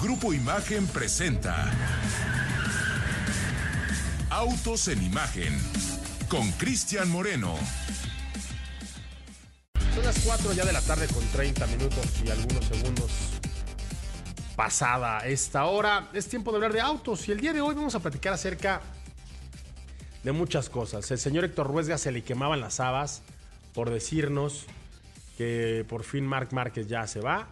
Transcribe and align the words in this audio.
Grupo 0.00 0.34
Imagen 0.34 0.86
presenta 0.88 1.72
Autos 4.28 4.88
en 4.88 5.02
Imagen 5.02 5.58
con 6.28 6.50
Cristian 6.52 7.08
Moreno. 7.10 7.54
Son 9.94 10.04
las 10.04 10.18
4 10.18 10.52
ya 10.52 10.66
de 10.66 10.72
la 10.74 10.82
tarde 10.82 11.06
con 11.08 11.24
30 11.28 11.66
minutos 11.68 12.06
y 12.22 12.30
algunos 12.30 12.64
segundos 12.66 13.10
pasada 14.54 15.20
esta 15.20 15.64
hora. 15.64 16.10
Es 16.12 16.28
tiempo 16.28 16.50
de 16.50 16.56
hablar 16.56 16.74
de 16.74 16.82
autos 16.82 17.26
y 17.28 17.32
el 17.32 17.40
día 17.40 17.54
de 17.54 17.62
hoy 17.62 17.74
vamos 17.74 17.94
a 17.94 18.00
platicar 18.00 18.34
acerca 18.34 18.82
de 20.22 20.32
muchas 20.32 20.68
cosas. 20.68 21.10
El 21.10 21.18
señor 21.18 21.44
Héctor 21.44 21.68
Ruesga 21.68 21.96
se 21.96 22.12
le 22.12 22.22
quemaban 22.22 22.60
las 22.60 22.80
habas 22.80 23.22
por 23.72 23.88
decirnos 23.88 24.66
que 25.38 25.86
por 25.88 26.04
fin 26.04 26.26
Marc 26.26 26.52
Márquez 26.52 26.86
ya 26.86 27.06
se 27.06 27.20
va. 27.20 27.48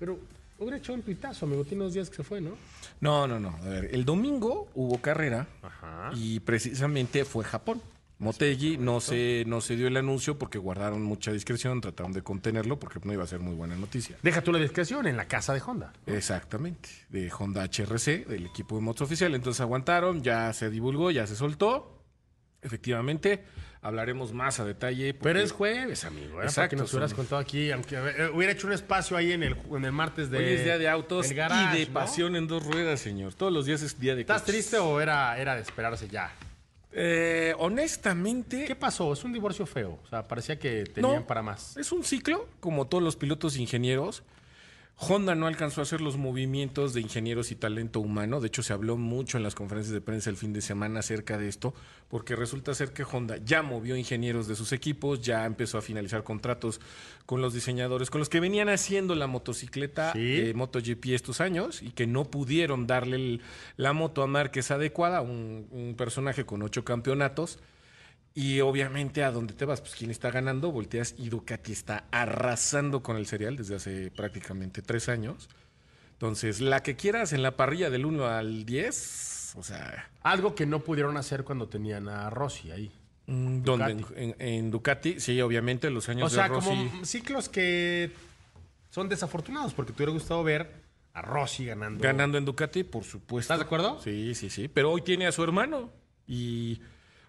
Pero 0.00 0.18
hubiera 0.58 0.76
hecho 0.76 0.92
un 0.92 1.02
tuitazo, 1.02 1.46
amigo. 1.46 1.64
Tiene 1.64 1.84
dos 1.84 1.94
días 1.94 2.10
que 2.10 2.16
se 2.16 2.22
fue, 2.22 2.40
¿no? 2.40 2.50
No, 3.00 3.26
no, 3.26 3.38
no. 3.38 3.56
A 3.62 3.68
ver, 3.68 3.94
el 3.94 4.04
domingo 4.04 4.68
hubo 4.74 4.98
carrera 5.00 5.46
Ajá. 5.62 6.10
y 6.14 6.40
precisamente 6.40 7.24
fue 7.24 7.44
Japón. 7.44 7.80
Motegi 8.18 8.78
no 8.78 9.00
se, 9.00 9.44
no 9.46 9.60
se 9.60 9.76
dio 9.76 9.88
el 9.88 9.96
anuncio 9.98 10.38
porque 10.38 10.56
guardaron 10.56 11.02
mucha 11.02 11.32
discreción, 11.32 11.82
trataron 11.82 12.12
de 12.12 12.22
contenerlo 12.22 12.78
porque 12.78 12.98
no 13.04 13.12
iba 13.12 13.22
a 13.22 13.26
ser 13.26 13.40
muy 13.40 13.54
buena 13.54 13.76
noticia. 13.76 14.16
Deja 14.22 14.40
tú 14.40 14.52
la 14.52 14.58
discreción 14.58 15.06
en 15.06 15.18
la 15.18 15.26
casa 15.26 15.52
de 15.52 15.60
Honda. 15.60 15.92
Exactamente, 16.06 16.88
de 17.10 17.30
Honda 17.38 17.62
HRC, 17.64 18.24
del 18.26 18.46
equipo 18.46 18.76
de 18.76 18.80
motos 18.80 19.02
oficial. 19.02 19.34
Entonces 19.34 19.60
aguantaron, 19.60 20.22
ya 20.22 20.50
se 20.54 20.70
divulgó, 20.70 21.10
ya 21.10 21.26
se 21.26 21.36
soltó. 21.36 21.92
Efectivamente, 22.62 23.44
hablaremos 23.86 24.32
más 24.32 24.58
a 24.60 24.64
detalle. 24.64 25.14
porque- 25.14 25.24
Pero 25.24 25.40
es 25.40 25.52
jueves, 25.52 26.04
amigo. 26.04 26.26
Era 26.26 26.34
para 26.36 26.48
Exacto, 26.48 26.70
que 26.70 26.76
nos 26.76 26.92
hubieras 26.92 27.14
contado 27.14 27.40
aquí, 27.40 27.70
aunque 27.70 27.96
eh, 27.96 28.30
hubiera 28.34 28.52
hecho 28.52 28.66
un 28.66 28.72
espacio 28.72 29.16
ahí 29.16 29.32
en 29.32 29.42
el, 29.42 29.56
en 29.70 29.84
el 29.84 29.92
martes 29.92 30.30
de. 30.30 30.38
Hoy 30.38 30.44
es 30.44 30.64
día 30.64 30.78
de 30.78 30.88
autos 30.88 31.30
garage, 31.32 31.76
y 31.76 31.80
de 31.80 31.86
¿no? 31.86 31.92
pasión 31.94 32.36
en 32.36 32.46
dos 32.46 32.64
ruedas, 32.66 33.00
señor. 33.00 33.34
Todos 33.34 33.52
los 33.52 33.66
días 33.66 33.82
es 33.82 33.98
día 33.98 34.14
de 34.14 34.22
¿Estás 34.22 34.42
coches. 34.42 34.54
triste 34.54 34.78
o 34.78 35.00
era, 35.00 35.38
era 35.38 35.54
de 35.54 35.62
esperarse 35.62 36.08
ya? 36.08 36.32
Eh, 36.98 37.54
honestamente, 37.58 38.64
¿Qué 38.64 38.74
pasó? 38.74 39.12
Es 39.12 39.22
un 39.22 39.32
divorcio 39.32 39.66
feo. 39.66 39.98
O 40.04 40.08
sea, 40.08 40.26
parecía 40.26 40.58
que 40.58 40.84
tenían 40.84 41.16
No. 41.16 41.26
para 41.26 41.42
más. 41.42 41.76
Es 41.76 41.92
un 41.92 42.02
ciclo, 42.04 42.48
como 42.60 42.86
todos 42.86 43.04
los 43.04 43.16
pilotos 43.16 43.56
ingenieros. 43.56 44.22
Honda 44.98 45.34
no 45.34 45.46
alcanzó 45.46 45.80
a 45.80 45.84
hacer 45.84 46.00
los 46.00 46.16
movimientos 46.16 46.94
de 46.94 47.02
ingenieros 47.02 47.50
y 47.52 47.54
talento 47.54 48.00
humano. 48.00 48.40
De 48.40 48.46
hecho, 48.46 48.62
se 48.62 48.72
habló 48.72 48.96
mucho 48.96 49.36
en 49.36 49.42
las 49.42 49.54
conferencias 49.54 49.92
de 49.92 50.00
prensa 50.00 50.30
el 50.30 50.38
fin 50.38 50.54
de 50.54 50.62
semana 50.62 51.00
acerca 51.00 51.36
de 51.36 51.48
esto, 51.48 51.74
porque 52.08 52.34
resulta 52.34 52.74
ser 52.74 52.94
que 52.94 53.02
Honda 53.04 53.36
ya 53.44 53.60
movió 53.62 53.94
ingenieros 53.96 54.48
de 54.48 54.56
sus 54.56 54.72
equipos, 54.72 55.20
ya 55.20 55.44
empezó 55.44 55.76
a 55.76 55.82
finalizar 55.82 56.24
contratos 56.24 56.80
con 57.26 57.42
los 57.42 57.52
diseñadores, 57.52 58.08
con 58.08 58.20
los 58.20 58.30
que 58.30 58.40
venían 58.40 58.70
haciendo 58.70 59.14
la 59.14 59.26
motocicleta 59.26 60.14
Sí. 60.14 60.18
eh, 60.40 60.52
MotoGP 60.54 61.14
estos 61.14 61.42
años 61.42 61.82
y 61.82 61.90
que 61.90 62.06
no 62.06 62.24
pudieron 62.24 62.86
darle 62.86 63.16
el- 63.16 63.40
la 63.76 63.92
moto 63.92 64.22
a 64.22 64.26
Márquez 64.26 64.70
adecuada, 64.70 65.20
un, 65.20 65.66
un 65.72 65.94
personaje 65.94 66.46
con 66.46 66.62
ocho 66.62 66.84
campeonatos. 66.86 67.58
Y 68.36 68.60
obviamente 68.60 69.24
a 69.24 69.32
donde 69.32 69.54
te 69.54 69.64
vas, 69.64 69.80
pues 69.80 69.94
quien 69.94 70.10
está 70.10 70.30
ganando, 70.30 70.70
volteas 70.70 71.14
y 71.16 71.30
Ducati 71.30 71.72
está 71.72 72.04
arrasando 72.10 73.02
con 73.02 73.16
el 73.16 73.26
serial 73.26 73.56
desde 73.56 73.76
hace 73.76 74.10
prácticamente 74.10 74.82
tres 74.82 75.08
años. 75.08 75.48
Entonces, 76.12 76.60
la 76.60 76.82
que 76.82 76.96
quieras 76.96 77.32
en 77.32 77.42
la 77.42 77.56
parrilla 77.56 77.88
del 77.90 78.04
1 78.06 78.26
al 78.26 78.64
10, 78.66 79.54
o 79.56 79.62
sea, 79.62 80.10
Algo 80.22 80.54
que 80.54 80.66
no 80.66 80.80
pudieron 80.80 81.16
hacer 81.16 81.44
cuando 81.44 81.66
tenían 81.68 82.08
a 82.08 82.28
Rossi 82.30 82.70
ahí. 82.70 82.92
mm, 83.26 83.62
¿dónde? 83.62 83.90
En, 83.92 84.04
en- 84.16 84.34
en 84.38 84.70
Ducati, 84.70 85.18
sí, 85.18 85.40
obviamente 85.40 85.88
los 85.90 86.08
años 86.10 86.30
O 86.30 86.34
sea, 86.34 86.44
de 86.44 86.48
Rossi. 86.50 86.68
como 86.68 87.04
ciclos 87.06 87.48
que 87.48 88.10
son 88.90 89.08
desafortunados, 89.08 89.72
porque 89.74 89.92
te 89.92 89.96
hubiera 90.02 90.12
gustado 90.12 90.44
ver 90.44 90.70
a 91.14 91.22
Rossi 91.22 91.64
ganando. 91.64 92.02
Ganando 92.04 92.36
en 92.38 92.44
Ducati, 92.44 92.84
por 92.84 93.02
supuesto. 93.02 93.40
¿Estás 93.54 93.58
de 93.60 93.64
acuerdo? 93.64 93.98
Sí, 94.02 94.34
sí, 94.34 94.50
sí. 94.50 94.68
Pero 94.68 94.90
hoy 94.92 95.00
tiene 95.02 95.26
a 95.26 95.32
su 95.32 95.42
hermano 95.42 95.90
y 96.26 96.80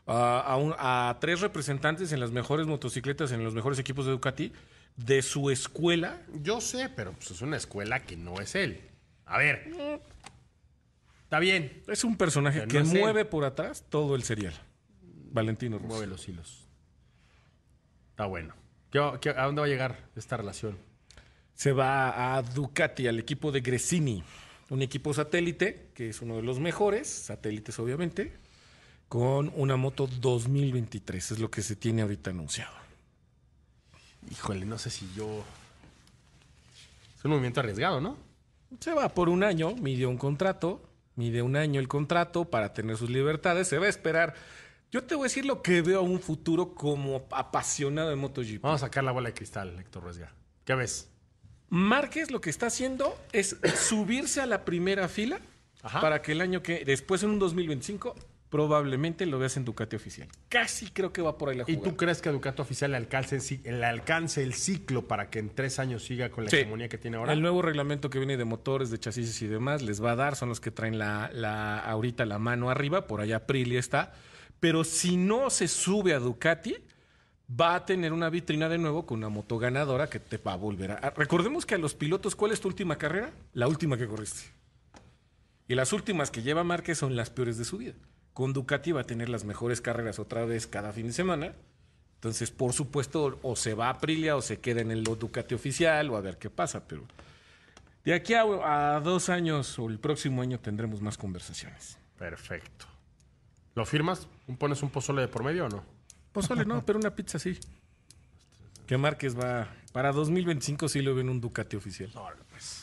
a, 0.08 0.56
un- 0.58 0.74
a 0.78 1.18
tres 1.20 1.42
representantes 1.42 2.12
en 2.12 2.20
las 2.20 2.32
mejores 2.32 2.66
motocicletas, 2.68 3.32
en 3.32 3.44
los 3.44 3.54
mejores 3.54 3.78
equipos 3.80 4.06
de 4.06 4.12
Ducati, 4.12 4.54
de 4.96 5.22
su 5.22 5.50
escuela. 5.50 6.22
Yo 6.42 6.62
sé, 6.62 6.90
pero 6.90 7.12
pues, 7.14 7.32
es 7.32 7.42
una 7.42 7.58
escuela 7.58 8.00
que 8.02 8.16
no 8.18 8.40
es 8.40 8.56
él. 8.56 8.82
A 9.26 9.38
ver. 9.38 9.70
Está 11.24 11.40
bien. 11.40 11.84
Es 11.88 12.04
un 12.06 12.16
personaje 12.18 12.60
Pero 12.60 12.72
que 12.72 12.80
no 12.80 12.86
es 12.86 12.94
él. 12.94 13.00
mueve 13.02 13.26
por 13.26 13.44
atrás 13.44 13.84
todo 13.90 14.16
el 14.16 14.24
serial. 14.24 14.54
Valentino 15.32 15.78
Rossi. 15.78 15.88
Mueve 15.90 16.08
los 16.08 16.28
hilos. 16.30 16.68
Está 18.12 18.26
bueno. 18.26 18.56
¿Qué- 18.90 19.12
qué- 19.22 19.30
¿A 19.32 19.44
dónde 19.46 19.60
va 19.62 19.68
a 19.68 19.70
llegar 19.70 20.10
esta 20.16 20.38
relación? 20.38 20.78
Se 21.54 21.74
va 21.74 22.36
a 22.38 22.42
Ducati, 22.42 23.08
al 23.08 23.20
equipo 23.20 23.52
de 23.52 23.60
Gresini, 23.62 24.24
un 24.70 24.82
equipo 24.82 25.14
satélite, 25.14 25.90
que 25.94 26.10
es 26.10 26.22
uno 26.22 26.38
de 26.38 26.44
los 26.44 26.60
mejores, 26.60 27.08
satélites 27.08 27.78
obviamente, 27.80 28.38
con 29.08 29.52
una 29.56 29.78
moto 29.78 30.08
2023, 30.08 31.32
es 31.32 31.40
lo 31.40 31.50
que 31.50 31.62
se 31.62 31.76
tiene 31.76 32.02
ahorita 32.02 32.32
anunciado. 32.32 32.76
Híjole, 34.30 34.66
no 34.66 34.78
sé 34.78 34.90
si 34.90 35.10
yo. 35.16 35.44
Es 37.18 37.24
un 37.24 37.32
movimiento 37.32 37.62
arriesgado, 37.62 38.02
¿no? 38.02 38.18
Se 38.80 38.94
va 38.94 39.10
por 39.10 39.30
un 39.30 39.44
año, 39.44 39.76
mide 39.76 40.06
un 40.06 40.18
contrato, 40.18 40.82
mide 41.16 41.42
un 41.42 41.56
año 41.56 41.80
el 41.80 41.88
contrato 41.88 42.46
para 42.46 42.74
tener 42.74 42.98
sus 42.98 43.10
libertades, 43.10 43.68
se 43.68 43.78
va 43.78 43.86
a 43.86 43.90
esperar. 43.90 44.34
Yo 44.92 45.04
te 45.04 45.16
voy 45.16 45.24
a 45.24 45.30
decir 45.30 45.46
lo 45.46 45.62
que 45.62 45.82
veo 45.82 46.00
a 46.00 46.04
un 46.04 46.20
futuro 46.20 46.74
como 46.74 47.26
apasionado 47.32 48.10
de 48.10 48.16
MotoGP. 48.16 48.62
Vamos 48.62 48.82
a 48.82 48.88
sacar 48.88 49.04
la 49.04 49.12
bola 49.12 49.30
de 49.30 49.34
cristal, 49.34 49.78
Héctor 49.80 50.04
Ruesga. 50.04 50.34
¿Qué 50.66 50.76
ves? 50.76 51.10
Márquez 51.70 52.32
lo 52.32 52.42
que 52.42 52.50
está 52.50 52.68
haciendo 52.68 53.18
es 53.32 53.58
subirse 53.88 54.42
a 54.42 54.46
la 54.46 54.66
primera 54.66 55.08
fila 55.08 55.40
Ajá. 55.82 56.02
para 56.02 56.22
que 56.22 56.34
el 56.34 56.42
año 56.42 56.62
que 56.62 56.84
después 56.86 57.24
en 57.24 57.32
un 57.32 57.40
2025 57.40 58.16
probablemente 58.50 59.26
lo 59.26 59.40
veas 59.40 59.58
en 59.58 59.66
Ducati 59.66 59.96
oficial. 59.98 60.28
Casi 60.50 60.88
creo 60.92 61.12
que 61.12 61.22
va 61.22 61.38
por 61.38 61.50
ahí 61.50 61.58
la 61.58 61.64
¿Y 61.68 61.76
jugada. 61.76 61.92
tú 61.92 61.98
crees 61.98 62.22
que 62.22 62.30
a 62.30 62.32
Ducato 62.32 62.62
Oficial 62.62 62.92
le 62.92 62.98
alcance, 62.98 63.60
el 63.66 63.84
alcance 63.84 64.42
el 64.42 64.54
ciclo 64.54 65.08
para 65.08 65.30
que 65.30 65.40
en 65.40 65.50
tres 65.50 65.80
años 65.80 66.04
siga 66.04 66.30
con 66.30 66.46
la 66.46 66.50
Sí. 66.50 66.58
hegemonía 66.58 66.88
que 66.88 66.98
tiene 66.98 67.18
ahora? 67.18 67.34
El 67.34 67.42
nuevo 67.42 67.62
reglamento 67.62 68.10
que 68.10 68.20
viene 68.20 68.38
de 68.38 68.46
motores, 68.46 68.90
de 68.90 69.00
chasis 69.00 69.42
y 69.42 69.48
demás 69.48 69.82
les 69.82 70.02
va 70.04 70.12
a 70.12 70.16
dar, 70.16 70.36
son 70.36 70.48
los 70.50 70.60
que 70.62 70.72
traen 70.72 70.98
la, 70.98 71.30
la 71.34 71.80
ahorita 71.80 72.26
la 72.26 72.40
mano 72.40 72.70
arriba, 72.70 73.06
por 73.08 73.20
allá 73.22 73.38
Aprilia 73.38 73.80
está. 73.80 74.14
Pero 74.60 74.84
si 74.84 75.18
no 75.18 75.50
se 75.50 75.68
sube 75.68 76.14
a 76.14 76.20
Ducati, 76.20 76.76
va 77.50 77.76
a 77.76 77.86
tener 77.86 78.14
una 78.14 78.30
vitrina 78.30 78.70
de 78.70 78.78
nuevo 78.78 79.06
con 79.06 79.18
una 79.20 79.30
moto 79.30 79.58
ganadora 79.60 80.10
que 80.10 80.20
te 80.20 80.38
va 80.38 80.54
a 80.54 80.56
volver 80.56 80.92
a. 80.92 80.96
a- 80.96 81.10
Recordemos 81.12 81.66
que 81.66 81.76
a 81.76 81.78
los 81.78 81.94
pilotos, 81.96 82.36
¿cuál 82.36 82.54
es 82.54 82.62
tu 82.62 82.68
última 82.70 82.98
carrera? 82.98 83.32
La 83.54 83.68
última 83.68 83.98
que 83.98 84.08
corriste. 84.08 84.44
Y 85.68 85.76
las 85.76 85.92
últimas 85.94 86.32
que 86.32 86.42
lleva 86.42 86.64
Márquez 86.64 86.98
son 86.98 87.16
las 87.18 87.30
peores 87.30 87.58
de 87.58 87.66
su 87.66 87.78
vida. 87.78 87.94
Con 88.38 88.54
Ducati 88.54 88.92
va 88.92 89.02
a 89.02 89.04
tener 89.04 89.30
las 89.30 89.46
mejores 89.46 89.82
carreras 89.82 90.20
otra 90.20 90.46
vez 90.46 90.68
cada 90.68 90.94
fin 90.94 91.08
de 91.08 91.14
semana. 91.14 91.54
Entonces, 92.18 92.52
por 92.52 92.72
supuesto, 92.72 93.40
o 93.42 93.56
se 93.56 93.74
va 93.74 93.88
a 93.88 93.90
Aprilia 93.90 94.36
o 94.36 94.44
se 94.44 94.60
queda 94.60 94.82
en 94.82 94.92
el 94.92 95.04
Ducati 95.04 95.56
oficial 95.56 96.12
o 96.12 96.18
a 96.18 96.22
ver 96.22 96.38
qué 96.38 96.52
pasa. 96.52 96.88
Pero 96.88 97.02
de 98.06 98.14
aquí 98.14 98.36
a, 98.36 98.44
a 98.44 99.00
dos 99.00 99.30
años 99.30 99.80
o 99.80 99.90
el 99.90 99.98
próximo 99.98 100.44
año 100.44 100.60
tendremos 100.60 101.02
más 101.02 101.18
conversaciones. 101.18 101.98
Perfecto. 102.20 102.86
¿Lo 103.74 103.88
firmas? 103.88 104.28
¿Pones 104.60 104.84
un 104.84 104.92
pozole 104.92 105.24
de 105.24 105.30
por 105.30 105.44
medio 105.44 105.66
o 105.66 105.70
no? 105.70 105.84
Pozole 106.32 106.64
no, 106.64 106.86
pero 106.86 107.00
una 107.00 107.16
pizza 107.16 107.40
sí. 107.40 107.58
Que 108.86 109.00
Márquez 109.00 109.36
va. 109.36 109.68
Para 109.94 110.12
2025 110.12 110.88
sí 110.90 111.02
lo 111.02 111.16
ven 111.16 111.30
un 111.30 111.42
Ducati 111.42 111.76
oficial. 111.76 112.12
Órale, 112.14 112.44
pues. 112.52 112.77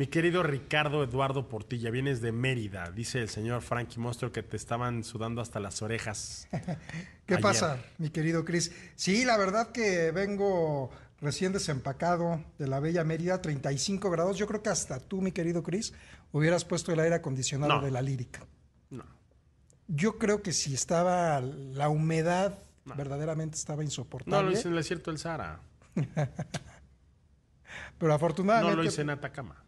Mi 0.00 0.06
querido 0.06 0.42
Ricardo 0.42 1.04
Eduardo 1.04 1.46
Portilla, 1.46 1.90
vienes 1.90 2.22
de 2.22 2.32
Mérida. 2.32 2.90
Dice 2.90 3.20
el 3.20 3.28
señor 3.28 3.60
Frankie 3.60 4.00
Monster 4.00 4.32
que 4.32 4.42
te 4.42 4.56
estaban 4.56 5.04
sudando 5.04 5.42
hasta 5.42 5.60
las 5.60 5.82
orejas. 5.82 6.48
¿Qué 7.26 7.34
Ayer. 7.34 7.42
pasa, 7.42 7.82
mi 7.98 8.08
querido 8.08 8.46
Chris? 8.46 8.72
Sí, 8.96 9.26
la 9.26 9.36
verdad 9.36 9.72
que 9.72 10.10
vengo 10.10 10.90
recién 11.20 11.52
desempacado 11.52 12.42
de 12.58 12.66
la 12.66 12.80
bella 12.80 13.04
Mérida, 13.04 13.42
35 13.42 14.08
grados. 14.08 14.38
Yo 14.38 14.46
creo 14.46 14.62
que 14.62 14.70
hasta 14.70 15.00
tú, 15.00 15.20
mi 15.20 15.32
querido 15.32 15.62
Chris, 15.62 15.92
hubieras 16.32 16.64
puesto 16.64 16.94
el 16.94 17.00
aire 17.00 17.16
acondicionado 17.16 17.74
No. 17.74 17.82
de 17.82 17.90
la 17.90 18.00
lírica. 18.00 18.46
No. 18.88 19.04
Yo 19.86 20.16
creo 20.16 20.40
que 20.40 20.54
si 20.54 20.72
estaba 20.72 21.42
la 21.42 21.90
humedad, 21.90 22.58
verdaderamente 22.86 23.58
estaba 23.58 23.82
No, 23.82 23.84
insoportable. 23.88 24.46
lo 24.50 24.56
hice 24.56 24.68
en 24.68 24.72
el 24.72 24.78
desierto 24.80 25.10
del 25.10 25.18
Sahara. 25.18 25.60
pero 25.94 26.30
No 28.08 28.14
afortunadamente. 28.14 28.76
lo 28.76 28.84
hice 28.84 29.02
en 29.02 29.10
Atacama. 29.10 29.62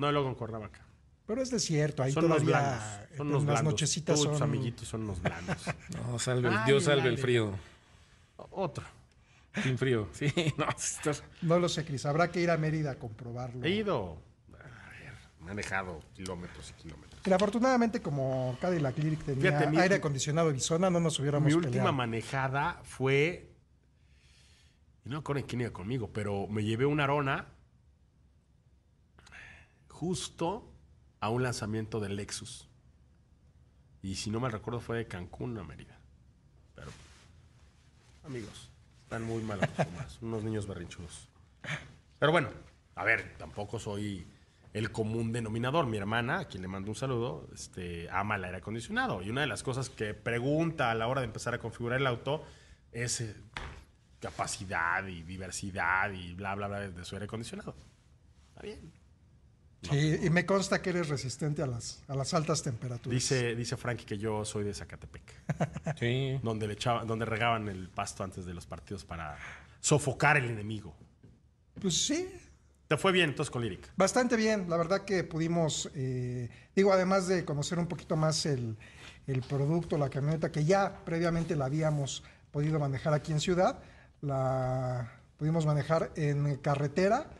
No, 0.00 0.10
luego 0.12 0.28
en 0.28 0.34
Cuernavaca. 0.34 0.80
Pero 1.26 1.42
es 1.42 1.50
desierto, 1.50 2.02
ahí 2.02 2.10
Son 2.12 2.24
todavía 2.24 2.46
blandos. 2.46 2.82
Son 3.16 3.26
en 3.26 3.32
unos 3.34 3.44
las 3.44 3.52
blandos. 3.52 3.72
nochecitas 3.74 4.18
y 4.18 4.22
tus 4.24 4.32
son. 4.38 4.42
amiguitos 4.42 4.88
son 4.88 5.02
unos 5.02 5.20
blandos. 5.22 5.58
No, 6.08 6.18
salve, 6.18 6.48
Ay, 6.48 6.58
Dios 6.66 6.84
salve 6.84 7.08
el 7.08 7.18
frío. 7.18 7.52
Otro. 8.50 8.84
Sin 9.62 9.76
frío. 9.78 10.08
Sí, 10.14 10.32
no, 10.56 10.64
estás- 10.70 11.22
No 11.42 11.58
lo 11.58 11.68
sé, 11.68 11.84
Chris. 11.84 12.04
Habrá 12.06 12.30
que 12.30 12.40
ir 12.40 12.50
a 12.50 12.56
Mérida 12.56 12.92
a 12.92 12.94
comprobarlo. 12.96 13.64
He 13.64 13.70
ido. 13.70 14.20
A 14.54 14.90
ver, 14.90 15.12
manejado 15.40 16.00
kilómetros 16.14 16.70
y 16.70 16.82
kilómetros. 16.82 17.20
Mira, 17.24 17.36
afortunadamente, 17.36 18.00
como 18.00 18.56
Cadillac 18.60 18.96
Lyric 18.98 19.22
tenía 19.24 19.52
Fíjate, 19.52 19.70
mi- 19.70 19.76
aire 19.78 19.96
acondicionado 19.96 20.50
y 20.52 20.58
zona, 20.60 20.88
no 20.90 20.98
nos 20.98 21.18
hubiéramos 21.20 21.46
Mi 21.46 21.52
última 21.52 21.70
peleado. 21.72 21.92
manejada 21.92 22.80
fue. 22.84 23.50
Y 25.04 25.08
no 25.10 25.16
me 25.16 25.20
acuerdo 25.20 25.40
en 25.40 25.46
quién 25.46 25.60
iba 25.60 25.70
conmigo, 25.70 26.10
pero 26.12 26.46
me 26.48 26.64
llevé 26.64 26.86
una 26.86 27.04
arona 27.04 27.46
justo 30.00 30.66
a 31.20 31.28
un 31.28 31.42
lanzamiento 31.42 32.00
del 32.00 32.16
Lexus. 32.16 32.66
Y 34.00 34.14
si 34.14 34.30
no 34.30 34.40
mal 34.40 34.50
recuerdo 34.50 34.80
fue 34.80 34.96
de 34.96 35.06
Cancún 35.06 35.58
a 35.58 35.62
Mérida. 35.62 35.98
Pero, 36.74 36.90
amigos, 38.24 38.70
están 39.02 39.24
muy 39.24 39.42
mal 39.42 39.62
acostumbrados. 39.62 40.18
unos 40.22 40.42
niños 40.42 40.66
berrinchudos. 40.66 41.28
Pero 42.18 42.32
bueno, 42.32 42.48
a 42.94 43.04
ver, 43.04 43.36
tampoco 43.36 43.78
soy 43.78 44.26
el 44.72 44.90
común 44.90 45.32
denominador. 45.32 45.84
Mi 45.84 45.98
hermana, 45.98 46.38
a 46.38 46.44
quien 46.46 46.62
le 46.62 46.68
mando 46.68 46.90
un 46.90 46.96
saludo, 46.96 47.50
este, 47.52 48.08
ama 48.08 48.36
el 48.36 48.44
aire 48.44 48.56
acondicionado. 48.56 49.20
Y 49.20 49.28
una 49.28 49.42
de 49.42 49.48
las 49.48 49.62
cosas 49.62 49.90
que 49.90 50.14
pregunta 50.14 50.90
a 50.90 50.94
la 50.94 51.08
hora 51.08 51.20
de 51.20 51.26
empezar 51.26 51.52
a 51.52 51.58
configurar 51.58 52.00
el 52.00 52.06
auto 52.06 52.42
es 52.90 53.20
eh, 53.20 53.36
capacidad 54.18 55.06
y 55.06 55.24
diversidad 55.24 56.10
y 56.10 56.32
bla, 56.32 56.54
bla, 56.54 56.68
bla 56.68 56.80
de 56.88 57.04
su 57.04 57.16
aire 57.16 57.26
acondicionado. 57.26 57.76
Está 58.54 58.62
bien. 58.62 58.99
Sí, 59.82 60.18
y 60.22 60.28
me 60.30 60.44
consta 60.44 60.82
que 60.82 60.90
eres 60.90 61.08
resistente 61.08 61.62
a 61.62 61.66
las, 61.66 62.02
a 62.06 62.14
las 62.14 62.34
altas 62.34 62.62
temperaturas. 62.62 63.14
Dice, 63.14 63.54
dice 63.54 63.76
Frankie 63.78 64.04
que 64.04 64.18
yo 64.18 64.44
soy 64.44 64.64
de 64.64 64.74
Zacatepec, 64.74 65.22
Sí. 65.98 66.38
donde, 66.42 66.68
le 66.68 66.76
donde 67.06 67.24
regaban 67.24 67.66
el 67.68 67.88
pasto 67.88 68.22
antes 68.22 68.44
de 68.44 68.52
los 68.52 68.66
partidos 68.66 69.04
para 69.04 69.38
sofocar 69.80 70.36
el 70.36 70.50
enemigo. 70.50 70.94
Pues 71.80 72.06
sí, 72.06 72.28
Te 72.88 72.98
fue 72.98 73.10
bien 73.12 73.30
entonces 73.30 73.50
con 73.50 73.62
Lyric. 73.62 73.88
Bastante 73.96 74.36
bien, 74.36 74.68
la 74.68 74.76
verdad 74.76 75.04
que 75.06 75.24
pudimos, 75.24 75.88
eh, 75.94 76.50
digo, 76.76 76.92
además 76.92 77.26
de 77.26 77.46
conocer 77.46 77.78
un 77.78 77.86
poquito 77.86 78.16
más 78.16 78.44
el, 78.44 78.76
el 79.26 79.40
producto, 79.40 79.96
la 79.96 80.10
camioneta, 80.10 80.52
que 80.52 80.64
ya 80.66 81.02
previamente 81.06 81.56
la 81.56 81.64
habíamos 81.66 82.22
podido 82.50 82.78
manejar 82.78 83.14
aquí 83.14 83.32
en 83.32 83.40
Ciudad, 83.40 83.78
la 84.20 85.10
pudimos 85.38 85.64
manejar 85.64 86.10
en 86.16 86.56
carretera, 86.56 87.30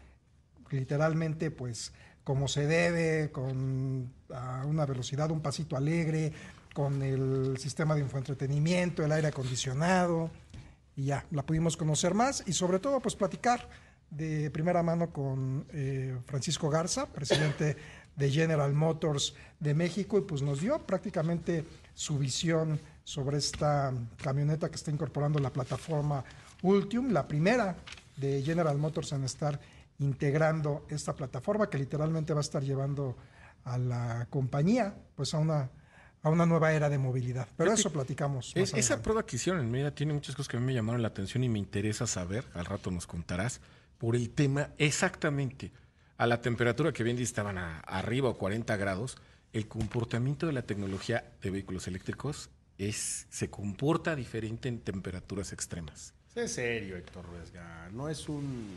literalmente 0.71 1.51
pues 1.51 1.93
como 2.25 2.49
se 2.49 2.67
debe, 2.67 3.31
con 3.31 4.13
a 4.35 4.65
una 4.67 4.87
velocidad, 4.87 5.31
un 5.31 5.41
pasito 5.41 5.77
alegre, 5.77 6.33
con 6.75 7.03
el 7.03 7.59
sistema 7.59 7.95
de 7.95 8.03
infoentretenimiento, 8.03 9.05
el 9.05 9.13
aire 9.13 9.29
acondicionado, 9.29 10.31
y 10.97 11.05
ya, 11.07 11.25
la 11.31 11.45
pudimos 11.45 11.77
conocer 11.77 12.15
más 12.15 12.45
y 12.47 12.53
sobre 12.53 12.79
todo 12.79 13.01
pues 13.01 13.17
platicar 13.17 13.69
de 14.11 14.51
primera 14.51 14.83
mano 14.83 15.11
con 15.11 15.67
eh, 15.73 16.19
Francisco 16.27 16.69
Garza, 16.69 17.07
presidente 17.07 17.77
de 18.17 18.31
General 18.31 18.73
Motors 18.73 19.35
de 19.61 19.73
México, 19.75 20.19
y 20.19 20.23
pues 20.23 20.43
nos 20.43 20.61
dio 20.61 20.79
prácticamente 20.87 21.65
su 21.95 22.19
visión 22.19 22.81
sobre 23.05 23.39
esta 23.39 23.93
camioneta 24.23 24.69
que 24.69 24.77
está 24.77 24.91
incorporando 24.91 25.39
la 25.39 25.51
plataforma 25.51 26.25
Ultium, 26.63 27.13
la 27.13 27.27
primera 27.27 27.77
de 28.17 28.43
General 28.43 28.77
Motors 28.77 29.13
en 29.13 29.25
estar 29.25 29.61
integrando 30.01 30.87
esta 30.91 31.15
plataforma 31.15 31.71
que 31.71 31.79
literalmente 31.79 32.33
va 32.33 32.41
a 32.41 32.43
estar 32.43 32.63
llevando 32.63 33.17
a 33.65 33.79
la 33.79 34.27
compañía 34.31 34.95
pues 35.15 35.33
a 35.35 35.39
una 35.39 35.71
a 36.23 36.29
una 36.29 36.45
nueva 36.45 36.73
era 36.75 36.91
de 36.91 36.99
movilidad. 36.99 37.49
Pero 37.57 37.73
eso 37.73 37.91
platicamos. 37.91 38.53
Es- 38.55 38.75
esa 38.75 39.01
prueba 39.01 39.25
que 39.25 39.37
hicieron 39.37 39.63
en 39.63 39.71
Mérida 39.71 39.95
tiene 39.95 40.13
muchas 40.13 40.35
cosas 40.37 40.49
que 40.51 40.59
a 40.59 40.61
mí 40.61 40.67
me 40.67 40.75
llamaron 40.75 41.01
la 41.01 41.09
atención 41.09 41.43
y 41.45 41.49
me 41.49 41.59
interesa 41.59 42.07
saber, 42.07 42.45
al 42.53 42.67
rato 42.67 42.91
nos 42.91 43.07
contarás, 43.07 43.63
por 43.97 44.15
el 44.17 44.29
tema 44.29 44.69
exactamente 44.77 45.73
a 46.19 46.27
la 46.27 46.43
temperatura 46.43 46.93
que 46.93 47.05
bien 47.05 47.17
dice 47.17 47.31
estaban 47.31 47.57
a- 47.57 47.79
arriba 47.81 48.29
o 48.29 48.37
40 48.37 48.77
grados, 48.77 49.17
el 49.55 49.67
comportamiento 49.67 50.47
de 50.47 50.53
la 50.53 50.61
tecnología 50.63 51.25
de 51.41 51.51
vehículos 51.51 51.89
eléctricos 51.89 52.51
es, 52.77 53.27
se 53.31 53.49
comporta 53.49 54.15
diferente 54.15 54.69
en 54.69 54.81
temperaturas 54.81 55.55
extremas. 55.55 56.13
Sé 56.35 56.49
serio, 56.49 56.97
Héctor 56.99 57.25
Ruesga. 57.25 57.89
No 57.93 58.11
es 58.11 58.29
un. 58.29 58.69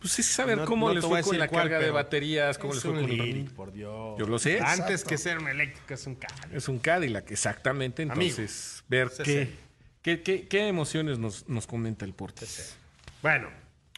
Pues 0.00 0.18
es 0.18 0.26
saber 0.26 0.58
No- 0.58 0.64
cómo 0.64 0.88
no 0.88 0.94
les 0.94 1.04
fue 1.04 1.22
con 1.22 1.38
la 1.38 1.48
cuál, 1.48 1.62
carga 1.68 1.78
de 1.84 1.90
baterías, 1.90 2.56
cómo 2.58 2.72
es 2.72 2.76
les 2.76 2.82
fue 2.84 2.92
un 2.92 3.00
con 3.00 3.10
el 3.10 3.16
Lyric, 3.18 3.50
por 3.50 3.72
Dios. 3.72 4.16
Yo 4.18 4.26
lo 4.26 4.38
sé. 4.38 4.60
Antes 4.60 5.02
que 5.04 5.18
ser 5.18 5.38
un 5.38 5.48
eléctrico 5.48 5.92
es 5.94 6.06
un 6.06 6.14
Cadillac. 6.14 6.52
Es 6.54 6.68
un 6.68 6.78
Cadillac, 6.78 7.30
exactamente. 7.30 8.02
Amigo. 8.04 8.20
Entonces, 8.22 8.84
ver 8.88 9.10
qué, 9.24 9.50
qué, 10.02 10.22
qué- 10.22 10.46
qué 10.46 10.68
emociones 10.68 11.18
nos, 11.18 11.48
nos 11.48 11.66
comenta 11.66 12.04
el 12.04 12.14
porte. 12.14 12.46
Bueno, 13.22 13.48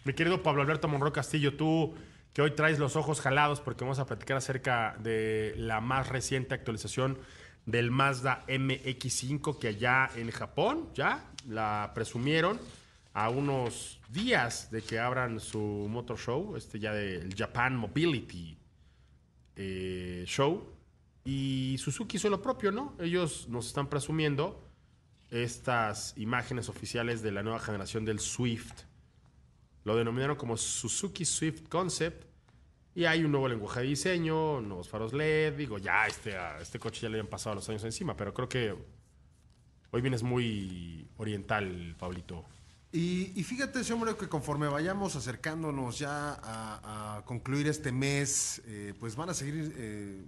mi 0.04 0.14
querido 0.14 0.42
Pablo 0.42 0.62
Alberto 0.62 0.88
Monroy 0.88 1.12
Castillo, 1.12 1.54
tú 1.54 1.94
que 2.32 2.40
hoy 2.42 2.52
traes 2.52 2.78
los 2.78 2.96
ojos 2.96 3.20
jalados 3.20 3.60
porque 3.60 3.84
vamos 3.84 3.98
a 3.98 4.06
platicar 4.06 4.36
acerca 4.36 4.96
de 5.00 5.52
la 5.56 5.80
más 5.80 6.08
reciente 6.08 6.54
actualización 6.54 7.18
del 7.66 7.90
Mazda 7.90 8.44
MX5 8.48 9.58
que 9.58 9.68
allá 9.68 10.08
en 10.16 10.30
Japón 10.30 10.88
ya 10.94 11.24
la 11.48 11.90
presumieron 11.94 12.58
a 13.12 13.28
unos 13.28 14.00
días 14.08 14.70
de 14.70 14.82
que 14.82 14.98
abran 14.98 15.40
su 15.40 15.58
motor 15.58 16.18
show, 16.18 16.56
este 16.56 16.78
ya 16.78 16.92
del 16.92 17.34
Japan 17.34 17.76
Mobility 17.76 18.56
eh, 19.56 20.24
Show. 20.26 20.74
Y 21.24 21.76
Suzuki 21.78 22.16
hizo 22.16 22.30
lo 22.30 22.40
propio, 22.40 22.72
¿no? 22.72 22.96
Ellos 22.98 23.48
nos 23.48 23.66
están 23.66 23.88
presumiendo 23.88 24.66
estas 25.30 26.14
imágenes 26.16 26.68
oficiales 26.68 27.22
de 27.22 27.30
la 27.30 27.42
nueva 27.42 27.60
generación 27.60 28.04
del 28.04 28.20
Swift. 28.20 28.84
Lo 29.84 29.96
denominaron 29.96 30.36
como 30.36 30.56
Suzuki 30.56 31.24
Swift 31.24 31.68
Concept. 31.68 32.24
Y 32.94 33.04
hay 33.04 33.24
un 33.24 33.30
nuevo 33.30 33.48
lenguaje 33.48 33.80
de 33.80 33.86
diseño, 33.86 34.60
nuevos 34.60 34.88
faros 34.88 35.12
LED. 35.12 35.54
Digo, 35.54 35.78
ya 35.78 36.06
este, 36.06 36.34
este 36.60 36.78
coche 36.78 37.02
ya 37.02 37.08
le 37.08 37.18
habían 37.18 37.30
pasado 37.30 37.54
los 37.54 37.68
años 37.68 37.84
encima, 37.84 38.16
pero 38.16 38.34
creo 38.34 38.48
que 38.48 38.74
hoy 39.90 40.00
vienes 40.00 40.22
muy 40.22 41.08
oriental, 41.16 41.94
Pablito. 41.98 42.44
Y, 42.92 43.32
y 43.36 43.44
fíjate, 43.44 43.80
hombre, 43.92 44.16
que 44.16 44.28
conforme 44.28 44.66
vayamos 44.66 45.14
acercándonos 45.14 45.98
ya 45.98 46.32
a, 46.42 47.18
a 47.18 47.24
concluir 47.24 47.68
este 47.68 47.92
mes, 47.92 48.60
eh, 48.66 48.94
pues 48.98 49.14
van 49.14 49.30
a 49.30 49.34
seguir 49.34 49.72
eh, 49.76 50.24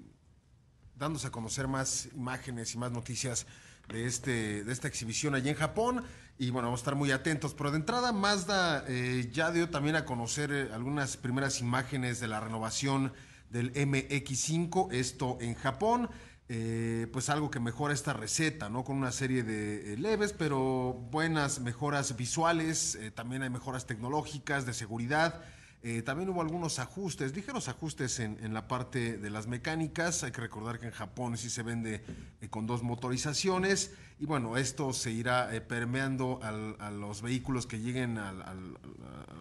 dándose 0.97 1.27
a 1.27 1.31
conocer 1.31 1.67
más 1.67 2.09
imágenes 2.15 2.75
y 2.75 2.79
más 2.79 2.93
noticias 2.93 3.47
de, 3.89 4.07
este, 4.07 4.63
de 4.63 4.73
esta 4.73 4.87
exhibición 4.87 5.35
allí 5.35 5.49
en 5.49 5.57
Japón. 5.57 6.05
Y 6.39 6.51
bueno, 6.51 6.69
vamos 6.69 6.81
a 6.81 6.83
estar 6.83 6.95
muy 6.95 7.11
atentos. 7.11 7.55
Pero 7.55 7.73
de 7.73 7.79
entrada, 7.79 8.13
Mazda 8.13 8.85
eh, 8.89 9.29
ya 9.33 9.51
dio 9.51 9.69
también 9.69 9.97
a 9.97 10.05
conocer 10.05 10.53
eh, 10.53 10.69
algunas 10.73 11.17
primeras 11.17 11.61
imágenes 11.61 12.21
de 12.21 12.29
la 12.29 12.41
renovación 12.41 13.13
del 13.51 13.73
MX5, 13.75 14.93
esto 14.93 15.39
en 15.41 15.55
Japón. 15.55 16.09
Eh, 16.55 17.07
pues 17.11 17.31
algo 17.31 17.51
que 17.51 17.61
mejora 17.61 17.95
esta 17.95 18.13
receta, 18.13 18.69
¿no? 18.69 18.85
Con 18.85 18.99
una 18.99 19.11
serie 19.11 19.43
de 19.43 19.95
eh, 19.95 19.97
leves, 19.97 20.35
pero 20.35 20.93
buenas 21.11 21.61
mejoras 21.61 22.15
visuales, 22.15 22.95
eh, 22.97 23.11
también 23.11 23.43
hay 23.43 23.49
mejoras 23.49 23.87
tecnológicas, 23.87 24.67
de 24.67 24.75
seguridad. 24.75 25.41
Eh, 25.83 26.03
también 26.03 26.29
hubo 26.29 26.43
algunos 26.43 26.79
ajustes, 26.79 27.35
ligeros 27.35 27.69
ajustes 27.69 28.21
en, 28.21 28.53
la 28.53 28.69
parte 28.69 29.17
de 29.17 29.31
las 29.31 29.47
mecánicas. 29.47 30.25
Hay 30.25 30.33
que 30.33 30.43
recordar 30.43 30.79
que 30.79 30.85
en 30.85 30.93
Japón 30.93 31.39
sí 31.39 31.49
se 31.49 31.63
vende 31.63 32.05
con 32.51 32.67
dos 32.67 32.83
motorizaciones. 32.83 33.93
Y 34.21 34.27
bueno, 34.27 34.59
esto 34.59 34.93
se 34.93 35.11
irá 35.11 35.51
permeando 35.67 36.39
a 36.43 36.91
los 36.91 37.23
vehículos 37.23 37.67
que 37.67 37.81
lleguen 37.81 38.19
al 38.19 38.77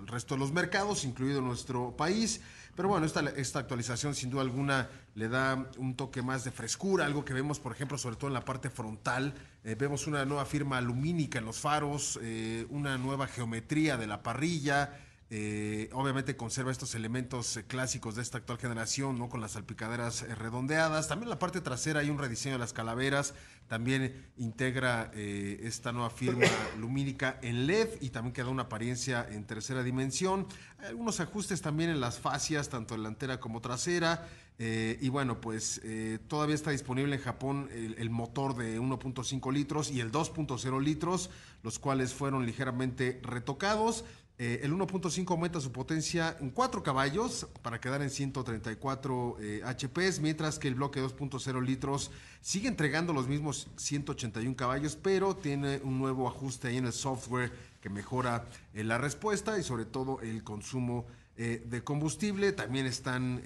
resto 0.07 0.35
de 0.35 0.39
los 0.39 0.53
mercados, 0.53 1.03
incluido 1.03 1.41
nuestro 1.41 1.95
país. 1.97 2.41
Pero 2.81 2.89
bueno, 2.89 3.05
esta, 3.05 3.19
esta 3.37 3.59
actualización 3.59 4.15
sin 4.15 4.31
duda 4.31 4.41
alguna 4.41 4.89
le 5.13 5.29
da 5.29 5.69
un 5.77 5.95
toque 5.95 6.23
más 6.23 6.43
de 6.43 6.49
frescura, 6.49 7.05
algo 7.05 7.23
que 7.23 7.31
vemos, 7.31 7.59
por 7.59 7.73
ejemplo, 7.73 7.95
sobre 7.95 8.15
todo 8.15 8.29
en 8.29 8.33
la 8.33 8.43
parte 8.43 8.71
frontal. 8.71 9.35
Eh, 9.63 9.75
vemos 9.75 10.07
una 10.07 10.25
nueva 10.25 10.45
firma 10.45 10.81
lumínica 10.81 11.37
en 11.37 11.45
los 11.45 11.59
faros, 11.59 12.17
eh, 12.23 12.65
una 12.71 12.97
nueva 12.97 13.27
geometría 13.27 13.97
de 13.97 14.07
la 14.07 14.23
parrilla. 14.23 14.97
Eh, 15.33 15.89
obviamente 15.93 16.35
conserva 16.35 16.73
estos 16.73 16.93
elementos 16.93 17.55
eh, 17.55 17.63
clásicos 17.63 18.15
de 18.15 18.21
esta 18.21 18.39
actual 18.39 18.57
generación, 18.57 19.17
¿no? 19.17 19.29
Con 19.29 19.39
las 19.39 19.53
salpicaderas 19.53 20.23
eh, 20.23 20.35
redondeadas. 20.35 21.07
También 21.07 21.27
en 21.27 21.29
la 21.29 21.39
parte 21.39 21.61
trasera 21.61 22.01
hay 22.01 22.09
un 22.09 22.17
rediseño 22.17 22.55
de 22.55 22.59
las 22.59 22.73
calaveras. 22.73 23.33
También 23.69 24.29
integra 24.35 25.09
esta 25.13 25.93
nueva 25.93 26.09
firma 26.09 26.45
lumínica 26.77 27.39
en 27.41 27.65
LED 27.65 27.87
y 28.01 28.09
también 28.09 28.33
queda 28.33 28.49
una 28.49 28.63
apariencia 28.63 29.25
en 29.31 29.45
tercera 29.45 29.83
dimensión. 29.83 30.47
Hay 30.79 30.87
algunos 30.87 31.21
ajustes 31.21 31.61
también 31.61 31.89
en 31.89 32.01
las 32.01 32.19
fascias, 32.19 32.67
tanto 32.67 32.95
delantera 32.95 33.39
como 33.39 33.61
trasera. 33.61 34.27
Eh, 34.63 34.99
y 35.01 35.09
bueno, 35.09 35.41
pues 35.41 35.81
eh, 35.83 36.19
todavía 36.27 36.53
está 36.53 36.69
disponible 36.69 37.15
en 37.15 37.21
Japón 37.23 37.67
el, 37.71 37.95
el 37.97 38.11
motor 38.11 38.55
de 38.55 38.79
1.5 38.79 39.51
litros 39.51 39.89
y 39.89 40.01
el 40.01 40.11
2.0 40.11 40.83
litros, 40.83 41.31
los 41.63 41.79
cuales 41.79 42.13
fueron 42.13 42.45
ligeramente 42.45 43.19
retocados. 43.23 44.05
Eh, 44.43 44.61
el 44.63 44.73
1.5 44.73 45.29
aumenta 45.29 45.61
su 45.61 45.71
potencia 45.71 46.35
en 46.39 46.49
4 46.49 46.81
caballos 46.81 47.45
para 47.61 47.79
quedar 47.79 48.01
en 48.01 48.09
134 48.09 49.37
eh, 49.39 49.61
HPs, 49.63 50.19
mientras 50.19 50.57
que 50.57 50.67
el 50.67 50.73
bloque 50.73 50.99
2.0 50.99 51.63
litros 51.63 52.09
sigue 52.41 52.67
entregando 52.67 53.13
los 53.13 53.27
mismos 53.27 53.67
181 53.75 54.55
caballos, 54.55 54.95
pero 54.95 55.35
tiene 55.35 55.79
un 55.83 55.99
nuevo 55.99 56.27
ajuste 56.27 56.69
ahí 56.69 56.77
en 56.77 56.87
el 56.87 56.91
software 56.91 57.51
que 57.81 57.91
mejora 57.91 58.47
eh, 58.73 58.83
la 58.83 58.97
respuesta 58.97 59.59
y 59.59 59.63
sobre 59.63 59.85
todo 59.85 60.19
el 60.21 60.43
consumo 60.43 61.05
eh, 61.37 61.61
de 61.63 61.83
combustible. 61.83 62.51
También 62.51 62.87
están 62.87 63.43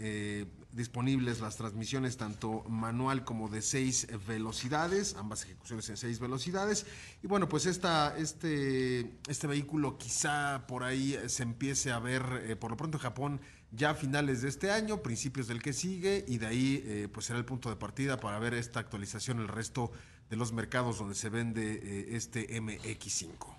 disponibles 0.75 1.39
las 1.39 1.55
transmisiones 1.55 2.17
tanto 2.17 2.63
manual 2.67 3.24
como 3.24 3.48
de 3.48 3.62
seis 3.62 4.08
velocidades, 4.27 5.15
ambas 5.15 5.46
ejecuciones 5.46 5.89
en 5.89 5.96
seis 5.96 6.20
velocidades. 6.20 6.86
Y 7.24 7.27
bueno, 7.27 7.48
pues 7.48 7.65
esta, 7.65 8.15
este, 8.17 9.15
este 9.29 9.48
vehículo 9.48 9.98
quizá 9.98 10.67
por 10.67 10.84
ahí 10.84 11.17
se 11.27 11.44
empiece 11.44 11.94
a 11.94 12.00
ver, 12.00 12.24
eh, 12.44 12.55
por 12.58 12.72
lo 12.72 12.77
pronto 12.77 12.98
en 12.98 13.03
Japón, 13.03 13.41
ya 13.72 13.91
a 13.91 13.96
finales 13.96 14.41
de 14.41 14.50
este 14.50 14.70
año, 14.70 15.01
principios 15.01 15.48
del 15.48 15.62
que 15.62 15.72
sigue, 15.72 16.25
y 16.27 16.39
de 16.39 16.46
ahí 16.46 16.84
eh, 16.86 17.08
pues 17.12 17.27
será 17.27 17.39
el 17.39 17.46
punto 17.46 17.70
de 17.70 17.77
partida 17.77 18.20
para 18.20 18.38
ver 18.39 18.53
esta 18.53 18.82
actualización 18.82 19.39
el 19.39 19.48
resto 19.48 19.91
de 20.29 20.36
los 20.36 20.51
mercados 20.51 21.00
donde 21.00 21.15
se 21.15 21.29
vende 21.29 21.79
eh, 21.82 22.15
este 22.17 22.50
MX5. 22.62 23.55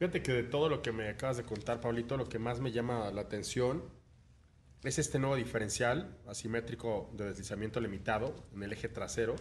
Fíjate 0.00 0.20
que 0.20 0.32
de 0.32 0.42
todo 0.42 0.68
lo 0.68 0.82
que 0.82 0.90
me 0.90 1.08
acabas 1.08 1.36
de 1.36 1.44
contar, 1.44 1.80
Pablito, 1.80 2.16
lo 2.16 2.28
que 2.28 2.40
más 2.40 2.58
me 2.58 2.72
llama 2.72 3.08
la 3.12 3.20
atención 3.20 4.01
es 4.84 4.98
este 4.98 5.18
nuevo 5.18 5.36
diferencial 5.36 6.18
asimétrico 6.26 7.10
de 7.16 7.26
deslizamiento 7.26 7.80
limitado 7.80 8.34
en 8.54 8.62
el 8.62 8.72
eje 8.72 8.88
trasero, 8.88 9.36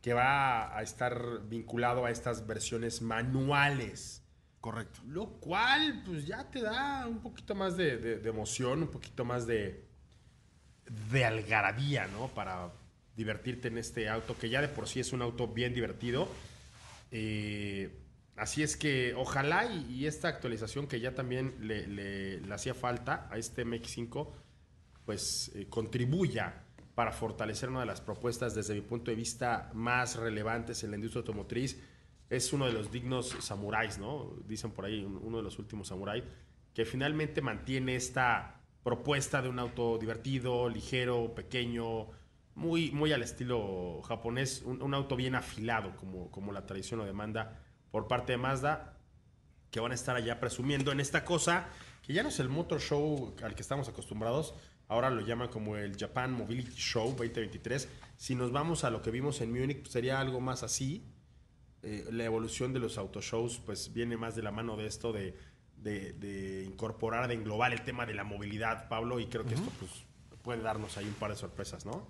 que 0.00 0.14
va 0.14 0.76
a 0.76 0.82
estar 0.82 1.40
vinculado 1.48 2.04
a 2.06 2.10
estas 2.10 2.46
versiones 2.46 3.02
manuales. 3.02 4.22
Correcto. 4.60 5.00
Lo 5.06 5.26
cual, 5.40 6.02
pues 6.06 6.26
ya 6.26 6.50
te 6.50 6.62
da 6.62 7.06
un 7.06 7.20
poquito 7.20 7.54
más 7.54 7.76
de, 7.76 7.98
de- 7.98 8.18
de 8.18 8.28
emoción, 8.30 8.82
un 8.82 8.88
poquito 8.88 9.24
más 9.24 9.46
de, 9.46 9.84
de 11.10 11.24
algarabía, 11.24 12.06
¿no? 12.06 12.28
Para 12.28 12.72
divertirte 13.16 13.68
en 13.68 13.78
este 13.78 14.08
auto, 14.08 14.36
que 14.38 14.48
ya 14.48 14.60
de 14.62 14.68
por 14.68 14.88
sí 14.88 15.00
es 15.00 15.12
un 15.12 15.20
auto 15.22 15.48
bien 15.48 15.74
divertido. 15.74 16.28
Eh, 17.10 18.00
así 18.36 18.62
es 18.62 18.76
que 18.76 19.14
ojalá 19.14 19.66
y, 19.66 19.84
y 19.92 20.06
esta 20.06 20.28
actualización 20.28 20.86
que 20.86 21.00
ya 21.00 21.14
también 21.14 21.54
le, 21.60 21.86
le- 21.86 22.40
le 22.40 22.54
hacía 22.54 22.74
falta 22.74 23.28
a 23.30 23.36
este 23.38 23.64
MX5, 23.66 24.30
pues 25.04 25.50
eh, 25.54 25.66
contribuya 25.68 26.62
para 26.94 27.12
fortalecer 27.12 27.68
una 27.68 27.80
de 27.80 27.86
las 27.86 28.00
propuestas 28.00 28.54
desde 28.54 28.74
mi 28.74 28.80
punto 28.80 29.10
de 29.10 29.16
vista 29.16 29.70
más 29.74 30.16
relevantes 30.16 30.84
en 30.84 30.90
la 30.90 30.96
industria 30.96 31.20
automotriz. 31.20 31.80
Es 32.30 32.52
uno 32.52 32.66
de 32.66 32.72
los 32.72 32.90
dignos 32.90 33.36
samuráis, 33.40 33.98
¿no? 33.98 34.32
Dicen 34.46 34.70
por 34.70 34.84
ahí, 34.84 35.04
un- 35.04 35.18
uno 35.22 35.38
de 35.38 35.42
los 35.42 35.58
últimos 35.58 35.88
samuráis, 35.88 36.24
que 36.72 36.84
finalmente 36.84 37.40
mantiene 37.42 37.96
esta 37.96 38.60
propuesta 38.82 39.42
de 39.42 39.48
un 39.48 39.58
auto 39.58 39.98
divertido, 39.98 40.68
ligero, 40.68 41.34
pequeño, 41.34 42.08
muy, 42.54 42.90
muy 42.92 43.12
al 43.12 43.22
estilo 43.22 44.00
japonés, 44.02 44.62
un, 44.64 44.80
un 44.82 44.94
auto 44.94 45.16
bien 45.16 45.34
afilado, 45.34 45.96
como, 45.96 46.30
como 46.30 46.52
la 46.52 46.66
tradición 46.66 47.00
lo 47.00 47.06
demanda 47.06 47.60
por 47.90 48.06
parte 48.08 48.32
de 48.32 48.38
Mazda, 48.38 48.98
que 49.70 49.80
van 49.80 49.92
a 49.92 49.94
estar 49.96 50.14
allá 50.16 50.38
presumiendo 50.38 50.92
en 50.92 51.00
esta 51.00 51.24
cosa, 51.24 51.68
que 52.02 52.12
ya 52.12 52.22
no 52.22 52.28
es 52.28 52.38
el 52.38 52.48
Motor 52.48 52.80
Show 52.80 53.34
al 53.42 53.54
que 53.54 53.62
estamos 53.62 53.88
acostumbrados, 53.88 54.54
ahora 54.94 55.10
lo 55.10 55.20
llaman 55.20 55.48
como 55.48 55.76
el 55.76 55.96
Japan 55.96 56.32
Mobility 56.32 56.72
Show 56.76 57.08
2023. 57.16 57.88
Si 58.16 58.34
nos 58.34 58.52
vamos 58.52 58.84
a 58.84 58.90
lo 58.90 59.02
que 59.02 59.10
vimos 59.10 59.40
en 59.40 59.50
Múnich, 59.52 59.80
pues 59.80 59.92
sería 59.92 60.20
algo 60.20 60.40
más 60.40 60.62
así. 60.62 61.04
Eh, 61.82 62.06
la 62.12 62.24
evolución 62.24 62.72
de 62.72 62.78
los 62.78 62.96
autoshows, 62.96 63.58
pues 63.66 63.92
viene 63.92 64.16
más 64.16 64.34
de 64.36 64.42
la 64.42 64.52
mano 64.52 64.76
de 64.76 64.86
esto 64.86 65.12
de, 65.12 65.36
de- 65.76 66.12
de 66.14 66.62
incorporar, 66.64 67.28
de 67.28 67.34
englobar 67.34 67.72
el 67.72 67.82
tema 67.82 68.06
de 68.06 68.14
la 68.14 68.24
movilidad, 68.24 68.88
Pablo, 68.88 69.18
y 69.20 69.26
creo 69.26 69.44
que 69.44 69.54
esto 69.54 69.70
pues 69.78 69.90
puede 70.42 70.62
darnos 70.62 70.96
ahí 70.96 71.04
un 71.06 71.14
par 71.14 71.30
de 71.30 71.36
sorpresas, 71.36 71.84
¿no? 71.84 72.06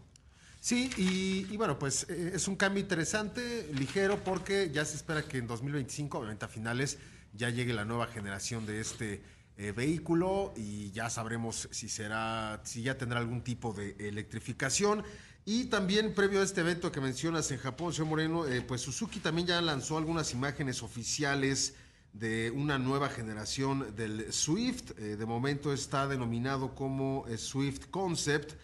Sí, 0.61 0.91
y, 0.97 1.53
y 1.53 1.57
bueno, 1.57 1.79
pues 1.79 2.07
eh, 2.09 2.33
es 2.35 2.47
un 2.49 2.57
cambio 2.57 2.81
interesante, 2.83 3.69
ligero, 3.75 4.23
porque 4.23 4.71
ya 4.73 4.85
se 4.85 4.97
espera 4.97 5.23
que 5.23 5.39
en 5.39 5.47
2025, 5.47 6.19
obviamente 6.19 6.45
a 6.45 6.49
finales, 6.49 6.99
ya 7.33 7.51
llegue 7.51 7.73
la 7.73 7.85
nueva 7.85 8.07
generación 8.07 8.65
de 8.67 8.81
este 8.81 9.23
eh, 9.57 9.73
vehículo 9.73 10.53
y 10.57 10.91
ya 10.91 11.11
sabremos 11.11 11.69
si 11.71 11.89
será, 11.89 12.61
si 12.65 12.83
ya 12.83 12.99
tendrá 12.99 13.21
algún 13.21 13.43
tipo 13.43 13.73
de 13.73 13.97
electrificación. 13.99 15.03
Y 15.47 15.65
también 15.65 16.15
previo 16.15 16.41
a 16.41 16.45
este 16.45 16.63
evento 16.63 16.91
que 16.91 17.01
mencionas 17.01 17.51
en 17.51 17.59
Japón, 17.59 17.93
señor 17.93 18.09
Moreno, 18.09 18.47
eh, 18.47 18.63
pues 18.63 18.81
Suzuki 18.81 19.21
también 19.21 19.47
ya 19.47 19.61
lanzó 19.61 19.99
algunas 19.99 20.33
imágenes 20.33 20.83
oficiales 20.83 21.75
de 22.13 22.51
una 22.51 22.79
nueva 22.79 23.09
generación 23.09 23.95
del 23.95 24.33
Swift. 24.33 24.93
Eh, 24.99 25.17
de 25.17 25.27
momento 25.27 25.73
está 25.73 26.07
denominado 26.07 26.75
como 26.75 27.27
Swift 27.37 27.87
Concept 27.91 28.55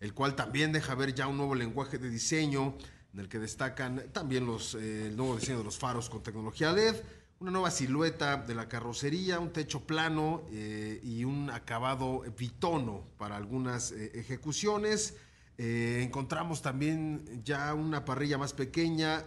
el 0.00 0.14
cual 0.14 0.36
también 0.36 0.72
deja 0.72 0.94
ver 0.94 1.14
ya 1.14 1.26
un 1.26 1.36
nuevo 1.36 1.54
lenguaje 1.54 1.98
de 1.98 2.10
diseño, 2.10 2.74
en 3.12 3.20
el 3.20 3.28
que 3.28 3.38
destacan 3.38 4.04
también 4.12 4.46
los, 4.46 4.74
el 4.74 5.16
nuevo 5.16 5.36
diseño 5.36 5.58
de 5.58 5.64
los 5.64 5.78
faros 5.78 6.08
con 6.08 6.22
tecnología 6.22 6.72
LED, 6.72 6.96
una 7.40 7.52
nueva 7.52 7.70
silueta 7.70 8.36
de 8.36 8.54
la 8.54 8.68
carrocería, 8.68 9.38
un 9.38 9.52
techo 9.52 9.86
plano 9.86 10.42
eh, 10.50 11.00
y 11.04 11.24
un 11.24 11.50
acabado 11.50 12.24
bitono 12.36 13.04
para 13.16 13.36
algunas 13.36 13.92
eh, 13.92 14.10
ejecuciones. 14.14 15.16
Eh, 15.56 16.02
encontramos 16.02 16.62
también 16.62 17.42
ya 17.44 17.74
una 17.74 18.04
parrilla 18.04 18.38
más 18.38 18.52
pequeña, 18.52 19.24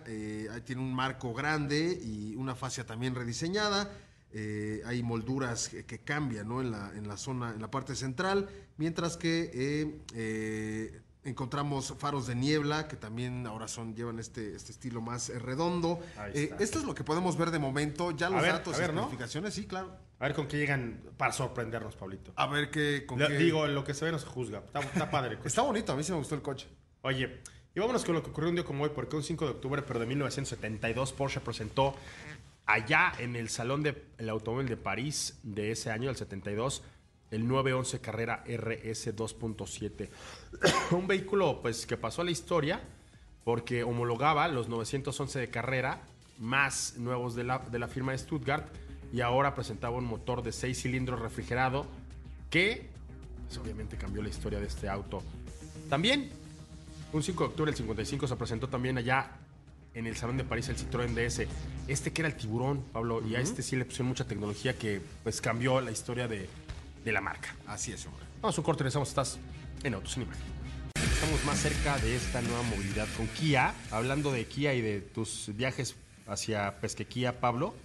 tiene 0.65 0.81
un 0.81 0.93
marco 0.93 1.33
grande 1.33 1.99
y 2.01 2.35
una 2.35 2.55
fascia 2.55 2.85
también 2.85 3.15
rediseñada. 3.15 3.91
Hay 4.85 5.03
molduras 5.03 5.67
que, 5.67 5.99
cambian 5.99 6.49
en, 6.51 7.07
la, 7.07 7.17
zona, 7.17 7.51
en 7.53 7.59
la 7.59 7.69
parte 7.69 7.95
central, 7.95 8.47
mientras 8.77 9.17
que 9.17 9.91
encontramos 11.23 11.93
faros 11.99 12.25
de 12.27 12.35
niebla 12.35 12.87
que 12.87 12.95
también 12.95 13.45
ahora 13.45 13.67
son 13.67 13.95
llevan 13.95 14.19
este, 14.19 14.55
este 14.55 14.71
estilo 14.71 15.01
más 15.01 15.29
eh, 15.29 15.39
redondo. 15.39 15.99
Eh, 16.33 16.53
esto 16.59 16.79
es 16.79 16.85
lo 16.85 16.95
que 16.95 17.03
podemos 17.03 17.37
ver 17.37 17.51
de 17.51 17.59
momento. 17.59 18.11
Ya 18.11 18.29
los 18.29 18.41
ver, 18.41 18.53
datos 18.53 18.75
a 18.75 18.79
ver, 18.79 18.89
y 18.91 18.93
¿no? 18.93 19.01
especificaciones, 19.01 19.53
sí, 19.53 19.65
claro. 19.67 19.95
A 20.19 20.25
ver 20.25 20.33
con 20.35 20.47
qué 20.47 20.57
llegan 20.57 21.01
para 21.17 21.31
sorprendernos, 21.33 21.95
Pablito. 21.95 22.31
A 22.35 22.47
ver 22.47 22.69
qué. 22.69 23.05
Con 23.07 23.19
Le- 23.19 23.27
qué- 23.27 23.37
Digo, 23.37 23.65
lo 23.67 23.83
que 23.83 23.93
se 23.93 24.05
ve 24.05 24.11
no 24.11 24.19
se 24.19 24.25
juzga. 24.27 24.59
Está, 24.59 24.79
está 24.79 25.09
padre. 25.11 25.37
Está 25.45 25.61
bonito, 25.61 25.91
a 25.91 25.95
mí 25.95 26.03
sí 26.03 26.11
me 26.11 26.17
gustó 26.17 26.35
el 26.35 26.41
coche. 26.41 26.67
Oye, 27.01 27.39
y 27.73 27.79
vámonos 27.79 28.03
con 28.05 28.15
lo 28.15 28.21
que 28.23 28.29
ocurrió 28.29 28.49
un 28.49 28.55
día 28.55 28.65
como 28.65 28.83
hoy, 28.83 28.91
porque 28.93 29.15
un 29.15 29.23
5 29.23 29.45
de 29.45 29.51
octubre, 29.51 29.81
pero 29.81 29.99
de 29.99 30.05
1972, 30.05 31.13
Porsche 31.13 31.39
presentó 31.39 31.95
allá 32.65 33.13
en 33.17 33.35
el 33.35 33.49
Salón 33.49 33.81
del 33.83 34.29
Automóvil 34.29 34.67
de 34.67 34.77
París 34.77 35.39
de 35.43 35.71
ese 35.71 35.89
año, 35.91 36.09
el 36.09 36.15
72, 36.15 36.83
el 37.31 37.47
911 37.47 37.99
Carrera 38.01 38.43
RS 38.45 39.15
2.7. 39.15 40.09
un 40.91 41.07
vehículo 41.07 41.61
pues 41.61 41.85
que 41.85 41.97
pasó 41.97 42.21
a 42.21 42.25
la 42.25 42.31
historia 42.31 42.81
porque 43.43 43.83
homologaba 43.83 44.47
los 44.47 44.69
911 44.69 45.39
de 45.39 45.49
carrera 45.49 46.01
más 46.39 46.95
nuevos 46.97 47.35
de 47.35 47.43
la, 47.43 47.59
de 47.59 47.79
la 47.79 47.87
firma 47.87 48.11
de 48.11 48.17
Stuttgart 48.17 48.67
y 49.13 49.21
ahora 49.21 49.55
presentaba 49.55 49.97
un 49.97 50.05
motor 50.05 50.43
de 50.43 50.51
6 50.51 50.81
cilindros 50.81 51.19
refrigerado 51.19 51.85
que 52.49 52.89
pues, 53.47 53.57
obviamente 53.57 53.97
cambió 53.97 54.21
la 54.21 54.29
historia 54.29 54.59
de 54.59 54.67
este 54.67 54.87
auto. 54.89 55.23
También 55.89 56.29
un 57.13 57.23
5 57.23 57.43
de 57.43 57.49
octubre 57.49 57.71
del 57.71 57.77
55 57.77 58.27
se 58.27 58.35
presentó 58.35 58.69
también 58.69 58.97
allá 58.97 59.31
en 59.93 60.07
el 60.07 60.15
Salón 60.15 60.37
de 60.37 60.43
París 60.43 60.69
el 60.69 60.77
Citroën 60.77 61.13
DS. 61.13 61.47
Este 61.87 62.13
que 62.13 62.21
era 62.21 62.29
el 62.29 62.35
tiburón, 62.35 62.83
Pablo, 62.93 63.21
y 63.27 63.35
a 63.35 63.41
este 63.41 63.61
sí 63.61 63.75
le 63.75 63.85
pusieron 63.85 64.07
mucha 64.07 64.25
tecnología 64.25 64.77
que 64.77 65.01
pues 65.23 65.41
cambió 65.41 65.81
la 65.81 65.91
historia 65.91 66.27
de, 66.27 66.47
de 67.03 67.11
la 67.11 67.21
marca. 67.21 67.55
Así 67.67 67.91
es, 67.91 68.05
hombre. 68.05 68.25
Vamos 68.41 68.57
a 68.57 68.61
un 68.61 68.65
corte, 68.65 68.83
regresamos, 68.83 69.09
estás 69.09 69.39
en 69.83 69.93
Autos 69.93 70.17
en 70.17 70.23
Imagen. 70.23 70.43
Estamos 70.95 71.43
más 71.45 71.59
cerca 71.59 71.97
de 71.99 72.15
esta 72.15 72.41
nueva 72.41 72.63
movilidad 72.63 73.07
con 73.15 73.27
Kia. 73.27 73.73
Hablando 73.91 74.31
de 74.31 74.45
Kia 74.45 74.73
y 74.73 74.81
de 74.81 75.01
tus 75.01 75.51
viajes 75.55 75.95
hacia 76.27 76.79
Pesquequía, 76.79 77.39
Pablo. 77.39 77.75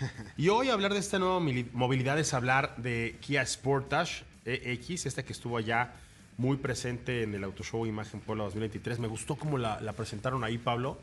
Y 0.36 0.48
hoy 0.48 0.68
hablar 0.68 0.92
de 0.92 0.98
esta 0.98 1.18
nueva 1.18 1.40
movilidad 1.72 2.18
es 2.18 2.34
hablar 2.34 2.76
de 2.76 3.16
Kia 3.20 3.44
Sportage 3.46 4.24
EX, 4.44 5.06
esta 5.06 5.24
que 5.24 5.32
estuvo 5.32 5.56
allá 5.56 5.94
muy 6.38 6.56
presente 6.56 7.22
en 7.22 7.34
el 7.34 7.44
Auto 7.44 7.64
Show 7.64 7.86
Imagen 7.86 8.20
Puebla 8.20 8.44
2023. 8.44 8.98
Me 8.98 9.08
gustó 9.08 9.36
cómo 9.36 9.58
la, 9.58 9.80
la 9.80 9.92
presentaron 9.92 10.44
ahí, 10.44 10.58
Pablo. 10.58 10.98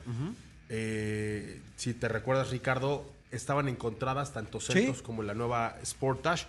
Eh, 0.70 1.62
si 1.76 1.94
te 1.94 2.08
recuerdas, 2.08 2.52
Ricardo, 2.52 3.10
estaban 3.32 3.68
encontradas 3.68 4.34
tanto 4.34 4.60
Celtos 4.60 5.02
como 5.02 5.24
la 5.24 5.34
nueva 5.34 5.76
Sportage. 5.84 6.46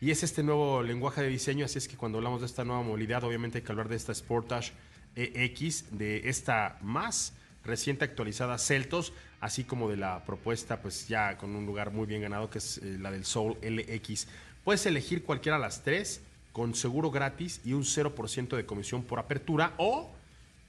Y 0.00 0.10
es 0.10 0.22
este 0.22 0.42
nuevo 0.42 0.82
lenguaje 0.82 1.22
de 1.22 1.28
diseño, 1.28 1.64
así 1.64 1.78
es 1.78 1.88
que 1.88 1.96
cuando 1.96 2.18
hablamos 2.18 2.40
de 2.40 2.46
esta 2.46 2.64
nueva 2.64 2.82
movilidad, 2.82 3.24
obviamente 3.24 3.58
hay 3.58 3.64
que 3.64 3.72
hablar 3.72 3.88
de 3.88 3.96
esta 3.96 4.14
Sportage 4.14 4.72
EX, 5.14 5.96
de 5.96 6.28
esta 6.28 6.78
más 6.82 7.32
reciente 7.64 8.04
actualizada 8.04 8.58
Celtos, 8.58 9.14
así 9.40 9.64
como 9.64 9.88
de 9.88 9.96
la 9.96 10.24
propuesta, 10.24 10.82
pues 10.82 11.08
ya 11.08 11.38
con 11.38 11.56
un 11.56 11.64
lugar 11.64 11.90
muy 11.92 12.06
bien 12.06 12.20
ganado, 12.20 12.50
que 12.50 12.58
es 12.58 12.78
eh, 12.78 12.98
la 12.98 13.10
del 13.10 13.24
Soul 13.24 13.56
LX. 13.62 14.28
Puedes 14.64 14.84
elegir 14.84 15.24
cualquiera 15.24 15.56
de 15.56 15.62
las 15.62 15.82
tres, 15.82 16.20
con 16.52 16.74
seguro 16.74 17.10
gratis 17.10 17.60
y 17.64 17.72
un 17.72 17.82
0% 17.82 18.56
de 18.56 18.66
comisión 18.66 19.02
por 19.02 19.18
apertura, 19.18 19.72
o 19.78 20.10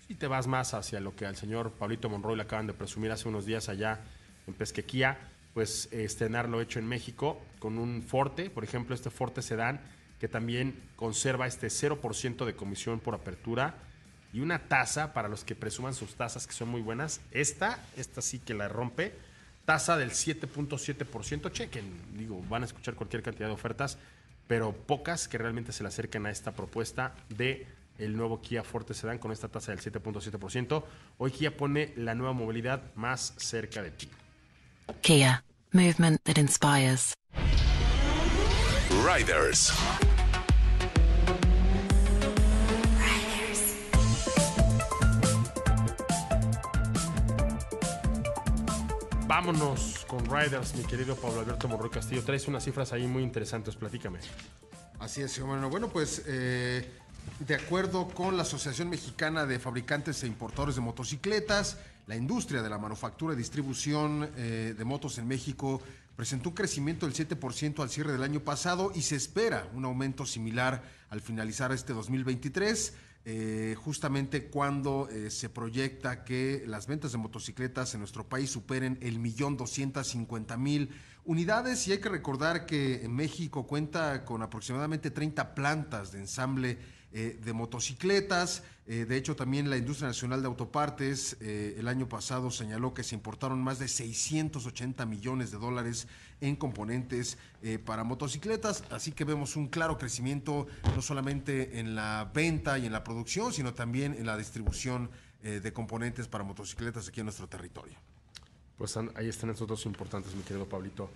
si 0.08 0.16
te 0.16 0.28
vas 0.28 0.48
más 0.48 0.74
hacia 0.74 1.02
lo 1.02 1.16
que 1.16 1.26
al 1.26 1.36
señor 1.36 1.72
Pablito 1.72 2.10
Monroy 2.10 2.38
le 2.38 2.44
acaban 2.44 2.68
de 2.68 2.74
presumir 2.74 3.12
hace 3.12 3.28
unos 3.28 3.46
días 3.46 3.68
allá 3.68 4.00
en 4.48 4.54
Pesquequía, 4.54 5.18
pues 5.58 5.90
estrenarlo 5.92 6.62
hecho 6.62 6.78
en 6.78 6.86
México 6.86 7.42
con 7.58 7.80
un 7.80 8.04
Forte, 8.04 8.52
por 8.52 8.64
ejemplo, 8.64 8.94
este 8.94 9.10
Forte 9.10 9.42
Sedán, 9.42 9.82
que 10.20 10.28
también 10.28 10.80
conserva 10.96 11.48
este 11.48 11.66
0% 11.66 12.46
de 12.46 12.56
comisión 12.56 13.00
por 13.00 13.16
apertura 13.16 13.74
y 14.32 14.42
una 14.42 14.68
tasa 14.68 15.14
para 15.14 15.28
los 15.28 15.44
que 15.44 15.56
presuman 15.56 15.96
sus 15.96 16.14
tasas 16.14 16.46
que 16.46 16.54
son 16.54 16.70
muy 16.70 16.82
buenas. 16.82 17.22
Esta, 17.32 17.84
esta 17.96 18.22
sí 18.22 18.38
que 18.38 18.54
la 18.54 18.68
rompe. 18.68 19.16
Tasa 19.66 19.98
del 19.98 20.12
7.7%. 20.12 21.52
Chequen, 21.52 21.92
digo, 22.16 22.40
van 22.48 22.62
a 22.62 22.68
escuchar 22.68 22.94
cualquier 22.94 23.24
cantidad 23.24 23.48
de 23.48 23.54
ofertas, 23.56 23.98
pero 24.48 24.74
pocas 24.74 25.28
que 25.28 25.40
realmente 25.40 25.72
se 25.72 25.82
le 25.82 25.90
acercan 25.90 26.28
a 26.28 26.30
esta 26.30 26.52
propuesta 26.52 27.16
de 27.30 27.66
el 27.98 28.16
nuevo 28.16 28.44
Kia 28.44 28.64
Forte 28.64 28.94
Sedan 28.94 29.18
con 29.18 29.32
esta 29.32 29.48
tasa 29.48 29.72
del 29.72 29.82
7.7%. 29.82 30.84
Hoy 31.18 31.32
Kia 31.32 31.58
pone 31.58 31.94
la 31.96 32.14
nueva 32.14 32.34
movilidad 32.34 32.94
más 32.94 33.34
cerca 33.38 33.82
de 33.82 33.90
ti. 33.90 34.08
Kia, 35.02 35.44
Movement 35.78 36.24
that 36.24 36.40
inspires. 36.40 37.14
Riders. 39.06 39.72
Vámonos 49.28 50.04
con 50.08 50.26
Riders, 50.26 50.74
mi 50.74 50.84
querido 50.84 51.16
Pablo 51.16 51.42
Alberto 51.42 51.68
Monroy 51.68 51.92
Castillo. 51.92 52.24
Traes 52.24 52.48
unas 52.48 52.64
cifras 52.64 52.92
ahí 52.92 53.06
muy 53.06 53.22
interesantes, 53.22 53.76
platícame. 53.76 54.18
Así 54.98 55.22
es, 55.22 55.40
bueno, 55.40 55.70
bueno, 55.70 55.90
pues 55.90 56.24
eh, 56.26 56.90
de 57.38 57.54
acuerdo 57.54 58.08
con 58.08 58.36
la 58.36 58.42
Asociación 58.42 58.90
Mexicana 58.90 59.46
de 59.46 59.60
Fabricantes 59.60 60.24
e 60.24 60.28
Importadores 60.28 60.74
de 60.74 60.82
Motocicletas, 60.82 61.78
la 62.08 62.16
industria 62.16 62.62
de 62.64 62.70
la 62.70 62.78
manufactura 62.78 63.34
y 63.34 63.38
distribución 63.38 64.30
eh, 64.38 64.74
de 64.76 64.86
motos 64.86 65.18
en 65.18 65.28
México 65.28 65.82
presentó 66.16 66.50
un 66.50 66.56
crecimiento 66.56 67.06
del 67.06 67.14
7% 67.14 67.84
al 67.84 67.90
cierre 67.90 68.14
del 68.14 68.24
año 68.24 68.40
pasado 68.40 68.92
y 68.96 69.02
se 69.04 69.16
espera 69.16 69.70
un 69.76 69.86
aumento 69.86 70.26
similar 70.26 70.82
al 71.10 71.22
finalizar 71.22 71.72
este 71.72 71.94
2023. 71.94 72.94
eh, 73.30 73.76
justamente 73.78 74.46
cuando 74.46 75.10
eh, 75.10 75.30
se 75.30 75.50
proyecta 75.50 76.24
que 76.24 76.64
las 76.66 76.88
ventas 76.88 77.12
de 77.12 77.18
motocicletas 77.18 77.94
en 77.94 78.00
nuestro 78.00 78.24
país 78.24 78.50
superen 78.50 78.98
el 79.02 79.20
millón 79.20 79.58
doscientas 79.58 80.08
cincuenta 80.08 80.56
mil 80.56 80.90
unidades 81.26 81.86
y 81.88 81.92
hay 81.92 81.98
que 81.98 82.08
recordar 82.08 82.66
que 82.66 83.04
en 83.04 83.14
México 83.14 83.68
cuenta 83.68 84.24
con 84.24 84.42
aproximadamente 84.42 85.12
30 85.12 85.56
plantas 85.56 86.14
de 86.14 86.20
ensamble 86.20 86.78
eh, 87.14 87.40
de 87.44 87.54
motocicletas. 87.54 88.64
Eh, 88.86 89.06
de 89.06 89.16
hecho, 89.16 89.36
también 89.36 89.70
la 89.70 89.78
industria 89.78 90.08
nacional 90.08 90.42
de 90.42 90.48
autopartes 90.48 91.38
eh, 91.40 91.76
el 91.78 91.88
año 91.88 92.10
pasado 92.10 92.52
señaló 92.52 92.94
que 92.94 93.04
se 93.04 93.16
importaron 93.16 93.62
más 93.62 93.80
de 93.80 93.88
680 93.88 95.06
millones 95.06 95.52
de 95.52 95.58
dólares 95.58 96.08
en 96.42 96.56
componentes 96.56 97.38
para 97.86 98.04
motocicletas. 98.04 98.84
Así 98.92 99.12
que 99.12 99.24
vemos 99.24 99.56
un 99.56 99.68
claro 99.68 99.98
crecimiento 99.98 100.68
no 100.96 101.02
solamente 101.02 101.80
en 101.80 101.96
la 101.96 102.30
venta 102.34 102.78
y 102.78 102.86
en 102.86 102.92
la 102.92 103.04
producción, 103.04 103.52
sino 103.52 103.74
también 103.74 104.14
en 104.14 104.26
la 104.28 104.38
distribución 104.38 105.10
de 105.42 105.74
componentes 105.74 106.28
para 106.28 106.44
motocicletas 106.44 107.08
aquí 107.08 107.22
en 107.22 107.26
nuestro 107.26 107.48
territorio. 107.48 107.98
Pues 108.78 108.96
ahí 108.96 109.28
están 109.28 109.50
estos 109.50 109.68
dos 109.68 109.86
importantes, 109.88 110.36
mi 110.36 110.44
querido 110.44 110.70
Pablito. 110.70 111.10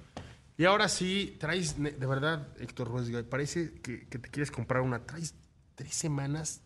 Y 0.57 0.65
ahora 0.65 0.89
sí, 0.89 1.38
traes, 1.39 1.81
de 1.81 2.05
verdad, 2.05 2.48
Héctor 2.60 2.88
Ruesga, 2.88 3.24
parece 3.24 3.74
que, 3.81 3.98
te 3.98 4.29
quieres 4.29 4.51
comprar 4.51 4.81
una. 4.81 5.01
Tres 5.75 5.93
semanas, 5.93 6.61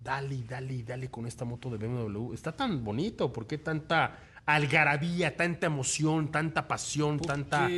dale, 0.00 0.42
dale, 0.48 0.82
dale 0.82 1.10
con 1.10 1.26
esta 1.26 1.44
moto 1.44 1.70
de 1.70 1.78
BMW. 1.78 2.32
Está 2.32 2.52
tan 2.52 2.84
bonito, 2.84 3.32
¿por 3.32 3.46
qué 3.46 3.58
tanta 3.58 4.18
algarabía, 4.46 5.36
tanta 5.36 5.66
emoción, 5.66 6.30
tanta 6.30 6.68
pasión, 6.68 7.18
tanta... 7.18 7.68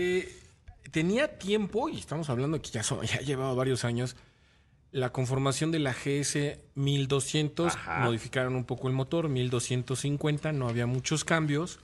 Tenía 0.91 1.39
tiempo, 1.39 1.89
y 1.89 1.99
estamos 1.99 2.31
hablando 2.31 2.61
que 2.63 2.71
ya, 2.71 2.83
son, 2.83 3.03
ya 3.07 3.21
llevaba 3.21 3.53
varios 3.55 3.85
años, 3.85 4.17
la 4.91 5.11
conformación 5.13 5.71
de 5.71 5.81
la 5.81 5.93
GS 5.93 6.59
1200, 6.75 7.75
Ajá. 7.75 8.05
modificaron 8.05 8.55
un 8.55 8.65
poco 8.65 8.89
el 8.89 8.95
motor, 8.95 9.29
1250, 9.29 10.53
no 10.53 10.69
había 10.69 10.87
muchos 10.87 11.25
cambios. 11.25 11.81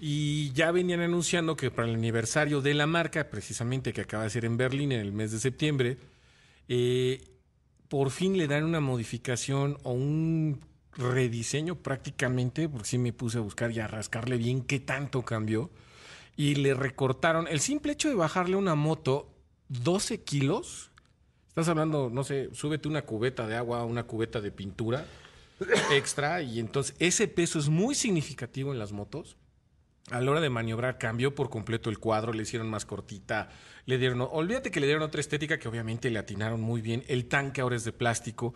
Y 0.00 0.50
ya 0.52 0.72
venían 0.72 1.00
anunciando 1.00 1.56
que 1.56 1.70
para 1.70 1.86
el 1.88 1.94
aniversario 1.94 2.60
de 2.60 2.74
la 2.74 2.86
marca, 2.86 3.30
precisamente 3.30 3.92
que 3.92 4.00
acaba 4.00 4.24
de 4.24 4.30
ser 4.30 4.44
en 4.44 4.56
Berlín 4.56 4.90
en 4.92 5.00
el 5.00 5.12
mes 5.12 5.30
de 5.30 5.38
septiembre, 5.38 5.96
eh, 6.68 7.22
por 7.92 8.10
fin 8.10 8.38
le 8.38 8.48
dan 8.48 8.64
una 8.64 8.80
modificación 8.80 9.76
o 9.82 9.92
un 9.92 10.64
rediseño 10.96 11.74
prácticamente, 11.74 12.66
porque 12.66 12.88
sí 12.88 12.96
me 12.96 13.12
puse 13.12 13.36
a 13.36 13.42
buscar 13.42 13.70
y 13.70 13.80
a 13.80 13.86
rascarle 13.86 14.38
bien 14.38 14.62
qué 14.62 14.80
tanto 14.80 15.26
cambió. 15.26 15.68
Y 16.34 16.54
le 16.54 16.72
recortaron 16.72 17.46
el 17.48 17.60
simple 17.60 17.92
hecho 17.92 18.08
de 18.08 18.14
bajarle 18.14 18.56
una 18.56 18.74
moto 18.76 19.28
12 19.68 20.22
kilos. 20.22 20.90
Estás 21.48 21.68
hablando, 21.68 22.08
no 22.08 22.24
sé, 22.24 22.48
súbete 22.54 22.88
una 22.88 23.02
cubeta 23.02 23.46
de 23.46 23.56
agua, 23.56 23.84
una 23.84 24.04
cubeta 24.04 24.40
de 24.40 24.52
pintura 24.52 25.04
extra. 25.92 26.40
Y 26.40 26.60
entonces 26.60 26.96
ese 26.98 27.28
peso 27.28 27.58
es 27.58 27.68
muy 27.68 27.94
significativo 27.94 28.72
en 28.72 28.78
las 28.78 28.92
motos. 28.92 29.36
A 30.10 30.20
la 30.20 30.30
hora 30.30 30.40
de 30.40 30.50
maniobrar 30.50 30.98
cambió 30.98 31.34
por 31.34 31.48
completo 31.48 31.88
el 31.88 31.98
cuadro, 31.98 32.32
le 32.32 32.42
hicieron 32.42 32.68
más 32.68 32.84
cortita, 32.84 33.50
le 33.86 33.98
dieron, 33.98 34.20
olvídate 34.20 34.70
que 34.70 34.80
le 34.80 34.86
dieron 34.86 35.04
otra 35.04 35.20
estética 35.20 35.58
que 35.58 35.68
obviamente 35.68 36.10
le 36.10 36.18
atinaron 36.18 36.60
muy 36.60 36.80
bien, 36.80 37.04
el 37.06 37.26
tanque 37.26 37.60
ahora 37.60 37.76
es 37.76 37.84
de 37.84 37.92
plástico, 37.92 38.52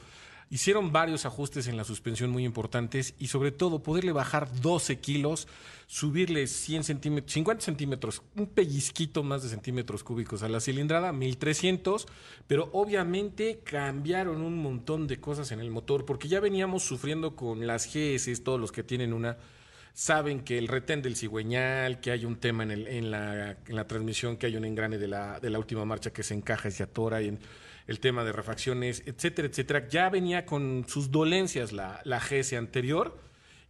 hicieron 0.50 0.92
varios 0.92 1.24
ajustes 1.24 1.66
en 1.66 1.76
la 1.76 1.85
suspensión 1.85 2.30
muy 2.30 2.44
importantes 2.44 3.14
y 3.18 3.28
sobre 3.28 3.52
todo 3.52 3.82
poderle 3.82 4.12
bajar 4.12 4.48
12 4.61 4.98
kilos, 4.98 5.48
subirle 5.87 6.46
100 6.46 6.85
centímetros, 6.85 7.32
50 7.32 7.64
centímetros, 7.64 8.22
un 8.37 8.46
pellizquito 8.46 9.22
más 9.22 9.42
de 9.42 9.48
centímetros 9.48 10.04
cúbicos 10.04 10.42
a 10.42 10.48
la 10.48 10.61
cilindrada, 10.61 11.12
1300, 11.12 12.06
pero 12.46 12.70
obviamente 12.72 13.61
cambiaron 13.64 14.40
un 14.40 14.59
montón 14.59 15.06
de 15.06 15.20
cosas 15.20 15.52
en 15.52 15.61
el 15.61 15.70
motor 15.70 16.04
porque 16.04 16.28
ya 16.28 16.40
veníamos 16.40 16.82
sufriendo 16.82 17.35
con 17.37 17.66
las 17.66 17.87
GS, 17.87 18.42
todos 18.42 18.61
los 18.61 18.72
que 18.72 18.82
tienen 18.82 19.12
una 19.12 19.37
saben 19.96 20.40
que 20.44 20.59
el 20.59 20.68
retén 20.68 21.00
del 21.02 21.16
cigüeñal, 21.16 22.00
que 22.00 22.11
hay 22.12 22.24
un 22.26 22.37
tema 22.37 22.62
en, 22.64 22.70
el- 22.72 22.87
en 22.88 23.11
la, 23.11 23.52
en 23.66 23.76
la 23.76 23.87
transmisión, 23.87 24.37
que 24.37 24.46
hay 24.46 24.56
un 24.56 24.64
engrane 24.66 24.98
de 24.98 25.09
la, 25.09 25.40
de 25.40 25.48
la 25.50 25.59
última 25.59 25.85
marcha 25.87 26.12
que 26.12 26.22
se 26.22 26.35
encaja 26.35 26.68
y 26.68 26.72
se 26.72 26.82
atora, 26.82 27.22
y 27.22 27.28
en 27.28 27.38
el 27.87 28.00
tema 28.00 28.24
de 28.24 28.32
refacciones, 28.32 29.02
etcétera, 29.06 29.48
etcétera. 29.48 29.88
Ya 29.88 30.11
venía 30.11 30.44
con 30.46 30.85
sus 30.88 31.11
dolencias 31.11 31.72
la, 31.72 32.00
la 32.04 32.20
GS 32.20 32.54
anterior. 32.59 33.18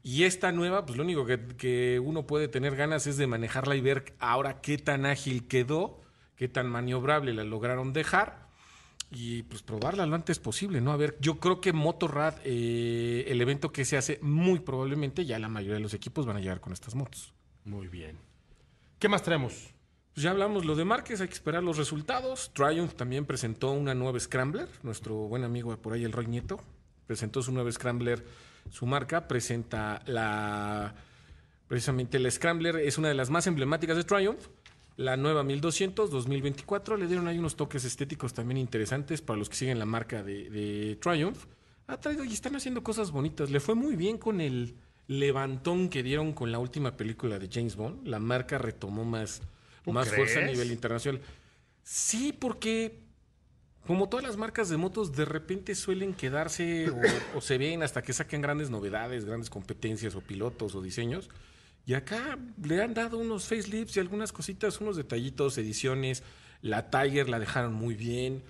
Y 0.03 0.25
esta 0.25 0.53
nueva, 0.53 0.87
pues 0.87 0.97
lo 0.97 1.05
único 1.05 1.27
que, 1.27 1.39
que 1.59 2.01
uno 2.03 2.27
puede 2.27 2.49
tener 2.49 2.77
ganas 2.77 3.07
es 3.07 3.17
de 3.19 3.27
manejarla 3.27 3.75
y 3.77 3.81
ver 3.81 4.15
ahora 4.21 4.61
qué 4.61 4.79
tan 4.79 5.05
ágil 5.07 5.49
quedó, 5.49 6.01
qué 6.37 6.49
tan 6.49 6.69
maniobrable 6.69 7.35
la 7.35 7.45
lograron 7.45 7.93
dejar 7.93 8.46
y 9.11 9.43
pues 9.45 9.63
probarla 9.63 10.07
lo 10.07 10.15
antes 10.15 10.39
posible, 10.39 10.81
¿no? 10.81 10.93
A 10.93 10.97
ver, 10.97 11.17
yo 11.21 11.39
creo 11.39 11.61
que 11.61 11.73
Motorrad, 11.73 12.35
eh, 12.45 13.25
el 13.29 13.41
evento 13.41 13.73
que 13.73 13.85
se 13.85 13.97
hace, 13.97 14.19
muy 14.23 14.61
probablemente 14.61 15.25
ya 15.25 15.39
la 15.39 15.49
mayoría 15.49 15.77
de 15.77 15.81
los 15.81 15.95
equipos 15.95 16.27
van 16.27 16.37
a 16.37 16.41
llegar 16.41 16.61
con 16.61 16.73
estas 16.73 16.95
motos. 16.95 17.33
Muy 17.65 17.89
bien. 17.89 18.19
¿Qué 18.99 19.09
más 19.09 19.23
traemos? 19.23 19.75
Pues 20.15 20.25
ya 20.25 20.31
hablamos 20.31 20.65
lo 20.65 20.75
de 20.75 20.85
Márquez, 20.85 21.21
hay 21.21 21.29
que 21.29 21.35
esperar 21.35 21.63
los 21.63 21.77
resultados. 21.77 22.51
Triumph 22.55 22.95
también 22.95 23.27
presentó 23.27 23.73
una 23.73 23.95
nueva 23.95 24.19
Scrambler, 24.19 24.69
nuestro 24.83 25.15
buen 25.15 25.45
amigo 25.45 25.77
por 25.77 25.93
ahí, 25.93 26.05
el 26.05 26.13
Roy 26.13 26.27
Nieto, 26.27 26.59
presentó 27.07 27.43
su 27.43 27.53
nueva 27.53 27.71
Scrambler, 27.71 28.25
su 28.71 28.87
marca, 28.87 29.29
presenta 29.29 30.03
la... 30.07 30.95
Precisamente 31.69 32.19
la 32.19 32.31
Scrambler 32.31 32.77
es 32.77 32.97
una 32.97 33.09
de 33.09 33.15
las 33.15 33.29
más 33.29 33.47
emblemáticas 33.47 33.97
de 33.97 34.05
Triumph. 34.05 34.47
La 34.97 35.17
nueva 35.17 35.43
1200 35.45 36.11
2024 36.11 36.97
le 36.97 37.07
dieron 37.07 37.29
ahí 37.29 37.39
unos 37.39 37.57
toques 37.57 37.85
estéticos 37.85 38.33
también 38.33 38.57
interesantes 38.57 39.21
para 39.21 39.39
los 39.39 39.51
que 39.51 39.57
siguen 39.57 39.79
la 39.79 39.85
marca 39.85 40.23
de, 40.23 40.49
de 40.49 40.97
Triumph. 40.97 41.45
Ha 41.87 42.01
traído 42.01 42.25
y 42.25 42.33
están 42.33 42.57
haciendo 42.57 42.83
cosas 42.83 43.11
bonitas. 43.11 43.51
Le 43.51 43.61
fue 43.61 43.75
muy 43.75 43.95
bien 43.95 44.17
con 44.17 44.41
el 44.41 44.75
levantón 45.07 45.89
que 45.89 46.03
dieron 46.03 46.33
con 46.33 46.51
la 46.51 46.59
última 46.59 46.97
película 46.97 47.39
de 47.39 47.49
James 47.53 47.77
Bond. 47.77 48.07
La 48.07 48.19
marca 48.19 48.59
retomó 48.59 49.05
más, 49.05 49.43
¿Tú 49.85 49.93
más 49.93 50.09
fuerza 50.09 50.41
a 50.41 50.47
nivel 50.47 50.73
internacional. 50.73 51.21
Sí, 51.83 52.33
porque 52.33 52.99
como 53.87 54.09
todas 54.09 54.25
las 54.25 54.37
marcas 54.37 54.69
de 54.69 54.77
motos, 54.77 55.13
de 55.13 55.25
repente 55.25 55.75
suelen 55.75 56.15
quedarse 56.15 56.91
o, 56.91 57.39
o 57.39 57.41
se 57.41 57.59
ven 57.59 57.83
hasta 57.83 58.03
que 58.03 58.13
saquen 58.13 58.41
grandes 58.41 58.71
novedades, 58.71 59.25
grandes 59.25 59.51
competencias 59.51 60.17
o 60.17 60.21
pilotos 60.21 60.75
o 60.75 60.83
diseños. 60.83 61.29
Y 61.87 61.95
acá 61.95 62.37
le 62.63 62.83
han 62.83 62.95
dado 62.95 63.17
unos 63.19 63.45
facelifts 63.47 63.97
y 63.97 64.01
algunas 64.01 64.33
cositas, 64.33 64.81
unos 64.81 64.97
detallitos, 64.97 65.57
ediciones. 65.57 66.23
La 66.61 66.91
Tiger 66.91 67.29
la 67.29 67.39
dejaron 67.39 67.73
muy 67.75 67.95
bien. 67.95 68.43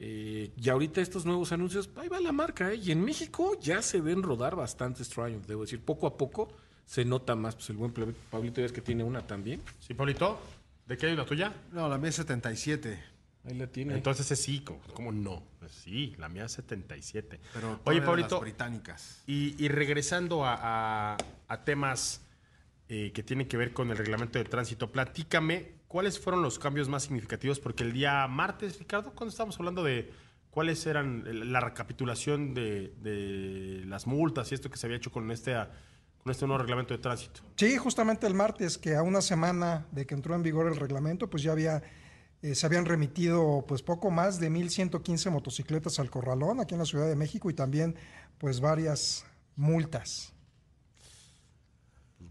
Eh, 0.00 0.50
y 0.56 0.68
ahorita 0.70 1.00
estos 1.00 1.24
nuevos 1.24 1.52
anuncios, 1.52 1.88
ahí 1.96 2.08
va 2.08 2.18
la 2.20 2.32
marca. 2.32 2.72
¿eh? 2.72 2.76
Y 2.76 2.90
en 2.90 3.04
México 3.04 3.56
ya 3.60 3.80
se 3.82 4.00
ven 4.00 4.22
rodar 4.22 4.56
bastantes 4.56 5.08
Triumph, 5.08 5.46
debo 5.46 5.62
decir. 5.62 5.80
Poco 5.80 6.06
a 6.08 6.16
poco 6.16 6.50
se 6.84 7.04
nota 7.04 7.36
más. 7.36 7.54
Pues 7.54 7.70
el 7.70 7.76
buen 7.76 7.94
Pabl- 7.94 8.14
Pablito 8.30 8.60
ya 8.60 8.66
es 8.66 8.72
que 8.72 8.80
tiene 8.80 9.04
una 9.04 9.24
también. 9.26 9.62
¿Sí, 9.78 9.94
Pablito? 9.94 10.40
¿De 10.86 10.96
qué 10.96 11.06
hay 11.06 11.16
la 11.16 11.24
tuya? 11.24 11.54
No, 11.72 11.88
la 11.88 11.96
mía 11.96 12.10
77. 12.10 12.98
Ahí 13.44 13.54
la 13.54 13.68
tiene. 13.68 13.94
Entonces 13.94 14.26
ese 14.30 14.42
sí, 14.42 14.60
¿cómo, 14.62 14.80
cómo 14.94 15.12
no? 15.12 15.44
Pues 15.60 15.70
sí, 15.72 16.14
la 16.18 16.28
mía 16.28 16.46
es 16.46 16.52
77. 16.52 17.38
Pero 17.54 17.78
Oye, 17.84 18.02
Pablito, 18.02 18.34
las 18.36 18.40
británicas. 18.40 19.22
y, 19.28 19.54
y 19.64 19.68
regresando 19.68 20.44
a, 20.44 21.12
a- 21.12 21.16
a 21.46 21.64
temas 21.64 22.22
eh, 22.92 23.12
que 23.12 23.22
tienen 23.22 23.46
que 23.46 23.56
ver 23.56 23.72
con 23.72 23.88
el 23.92 23.96
reglamento 23.96 24.36
de 24.40 24.44
tránsito, 24.44 24.90
platícame 24.90 25.74
cuáles 25.86 26.18
fueron 26.18 26.42
los 26.42 26.58
cambios 26.58 26.88
más 26.88 27.04
significativos, 27.04 27.60
porque 27.60 27.84
el 27.84 27.92
día 27.92 28.26
martes, 28.26 28.80
Ricardo, 28.80 29.12
cuando 29.14 29.30
estábamos 29.30 29.56
hablando 29.60 29.84
de 29.84 30.10
cuáles 30.50 30.84
eran 30.86 31.52
la 31.52 31.60
recapitulación 31.60 32.52
de, 32.52 32.92
de 33.00 33.84
las 33.86 34.08
multas 34.08 34.50
y 34.50 34.56
esto 34.56 34.70
que 34.70 34.76
se 34.76 34.88
había 34.88 34.96
hecho 34.96 35.12
con 35.12 35.30
este, 35.30 35.54
con 36.20 36.32
este 36.32 36.48
nuevo 36.48 36.58
reglamento 36.58 36.92
de 36.92 36.98
tránsito. 36.98 37.42
Sí, 37.54 37.76
justamente 37.76 38.26
el 38.26 38.34
martes, 38.34 38.76
que 38.76 38.96
a 38.96 39.04
una 39.04 39.20
semana 39.20 39.86
de 39.92 40.04
que 40.04 40.16
entró 40.16 40.34
en 40.34 40.42
vigor 40.42 40.66
el 40.66 40.74
reglamento, 40.74 41.30
pues 41.30 41.44
ya 41.44 41.52
había, 41.52 41.84
eh, 42.42 42.56
se 42.56 42.66
habían 42.66 42.86
remitido 42.86 43.64
pues 43.68 43.82
poco 43.82 44.10
más 44.10 44.40
de 44.40 44.50
1.115 44.50 45.30
motocicletas 45.30 46.00
al 46.00 46.10
corralón 46.10 46.58
aquí 46.58 46.74
en 46.74 46.80
la 46.80 46.86
Ciudad 46.86 47.06
de 47.06 47.14
México 47.14 47.50
y 47.50 47.54
también 47.54 47.94
pues 48.38 48.58
varias 48.58 49.24
multas. 49.54 50.34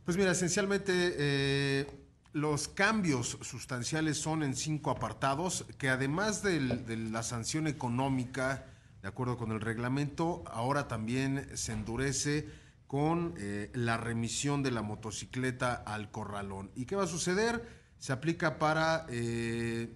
Pues 0.09 0.17
mira, 0.17 0.31
esencialmente 0.31 0.91
eh, 1.19 1.87
los 2.33 2.67
cambios 2.67 3.37
sustanciales 3.43 4.17
son 4.17 4.41
en 4.41 4.55
cinco 4.55 4.89
apartados, 4.89 5.67
que 5.77 5.87
además 5.87 6.41
de 6.41 6.97
la 6.97 7.21
sanción 7.21 7.67
económica, 7.67 8.65
de 9.03 9.07
acuerdo 9.07 9.37
con 9.37 9.51
el 9.51 9.61
reglamento, 9.61 10.43
ahora 10.47 10.87
también 10.87 11.47
se 11.53 11.73
endurece 11.73 12.49
con 12.87 13.35
eh, 13.37 13.69
la 13.75 13.97
remisión 13.97 14.63
de 14.63 14.71
la 14.71 14.81
motocicleta 14.81 15.75
al 15.75 16.09
corralón. 16.09 16.71
¿Y 16.73 16.85
qué 16.85 16.95
va 16.95 17.03
a 17.03 17.07
suceder? 17.07 17.63
Se 17.99 18.11
aplica 18.11 18.57
para 18.57 19.05
eh, 19.09 19.95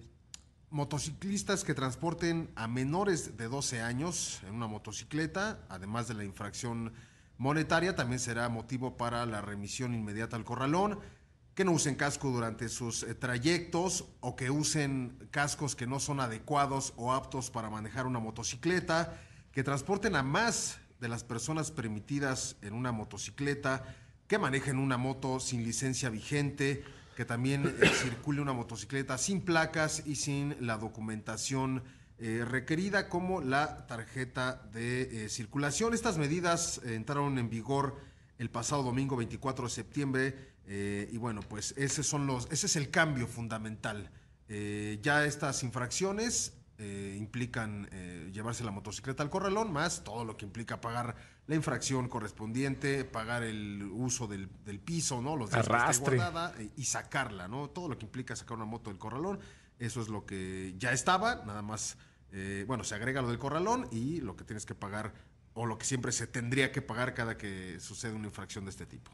motociclistas 0.70 1.64
que 1.64 1.74
transporten 1.74 2.52
a 2.54 2.68
menores 2.68 3.36
de 3.36 3.48
12 3.48 3.80
años 3.80 4.40
en 4.46 4.54
una 4.54 4.68
motocicleta, 4.68 5.66
además 5.68 6.06
de 6.06 6.14
la 6.14 6.22
infracción 6.22 6.92
monetaria, 7.38 7.96
también 7.96 8.20
será 8.20 8.48
motivo 8.48 8.96
para 8.96 9.26
la 9.26 9.40
remisión 9.40 9.94
inmediata 9.94 10.36
al 10.36 10.44
corralón 10.44 10.98
que 11.54 11.64
no 11.64 11.72
usen 11.72 11.94
casco 11.94 12.30
durante 12.30 12.68
sus 12.68 13.04
eh, 13.04 13.14
trayectos 13.14 14.06
o 14.20 14.34
que 14.34 14.50
usen 14.50 15.16
cascos 15.30 15.76
que 15.76 15.86
no 15.86 16.00
son 16.00 16.20
adecuados 16.20 16.92
o 16.96 17.12
aptos 17.12 17.50
para 17.50 17.70
manejar 17.70 18.06
una 18.06 18.18
motocicleta, 18.18 19.20
que 19.52 19.62
transporten 19.62 20.16
a 20.16 20.22
más 20.22 20.78
de 21.00 21.08
las 21.08 21.22
personas 21.22 21.70
permitidas 21.70 22.56
en 22.62 22.72
una 22.72 22.90
motocicleta, 22.90 23.84
que 24.26 24.38
manejen 24.38 24.78
una 24.78 24.96
moto 24.96 25.38
sin 25.38 25.62
licencia 25.62 26.10
vigente, 26.10 26.82
que 27.16 27.24
también 27.24 27.76
eh, 27.80 27.88
circule 27.88 28.40
una 28.40 28.52
motocicleta 28.52 29.16
sin 29.16 29.40
placas 29.40 30.02
y 30.06 30.16
sin 30.16 30.56
la 30.58 30.76
documentación 30.76 31.84
eh, 32.18 32.44
requerida 32.46 33.08
como 33.08 33.40
la 33.40 33.86
tarjeta 33.86 34.62
de 34.72 35.24
eh, 35.24 35.28
circulación. 35.28 35.94
Estas 35.94 36.18
medidas 36.18 36.80
entraron 36.84 37.38
en 37.38 37.50
vigor 37.50 37.96
el 38.38 38.50
pasado 38.50 38.82
domingo 38.82 39.16
24 39.16 39.64
de 39.64 39.70
septiembre 39.70 40.54
y 40.66 41.18
bueno, 41.18 41.42
pues 41.42 41.74
ese, 41.76 42.02
son 42.02 42.26
los, 42.26 42.50
ese 42.50 42.66
es 42.66 42.76
el 42.76 42.90
cambio 42.90 43.26
fundamental. 43.26 44.10
ya 44.48 45.26
estas 45.26 45.62
infracciones 45.62 46.54
eh, 46.76 47.14
implican 47.16 47.88
eh, 47.92 48.30
llevarse 48.32 48.64
la 48.64 48.72
motocicleta 48.72 49.22
al 49.22 49.30
corralón, 49.30 49.72
más 49.72 50.02
todo 50.02 50.24
lo 50.24 50.36
que 50.36 50.44
implica 50.44 50.80
pagar 50.80 51.14
la 51.46 51.54
infracción 51.54 52.08
correspondiente, 52.08 53.04
pagar 53.04 53.44
el 53.44 53.88
uso 53.92 54.26
del, 54.26 54.48
piso, 54.84 55.22
¿no? 55.22 55.36
Los 55.36 55.54
Arrastre. 55.54 56.16
guardada, 56.16 56.52
eh, 56.58 56.70
y 56.76 56.84
sacarla, 56.84 57.46
¿no? 57.46 57.70
Todo 57.70 57.88
lo 57.88 57.96
que 57.96 58.06
implica 58.06 58.34
sacar 58.34 58.56
una 58.56 58.64
moto 58.64 58.90
del 58.90 58.98
corralón, 58.98 59.38
eso 59.78 60.00
es 60.00 60.08
lo 60.08 60.26
que 60.26 60.74
ya 60.78 60.92
estaba, 60.92 61.44
nada 61.46 61.62
más, 61.62 61.96
bueno, 62.66 62.82
se 62.84 62.94
agrega 62.94 63.22
lo 63.22 63.28
del 63.28 63.38
corralón 63.38 63.86
y 63.92 64.20
lo 64.20 64.36
que 64.36 64.44
tienes 64.44 64.66
que 64.66 64.74
pagar, 64.74 65.14
o 65.52 65.66
lo 65.66 65.78
que 65.78 65.84
siempre 65.84 66.10
se 66.12 66.26
tendría 66.26 66.72
que 66.72 66.82
pagar 66.82 67.14
cada 67.14 67.36
que 67.36 67.78
sucede 67.80 68.12
una 68.12 68.26
infracción 68.26 68.64
de 68.64 68.70
este 68.70 68.86
tipo. 68.86 69.12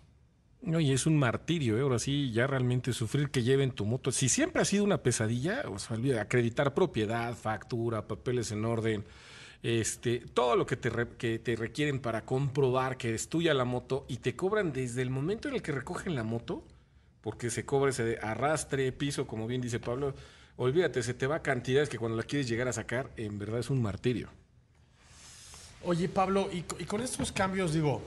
Oye, 0.66 0.92
es 0.92 1.06
un 1.06 1.18
martirio, 1.18 1.78
¿eh? 1.78 1.80
ahora 1.80 1.98
sí, 1.98 2.32
ya 2.32 2.46
realmente 2.46 2.92
sufrir 2.92 3.30
que 3.30 3.42
lleven 3.42 3.70
tu 3.70 3.86
moto. 3.86 4.12
Si 4.12 4.28
siempre 4.28 4.60
ha 4.60 4.66
sido 4.66 4.84
una 4.84 5.02
pesadilla, 5.02 5.62
o 5.66 5.78
sea, 5.78 5.96
acreditar 6.20 6.74
propiedad, 6.74 7.34
factura, 7.34 8.06
papeles 8.06 8.52
en 8.52 8.66
orden, 8.66 9.06
este, 9.62 10.18
todo 10.18 10.56
lo 10.56 10.66
que 10.66 10.76
te, 10.76 10.90
que 11.16 11.38
te 11.38 11.56
requieren 11.56 11.98
para 12.00 12.26
comprobar 12.26 12.98
que 12.98 13.14
es 13.14 13.28
tuya 13.28 13.54
la 13.54 13.64
moto 13.64 14.04
y 14.06 14.18
te 14.18 14.36
cobran 14.36 14.72
desde 14.72 15.00
el 15.00 15.08
momento 15.08 15.48
en 15.48 15.54
el 15.54 15.62
que 15.62 15.72
recogen 15.72 16.14
la 16.14 16.24
moto, 16.24 16.66
porque 17.22 17.48
se 17.48 17.64
cobra 17.64 17.90
ese 17.90 18.18
arrastre, 18.20 18.92
piso, 18.92 19.26
como 19.26 19.46
bien 19.46 19.62
dice 19.62 19.80
Pablo, 19.80 20.14
olvídate, 20.64 21.02
se 21.02 21.14
te 21.14 21.26
va 21.26 21.42
cantidades 21.42 21.88
que 21.88 21.98
cuando 21.98 22.16
la 22.16 22.22
quieres 22.22 22.48
llegar 22.48 22.68
a 22.68 22.72
sacar, 22.72 23.10
en 23.16 23.38
verdad 23.38 23.60
es 23.60 23.70
un 23.70 23.80
martirio. 23.80 24.28
Oye, 25.82 26.08
Pablo, 26.08 26.50
y, 26.52 26.62
con 26.84 27.00
estos 27.00 27.32
cambios, 27.32 27.72
digo, 27.72 28.02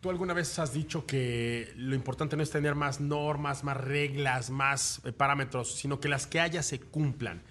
Tú 0.00 0.10
alguna 0.10 0.32
vez 0.32 0.56
has 0.60 0.72
dicho 0.72 1.06
que 1.06 1.72
lo 1.74 1.96
importante 1.96 2.36
no 2.36 2.44
es 2.44 2.52
tener 2.52 2.76
más 2.76 3.00
normas, 3.00 3.64
más 3.64 3.76
reglas, 3.76 4.48
más 4.48 5.00
eh, 5.04 5.10
parámetros, 5.10 5.74
sino 5.74 5.98
que 5.98 6.08
las 6.08 6.28
que 6.28 6.38
haya 6.38 6.62
se 6.62 6.78
cumplan. 6.78 7.42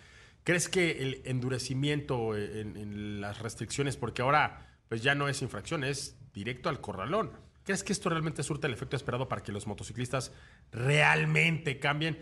¿Crees 0.46 0.70
que 0.70 1.04
el 1.04 1.22
endurecimiento 1.26 2.38
en, 2.38 3.20
las 3.20 3.40
restricciones, 3.40 3.98
porque 3.98 4.22
ahora 4.22 4.66
pues 4.88 5.04
ya 5.04 5.14
no 5.14 5.28
es 5.28 5.42
infracción, 5.42 5.84
es 5.84 6.16
directo 6.34 6.70
al 6.70 6.80
corralón? 6.80 7.32
¿Crees 7.66 7.84
que 7.84 7.92
esto 7.92 8.10
realmente 8.10 8.44
surta 8.44 8.68
el 8.68 8.74
efecto 8.74 8.96
esperado 8.96 9.28
para 9.28 9.44
que 9.44 9.52
los 9.52 9.68
motociclistas 9.68 10.32
realmente 10.72 11.80
cambien? 11.80 12.18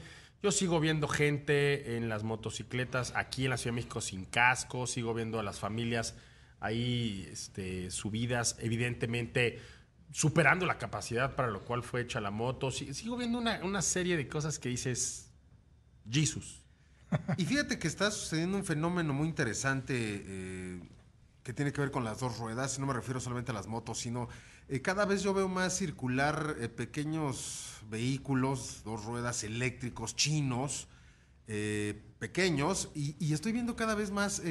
Yo 0.45 0.51
sigo 0.51 0.79
viendo 0.79 1.07
gente 1.07 1.97
en 1.97 2.07
las 2.07 2.21
motocicletas 2.21 3.13
aquí 3.15 3.45
en 3.45 3.49
la 3.49 3.57
Ciudad 3.57 3.71
de 3.71 3.77
México 3.77 3.99
sin 3.99 4.25
casco, 4.25 4.85
sigo 4.85 5.11
viendo 5.15 5.39
a 5.39 5.43
las 5.43 5.57
familias 5.57 6.13
ahí 6.59 7.27
este, 7.31 7.89
subidas, 7.89 8.55
evidentemente 8.59 9.59
superando 10.11 10.67
la 10.67 10.77
capacidad 10.77 11.35
para 11.35 11.47
lo 11.47 11.65
cual 11.65 11.81
fue 11.81 12.01
hecha 12.01 12.21
la 12.21 12.29
moto. 12.29 12.69
Sigo 12.69 13.17
viendo 13.17 13.39
una, 13.39 13.81
serie 13.81 14.17
de 14.17 14.27
cosas 14.27 14.59
que 14.59 14.69
dices, 14.69 15.31
Jesus. 16.07 16.61
Y 17.37 17.45
fíjate 17.45 17.79
que 17.79 17.87
está 17.87 18.11
sucediendo 18.11 18.55
un 18.55 18.65
fenómeno 18.65 19.15
muy 19.15 19.27
interesante 19.27 19.95
eh, 19.97 20.79
que 21.41 21.53
tiene 21.53 21.73
que 21.73 21.81
ver 21.81 21.89
con 21.89 22.03
las 22.03 22.19
dos 22.19 22.37
ruedas. 22.37 22.77
No 22.77 22.85
me 22.85 22.93
refiero 22.93 23.19
solamente 23.19 23.49
a 23.49 23.55
las 23.55 23.65
motos, 23.65 23.97
sino 23.97 24.29
eh, 24.67 24.81
cada 24.81 25.05
vez 25.05 25.23
yo 25.23 25.33
veo 25.33 25.47
más 25.47 25.77
circular 25.77 26.55
eh, 26.59 26.69
pequeños 26.69 27.81
vehículos, 27.89 28.81
dos 28.83 29.05
ruedas 29.05 29.43
eléctricos 29.43 30.15
chinos, 30.15 30.87
pequeños. 32.17 32.89
Y, 32.95 33.15
y, 33.19 33.33
estoy 33.33 33.51
viendo 33.51 33.75
cada 33.75 33.93
vez 33.93 34.09
más 34.09 34.41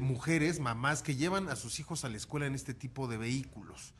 mujeres, 0.00 0.60
mamás, 0.60 1.02
que 1.02 1.14
llevan 1.14 1.50
a 1.50 1.56
sus 1.56 1.78
hijos 1.78 2.06
a 2.06 2.08
la 2.08 2.16
escuela 2.16 2.46
en 2.46 2.54
este 2.54 2.72
tipo 2.72 3.06
de 3.06 3.18
vehículos. 3.18 3.92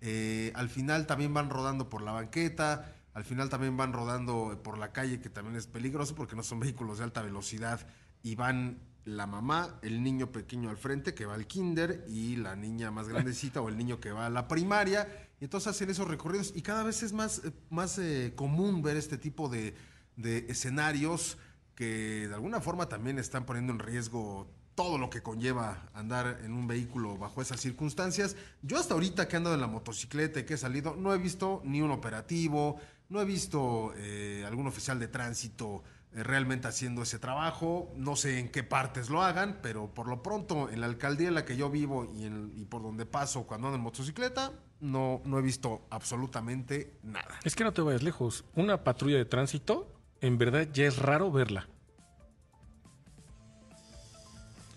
Eh, 0.00 0.52
al 0.54 0.68
final 0.68 1.06
también 1.06 1.34
van 1.34 1.50
rodando 1.50 1.88
por 1.88 2.02
la 2.02 2.12
banqueta, 2.12 2.94
al 3.14 3.24
final 3.24 3.48
también 3.48 3.76
van 3.76 3.92
rodando 3.92 4.60
por 4.62 4.78
la 4.78 4.92
calle, 4.92 5.20
que 5.20 5.28
también 5.28 5.56
es 5.56 5.66
peligroso 5.66 6.14
porque 6.14 6.36
no 6.36 6.42
son 6.42 6.60
vehículos 6.60 6.98
de 6.98 7.04
alta 7.04 7.22
velocidad 7.22 7.86
y 8.22 8.36
van 8.36 8.78
la 9.08 9.26
mamá, 9.26 9.78
el 9.82 10.02
niño 10.02 10.30
pequeño 10.30 10.70
al 10.70 10.76
frente 10.76 11.14
que 11.14 11.26
va 11.26 11.34
al 11.34 11.46
kinder 11.46 12.04
y 12.08 12.36
la 12.36 12.56
niña 12.56 12.90
más 12.90 13.08
grandecita 13.08 13.60
o 13.60 13.68
el 13.68 13.76
niño 13.76 14.00
que 14.00 14.12
va 14.12 14.26
a 14.26 14.30
la 14.30 14.48
primaria. 14.48 15.08
Y 15.40 15.44
entonces 15.44 15.68
hacen 15.68 15.90
esos 15.90 16.08
recorridos 16.08 16.52
y 16.54 16.62
cada 16.62 16.82
vez 16.82 17.02
es 17.02 17.12
más, 17.12 17.42
eh, 17.44 17.52
más 17.70 17.98
eh, 17.98 18.32
común 18.36 18.82
ver 18.82 18.96
este 18.96 19.18
tipo 19.18 19.48
de, 19.48 19.74
de 20.16 20.46
escenarios 20.48 21.38
que 21.74 22.26
de 22.28 22.34
alguna 22.34 22.60
forma 22.60 22.88
también 22.88 23.18
están 23.18 23.46
poniendo 23.46 23.72
en 23.72 23.78
riesgo 23.78 24.50
todo 24.74 24.98
lo 24.98 25.10
que 25.10 25.22
conlleva 25.22 25.90
andar 25.92 26.40
en 26.44 26.52
un 26.52 26.68
vehículo 26.68 27.16
bajo 27.16 27.42
esas 27.42 27.60
circunstancias. 27.60 28.36
Yo 28.62 28.78
hasta 28.78 28.94
ahorita 28.94 29.26
que 29.26 29.36
ando 29.36 29.52
en 29.52 29.60
la 29.60 29.66
motocicleta 29.66 30.40
y 30.40 30.44
que 30.44 30.54
he 30.54 30.58
salido, 30.58 30.94
no 30.96 31.12
he 31.12 31.18
visto 31.18 31.62
ni 31.64 31.82
un 31.82 31.90
operativo, 31.90 32.80
no 33.08 33.20
he 33.20 33.24
visto 33.24 33.92
eh, 33.96 34.44
algún 34.46 34.66
oficial 34.66 34.98
de 35.00 35.08
tránsito 35.08 35.82
realmente 36.12 36.68
haciendo 36.68 37.02
ese 37.02 37.18
trabajo. 37.18 37.92
No 37.96 38.16
sé 38.16 38.38
en 38.38 38.50
qué 38.50 38.62
partes 38.62 39.10
lo 39.10 39.22
hagan, 39.22 39.58
pero 39.62 39.92
por 39.94 40.08
lo 40.08 40.22
pronto 40.22 40.70
en 40.70 40.80
la 40.80 40.86
alcaldía 40.86 41.28
en 41.28 41.34
la 41.34 41.44
que 41.44 41.56
yo 41.56 41.70
vivo 41.70 42.04
y, 42.04 42.26
y 42.26 42.64
por 42.64 42.82
donde 42.82 43.06
paso 43.06 43.46
cuando 43.46 43.68
ando 43.68 43.76
en 43.76 43.82
motocicleta, 43.82 44.52
no, 44.80 45.20
no 45.24 45.38
he 45.38 45.42
visto 45.42 45.86
absolutamente 45.90 46.98
nada. 47.02 47.38
Es 47.44 47.56
que 47.56 47.64
no 47.64 47.72
te 47.72 47.82
vayas 47.82 48.02
lejos. 48.02 48.44
Una 48.54 48.84
patrulla 48.84 49.16
de 49.16 49.24
tránsito, 49.24 49.92
en 50.20 50.38
verdad 50.38 50.68
ya 50.72 50.86
es 50.86 50.98
raro 50.98 51.30
verla. 51.30 51.68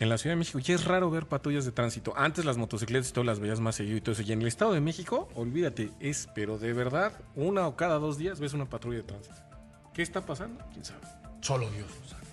en 0.01 0.09
la 0.09 0.17
Ciudad 0.17 0.31
de 0.33 0.39
México 0.39 0.57
ya 0.57 0.73
es 0.73 0.85
raro 0.85 1.11
ver 1.11 1.27
patrullas 1.27 1.63
de 1.63 1.71
tránsito. 1.71 2.13
Antes 2.17 2.43
las 2.43 2.57
motocicletas 2.57 3.11
y 3.11 3.13
todas 3.13 3.27
las 3.27 3.39
veías 3.39 3.59
más 3.59 3.75
seguido 3.75 3.97
y 3.97 4.01
todo 4.01 4.13
eso. 4.13 4.23
Y 4.23 4.31
en 4.31 4.41
el 4.41 4.47
Estado 4.47 4.73
de 4.73 4.81
México, 4.81 5.29
olvídate, 5.35 5.91
es, 5.99 6.27
pero 6.33 6.57
de 6.57 6.73
verdad, 6.73 7.13
una 7.35 7.67
o 7.67 7.75
cada 7.75 7.99
dos 7.99 8.17
días 8.17 8.39
ves 8.39 8.53
una 8.53 8.67
patrulla 8.67 8.97
de 8.97 9.03
tránsito. 9.03 9.35
¿Qué 9.93 10.01
está 10.01 10.25
pasando? 10.25 10.65
¿Quién 10.73 10.85
sabe? 10.85 11.20
Solo 11.41 11.69
Dios 11.71 11.87
lo 12.01 12.07
sabe. 12.07 12.23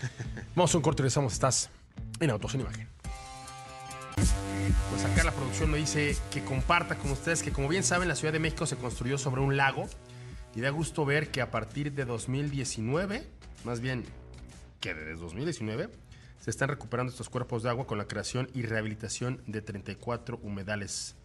Vamos 0.54 0.74
a 0.74 0.76
un 0.78 0.82
corte 0.82 1.00
y 1.00 1.04
regresamos. 1.04 1.32
Estás 1.32 1.70
en 2.20 2.30
Autos 2.30 2.54
en 2.54 2.60
Imagen. 2.60 2.88
Pues 4.90 5.04
acá 5.04 5.24
la 5.24 5.32
producción 5.32 5.70
me 5.70 5.78
dice 5.78 6.16
que 6.30 6.44
comparta 6.44 6.98
con 6.98 7.10
ustedes 7.10 7.42
que 7.42 7.52
como 7.52 7.68
bien 7.68 7.82
saben 7.82 8.08
la 8.08 8.14
Ciudad 8.14 8.32
de 8.32 8.38
México 8.38 8.66
se 8.66 8.76
construyó 8.76 9.16
sobre 9.16 9.40
un 9.40 9.56
lago 9.56 9.86
y 10.54 10.60
da 10.60 10.70
gusto 10.70 11.04
ver 11.04 11.30
que 11.30 11.40
a 11.40 11.50
partir 11.50 11.92
de 11.92 12.04
2019, 12.04 13.26
más 13.64 13.80
bien 13.80 14.04
que 14.80 14.92
desde 14.92 15.14
2019, 15.14 15.88
se 16.40 16.50
están 16.50 16.68
recuperando 16.68 17.10
estos 17.10 17.28
cuerpos 17.28 17.62
de 17.62 17.70
agua 17.70 17.86
con 17.86 17.98
la 17.98 18.06
creación 18.06 18.50
y 18.54 18.62
rehabilitación 18.62 19.42
de 19.46 19.62
34 19.62 20.38
humedales. 20.42 21.16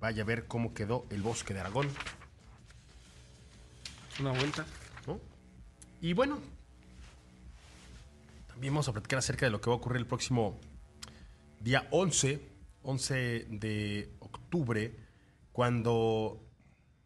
Vaya 0.00 0.22
a 0.22 0.26
ver 0.26 0.46
cómo 0.46 0.74
quedó 0.74 1.06
el 1.10 1.22
bosque 1.22 1.54
de 1.54 1.60
Aragón. 1.60 1.88
Una 4.18 4.32
vuelta. 4.32 4.64
Y 6.00 6.14
bueno, 6.14 6.38
vamos 8.68 8.88
a 8.88 8.92
platicar 8.92 9.18
acerca 9.18 9.46
de 9.46 9.50
lo 9.50 9.60
que 9.60 9.70
va 9.70 9.74
a 9.74 9.78
ocurrir 9.78 9.98
el 9.98 10.06
próximo 10.06 10.60
día 11.60 11.88
11, 11.90 12.40
11 12.82 13.46
de 13.48 14.14
octubre, 14.20 14.94
cuando 15.52 16.46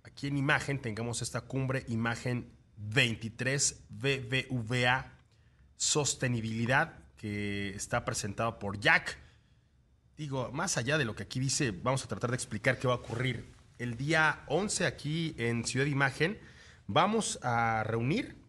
aquí 0.03 0.27
en 0.27 0.37
imagen 0.37 0.81
tengamos 0.81 1.23
esta 1.23 1.43
cumbre 1.43 1.85
imagen 1.89 2.51
23 2.77 3.85
BBVA 3.89 5.13
Sostenibilidad 5.77 6.99
que 7.17 7.71
está 7.71 8.05
presentado 8.05 8.59
por 8.59 8.79
Jack. 8.79 9.19
Digo, 10.17 10.51
más 10.53 10.77
allá 10.77 10.99
de 10.99 11.05
lo 11.05 11.15
que 11.15 11.25
aquí 11.25 11.41
dice, 11.41 11.71
vamos 11.71 12.05
a 12.05 12.09
tratar 12.09 12.31
de 12.31 12.37
explicar 12.37 12.79
qué 12.79 12.87
va 12.87 12.95
a 12.95 12.99
ocurrir. 12.99 13.53
El 13.79 13.97
día 13.97 14.45
11 14.49 14.87
aquí 14.87 15.35
en 15.39 15.65
Ciudad 15.65 15.87
Imagen 15.87 16.39
vamos 16.87 17.39
a 17.43 17.83
reunir 17.85 18.44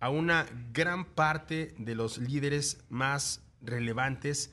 a 0.00 0.08
una 0.08 0.46
gran 0.72 1.04
parte 1.04 1.74
de 1.78 1.94
los 1.94 2.18
líderes 2.18 2.82
más 2.88 3.42
relevantes 3.60 4.52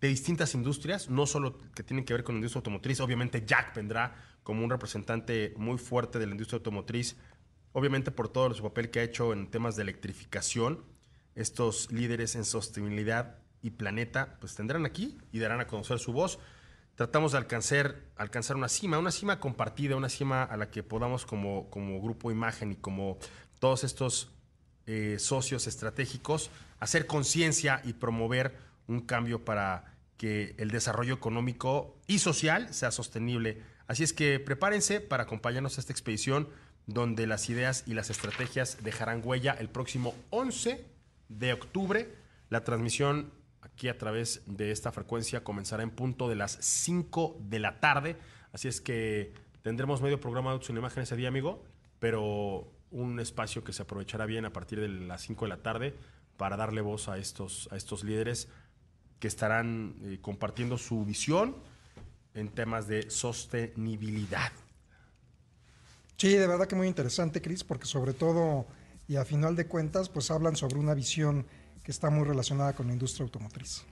de 0.00 0.08
distintas 0.08 0.54
industrias, 0.54 1.10
no 1.10 1.26
solo 1.26 1.58
que 1.74 1.82
tienen 1.82 2.04
que 2.04 2.12
ver 2.12 2.22
con 2.22 2.36
la 2.36 2.38
industria 2.38 2.60
automotriz. 2.60 3.00
Obviamente 3.00 3.44
Jack 3.44 3.74
vendrá 3.74 4.14
como 4.42 4.62
un 4.62 4.70
representante 4.70 5.52
muy 5.56 5.78
fuerte 5.78 6.20
de 6.20 6.26
la 6.26 6.32
industria 6.32 6.58
automotriz, 6.58 7.16
obviamente 7.72 8.12
por 8.12 8.28
todo 8.28 8.54
su 8.54 8.62
papel 8.62 8.90
que 8.90 9.00
ha 9.00 9.02
hecho 9.02 9.32
en 9.32 9.50
temas 9.50 9.74
de 9.74 9.82
electrificación. 9.82 10.84
Estos 11.34 11.90
líderes 11.90 12.36
en 12.36 12.44
sostenibilidad 12.44 13.38
y 13.62 13.70
planeta 13.70 14.36
pues 14.40 14.54
tendrán 14.54 14.86
aquí 14.86 15.18
y 15.32 15.40
darán 15.40 15.60
a 15.60 15.66
conocer 15.66 15.98
su 15.98 16.12
voz. 16.12 16.38
Tratamos 16.94 17.32
de 17.32 17.38
alcanzar, 17.38 17.96
alcanzar 18.16 18.56
una 18.56 18.68
cima, 18.68 18.98
una 18.98 19.10
cima 19.10 19.40
compartida, 19.40 19.96
una 19.96 20.08
cima 20.08 20.44
a 20.44 20.56
la 20.56 20.70
que 20.70 20.82
podamos 20.82 21.26
como, 21.26 21.68
como 21.68 22.00
grupo 22.00 22.30
imagen 22.30 22.72
y 22.72 22.76
como 22.76 23.18
todos 23.58 23.84
estos 23.84 24.30
eh, 24.86 25.16
socios 25.18 25.66
estratégicos 25.66 26.50
hacer 26.80 27.06
conciencia 27.06 27.80
y 27.84 27.94
promover 27.94 28.56
un 28.86 29.00
cambio 29.00 29.44
para 29.44 29.96
que 30.16 30.54
el 30.58 30.70
desarrollo 30.70 31.14
económico 31.14 31.96
y 32.06 32.18
social 32.18 32.72
sea 32.72 32.90
sostenible. 32.90 33.62
Así 33.86 34.02
es 34.02 34.12
que 34.12 34.40
prepárense 34.40 35.00
para 35.00 35.24
acompañarnos 35.24 35.78
a 35.78 35.80
esta 35.80 35.92
expedición 35.92 36.48
donde 36.86 37.26
las 37.26 37.50
ideas 37.50 37.84
y 37.86 37.94
las 37.94 38.10
estrategias 38.10 38.78
dejarán 38.82 39.20
huella 39.24 39.56
el 39.58 39.68
próximo 39.68 40.14
11 40.30 40.84
de 41.28 41.52
octubre. 41.52 42.14
La 42.48 42.64
transmisión 42.64 43.32
aquí 43.60 43.88
a 43.88 43.98
través 43.98 44.42
de 44.46 44.70
esta 44.70 44.92
frecuencia 44.92 45.42
comenzará 45.42 45.82
en 45.82 45.90
punto 45.90 46.28
de 46.28 46.36
las 46.36 46.58
5 46.60 47.38
de 47.40 47.58
la 47.58 47.80
tarde. 47.80 48.16
Así 48.52 48.68
es 48.68 48.80
que 48.80 49.34
tendremos 49.62 50.00
medio 50.00 50.20
programa 50.20 50.56
de 50.56 50.60
en 50.68 50.76
imagen 50.76 51.02
ese 51.02 51.16
día, 51.16 51.28
amigo, 51.28 51.64
pero 51.98 52.72
un 52.96 53.20
espacio 53.20 53.62
que 53.62 53.74
se 53.74 53.82
aprovechará 53.82 54.24
bien 54.24 54.46
a 54.46 54.52
partir 54.52 54.80
de 54.80 54.88
las 54.88 55.22
5 55.22 55.44
de 55.44 55.48
la 55.50 55.58
tarde 55.58 55.94
para 56.38 56.56
darle 56.56 56.80
voz 56.80 57.08
a 57.08 57.18
estos, 57.18 57.68
a 57.70 57.76
estos 57.76 58.04
líderes 58.04 58.48
que 59.20 59.28
estarán 59.28 59.96
eh, 60.02 60.18
compartiendo 60.20 60.78
su 60.78 61.04
visión 61.04 61.56
en 62.34 62.48
temas 62.48 62.88
de 62.88 63.10
sostenibilidad. 63.10 64.50
Sí, 66.16 66.32
de 66.32 66.46
verdad 66.46 66.66
que 66.66 66.74
muy 66.74 66.88
interesante, 66.88 67.42
Cris, 67.42 67.64
porque 67.64 67.86
sobre 67.86 68.14
todo 68.14 68.66
y 69.08 69.16
a 69.16 69.24
final 69.24 69.54
de 69.56 69.66
cuentas, 69.66 70.08
pues 70.08 70.30
hablan 70.30 70.56
sobre 70.56 70.78
una 70.78 70.94
visión 70.94 71.46
que 71.84 71.92
está 71.92 72.10
muy 72.10 72.24
relacionada 72.24 72.72
con 72.72 72.86
la 72.88 72.94
industria 72.94 73.24
automotriz. 73.24 73.84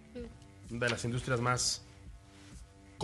De 0.70 0.88
las 0.88 1.04
industrias 1.04 1.40
más 1.40 1.82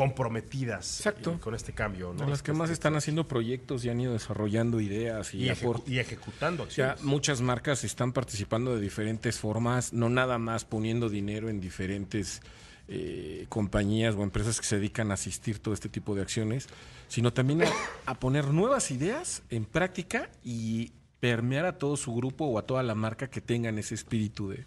comprometidas 0.01 0.99
Exacto. 1.01 1.33
eh, 1.35 1.39
con 1.41 1.55
este 1.55 1.73
cambio. 1.73 2.15
las 2.27 2.43
que 2.43 2.53
más 2.55 2.71
están 2.71 2.97
haciendo 2.97 3.29
proyectos 3.29 3.85
y 3.85 3.91
han 3.91 4.01
ido 4.01 4.15
desarrollando 4.15 4.81
ideas 4.81 5.35
y, 5.35 5.45
y, 5.45 5.49
ejecu- 5.49 5.63
aport- 5.75 5.83
y 5.89 5.99
ejecutando 5.99 6.63
acciones. 6.63 7.03
muchas 7.03 7.41
marcas 7.43 7.85
están 7.85 8.13
participando 8.13 8.75
de 8.75 8.81
diferentes 8.81 9.39
formas, 9.39 9.93
no 9.93 10.09
nada 10.09 10.39
más 10.39 10.65
poniendo 10.65 11.09
dinero 11.11 11.51
en 11.51 11.61
diferentes 11.61 12.41
eh, 12.89 13.45
compañías 13.51 14.15
o 14.17 14.23
empresas 14.23 14.59
que 14.59 14.67
se 14.67 14.77
dedican 14.77 15.11
a 15.11 15.15
asistir 15.15 15.59
todo 15.59 15.75
este 15.75 15.89
tipo 15.91 16.15
de 16.15 16.23
acciones, 16.23 16.67
sino 17.09 17.33
también 17.33 17.63
a, 17.63 17.69
a 18.07 18.15
poner 18.19 18.47
nuevas 18.49 18.91
ideas 18.91 19.43
en 19.51 19.65
práctica 19.67 20.31
y 20.43 20.93
permear 21.21 21.67
a 21.67 21.79
todo 21.79 21.97
su 21.99 22.15
grupo 22.15 22.47
o 22.47 22.59
a 22.59 22.63
toda 22.63 22.83
la 22.83 22.95
marca 22.95 23.29
que 23.29 23.41
tengan 23.43 23.79
ese 23.79 23.95
espíritu 23.95 24.49
de, 24.49 24.65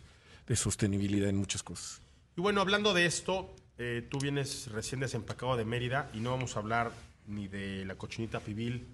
de 0.48 0.56
sostenibilidad 0.56 1.28
en 1.28 1.38
muchas 1.38 1.63
cosas. 1.63 2.02
Y 2.38 2.41
bueno, 2.41 2.62
hablando 2.62 2.93
de 2.93 3.06
esto, 3.08 3.54
eh, 3.77 4.07
tú 4.09 4.19
vienes 4.19 4.67
recién 4.71 4.99
desempacado 5.01 5.55
de 5.57 5.65
Mérida 5.65 6.09
y 6.13 6.19
no 6.19 6.31
vamos 6.31 6.55
a 6.55 6.59
hablar 6.59 6.91
ni 7.27 7.47
de 7.47 7.86
la 7.86 7.95
cochinita 7.95 8.39
pibil, 8.39 8.86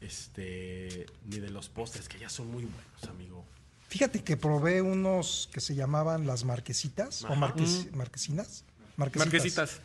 este, 0.00 1.06
ni 1.26 1.38
de 1.40 1.50
los 1.50 1.68
postres, 1.68 2.08
que 2.08 2.18
ya 2.18 2.28
son 2.28 2.48
muy 2.50 2.64
buenos, 2.64 3.04
amigo. 3.08 3.44
Fíjate 3.88 4.22
que 4.24 4.36
probé 4.36 4.82
unos 4.82 5.48
que 5.52 5.60
se 5.60 5.74
llamaban 5.74 6.26
las 6.26 6.44
marquesitas 6.44 7.22
o 7.24 7.34
marques- 7.34 7.90
marquesinas. 7.92 8.64
Marquesitas. 8.96 9.26
Marquesitas. 9.32 9.80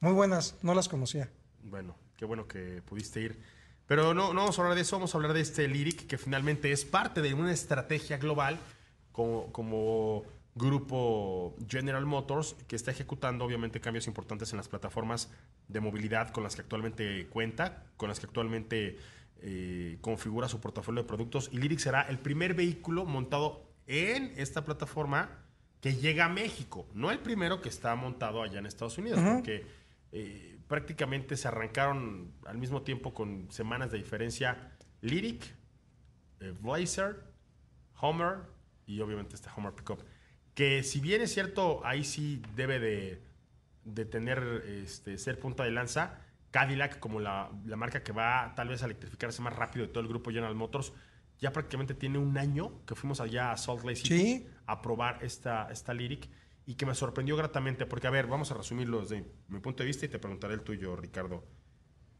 Muy 0.00 0.12
buenas, 0.12 0.54
no 0.62 0.74
las 0.74 0.88
conocía. 0.88 1.28
Bueno, 1.64 1.94
qué 2.16 2.24
bueno 2.24 2.46
que 2.46 2.82
pudiste 2.86 3.20
ir. 3.20 3.38
Pero 3.86 4.14
no, 4.14 4.32
no 4.32 4.40
vamos 4.42 4.58
a 4.58 4.62
hablar 4.62 4.76
de 4.76 4.82
eso, 4.82 4.96
vamos 4.96 5.14
a 5.14 5.18
hablar 5.18 5.32
de 5.32 5.40
este 5.40 5.66
Lyric, 5.66 6.06
que 6.06 6.16
finalmente 6.16 6.70
es 6.70 6.84
parte 6.84 7.20
de 7.22 7.34
una 7.34 7.52
estrategia 7.52 8.18
global 8.18 8.58
como, 9.12 9.50
como 9.52 10.22
grupo 10.54 11.56
General 11.68 12.04
Motors, 12.06 12.56
que 12.66 12.76
está 12.76 12.90
ejecutando 12.90 13.44
obviamente 13.44 13.80
cambios 13.80 14.06
importantes 14.06 14.52
en 14.52 14.56
las 14.56 14.68
plataformas 14.68 15.30
de 15.68 15.80
movilidad 15.80 16.30
con 16.30 16.42
las 16.42 16.56
que 16.56 16.62
actualmente 16.62 17.26
cuenta, 17.28 17.84
con 17.96 18.08
las 18.08 18.20
que 18.20 18.26
actualmente 18.26 18.98
eh, 19.42 19.98
configura 20.00 20.48
su 20.48 20.60
portafolio 20.60 21.02
de 21.02 21.08
productos. 21.08 21.48
Y 21.52 21.58
Lyric 21.58 21.78
será 21.78 22.02
el 22.02 22.18
primer 22.18 22.54
vehículo 22.54 23.04
montado 23.04 23.70
en 23.86 24.32
esta 24.36 24.64
plataforma 24.64 25.30
que 25.80 25.94
llega 25.94 26.26
a 26.26 26.28
México, 26.28 26.86
no 26.92 27.10
el 27.10 27.20
primero 27.20 27.62
que 27.62 27.70
está 27.70 27.94
montado 27.94 28.42
allá 28.42 28.58
en 28.58 28.66
Estados 28.66 28.98
Unidos, 28.98 29.20
porque 29.20 29.66
eh, 30.12 30.58
prácticamente 30.68 31.36
se 31.36 31.48
arrancaron 31.48 32.34
al 32.44 32.58
mismo 32.58 32.82
tiempo 32.82 33.14
con 33.14 33.50
semanas 33.50 33.90
de 33.90 33.98
diferencia 33.98 34.72
Lyric, 35.00 35.42
eh, 36.40 36.54
Blazer, 36.60 37.24
Homer 38.00 38.40
y 38.86 39.00
obviamente 39.00 39.36
este 39.36 39.48
Homer 39.56 39.72
Pickup. 39.72 40.02
Que 40.60 40.82
si 40.82 41.00
bien 41.00 41.22
es 41.22 41.32
cierto, 41.32 41.80
ahí 41.86 42.04
sí 42.04 42.42
debe 42.54 42.78
de, 42.78 43.22
de 43.86 44.04
tener, 44.04 44.62
este, 44.66 45.16
ser 45.16 45.38
punta 45.40 45.64
de 45.64 45.70
lanza, 45.70 46.18
Cadillac 46.50 46.98
como 46.98 47.18
la, 47.18 47.50
la 47.64 47.76
marca 47.76 48.02
que 48.02 48.12
va 48.12 48.52
tal 48.54 48.68
vez 48.68 48.82
a 48.82 48.84
electrificarse 48.84 49.40
más 49.40 49.56
rápido 49.56 49.86
de 49.86 49.90
todo 49.90 50.02
el 50.02 50.08
grupo 50.08 50.30
General 50.30 50.54
Motors, 50.54 50.92
ya 51.38 51.50
prácticamente 51.50 51.94
tiene 51.94 52.18
un 52.18 52.36
año 52.36 52.84
que 52.84 52.94
fuimos 52.94 53.22
allá 53.22 53.52
a 53.52 53.56
Salt 53.56 53.84
Lake 53.84 53.96
City 53.96 54.18
Sí. 54.18 54.46
a 54.66 54.82
probar 54.82 55.24
esta, 55.24 55.66
esta 55.72 55.94
Lyric 55.94 56.28
y 56.66 56.74
que 56.74 56.84
me 56.84 56.94
sorprendió 56.94 57.38
gratamente, 57.38 57.86
porque 57.86 58.08
a 58.08 58.10
ver, 58.10 58.26
vamos 58.26 58.50
a 58.50 58.54
resumirlo 58.54 59.00
desde 59.00 59.24
mi 59.48 59.60
punto 59.60 59.82
de 59.82 59.86
vista 59.86 60.04
y 60.04 60.08
te 60.10 60.18
preguntaré 60.18 60.52
el 60.52 60.60
tuyo, 60.60 60.94
Ricardo. 60.94 61.42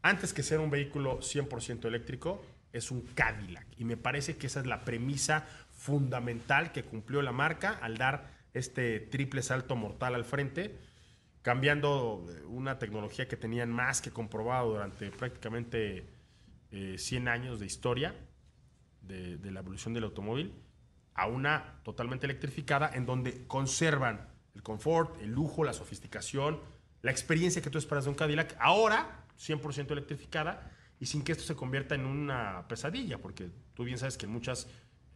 Antes 0.01 0.33
que 0.33 0.41
ser 0.41 0.61
un 0.61 0.71
vehículo 0.71 1.19
100% 1.19 1.85
eléctrico, 1.85 2.43
es 2.73 2.89
un 2.89 3.01
Cadillac. 3.01 3.67
Y 3.77 3.83
me 3.85 3.97
parece 3.97 4.37
que 4.37 4.47
esa 4.47 4.61
es 4.61 4.65
la 4.65 4.83
premisa 4.83 5.45
fundamental 5.81 6.71
que 6.71 6.83
cumplió 6.83 7.23
la 7.23 7.31
marca 7.31 7.79
al 7.81 7.97
dar 7.97 8.29
este 8.53 8.99
triple 8.99 9.41
salto 9.41 9.75
mortal 9.75 10.13
al 10.13 10.25
frente, 10.25 10.77
cambiando 11.41 12.23
eh, 12.29 12.43
una 12.45 12.77
tecnología 12.77 13.27
que 13.27 13.35
tenían 13.35 13.71
más 13.71 13.99
que 13.99 14.11
comprobado 14.11 14.73
durante 14.73 15.09
prácticamente 15.09 16.05
eh, 16.69 16.97
100 16.99 17.27
años 17.27 17.59
de 17.59 17.65
historia 17.65 18.13
de, 19.01 19.37
de 19.37 19.51
la 19.51 19.61
evolución 19.61 19.95
del 19.95 20.03
automóvil 20.03 20.53
a 21.15 21.25
una 21.25 21.81
totalmente 21.83 22.27
electrificada 22.27 22.91
en 22.93 23.07
donde 23.07 23.47
conservan 23.47 24.29
el 24.53 24.61
confort, 24.61 25.19
el 25.19 25.31
lujo, 25.31 25.63
la 25.63 25.73
sofisticación, 25.73 26.59
la 27.01 27.09
experiencia 27.09 27.61
que 27.61 27.71
tú 27.71 27.79
esperas 27.79 28.03
de 28.03 28.11
un 28.11 28.15
Cadillac, 28.15 28.55
ahora 28.59 29.25
100% 29.39 29.91
electrificada 29.91 30.71
y 30.99 31.07
sin 31.07 31.23
que 31.23 31.31
esto 31.31 31.43
se 31.43 31.55
convierta 31.55 31.95
en 31.95 32.05
una 32.05 32.67
pesadilla, 32.67 33.17
porque 33.17 33.49
tú 33.73 33.83
bien 33.83 33.97
sabes 33.97 34.15
que 34.15 34.27
en, 34.27 34.31
muchas, 34.31 34.67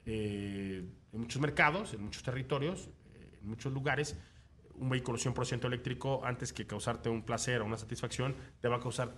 eh, 0.05 0.87
en 1.13 1.19
muchos 1.19 1.41
mercados, 1.41 1.93
en 1.93 2.03
muchos 2.03 2.23
territorios, 2.23 2.89
eh, 3.15 3.37
en 3.41 3.49
muchos 3.49 3.73
lugares, 3.73 4.17
un 4.75 4.89
vehículo 4.89 5.17
100% 5.17 5.65
eléctrico, 5.65 6.21
antes 6.25 6.53
que 6.53 6.67
causarte 6.67 7.09
un 7.09 7.23
placer 7.23 7.61
o 7.61 7.65
una 7.65 7.77
satisfacción, 7.77 8.35
te 8.61 8.67
va 8.67 8.77
a 8.77 8.79
causar 8.79 9.13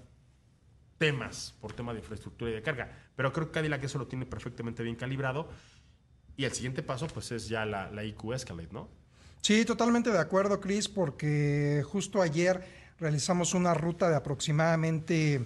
temas 0.98 1.56
por 1.62 1.74
tema 1.74 1.94
de 1.94 2.00
infraestructura 2.00 2.52
y 2.52 2.54
de 2.56 2.62
carga. 2.62 2.92
Pero 3.16 3.34
creo 3.34 3.48
que 3.48 3.54
Cadillac 3.54 3.84
eso 3.84 3.98
lo 3.98 4.08
tiene 4.08 4.26
perfectamente 4.26 4.84
bien 4.84 4.96
calibrado. 4.96 5.50
Y 6.36 6.46
el 6.46 6.52
siguiente 6.52 6.84
paso, 6.84 7.08
pues, 7.08 7.32
es 7.32 7.48
ya 7.48 7.66
la, 7.66 7.90
la 7.92 8.04
IQ 8.04 8.34
Escalade, 8.34 8.70
¿no? 8.72 8.90
Sí, 9.42 9.66
totalmente 9.66 10.12
de 10.12 10.20
acuerdo, 10.20 10.60
Chris, 10.60 10.88
porque 10.88 11.84
justo 11.86 12.22
ayer 12.22 12.64
realizamos 13.00 13.54
una 13.54 13.74
ruta 13.74 14.10
de 14.10 14.16
aproximadamente, 14.16 15.46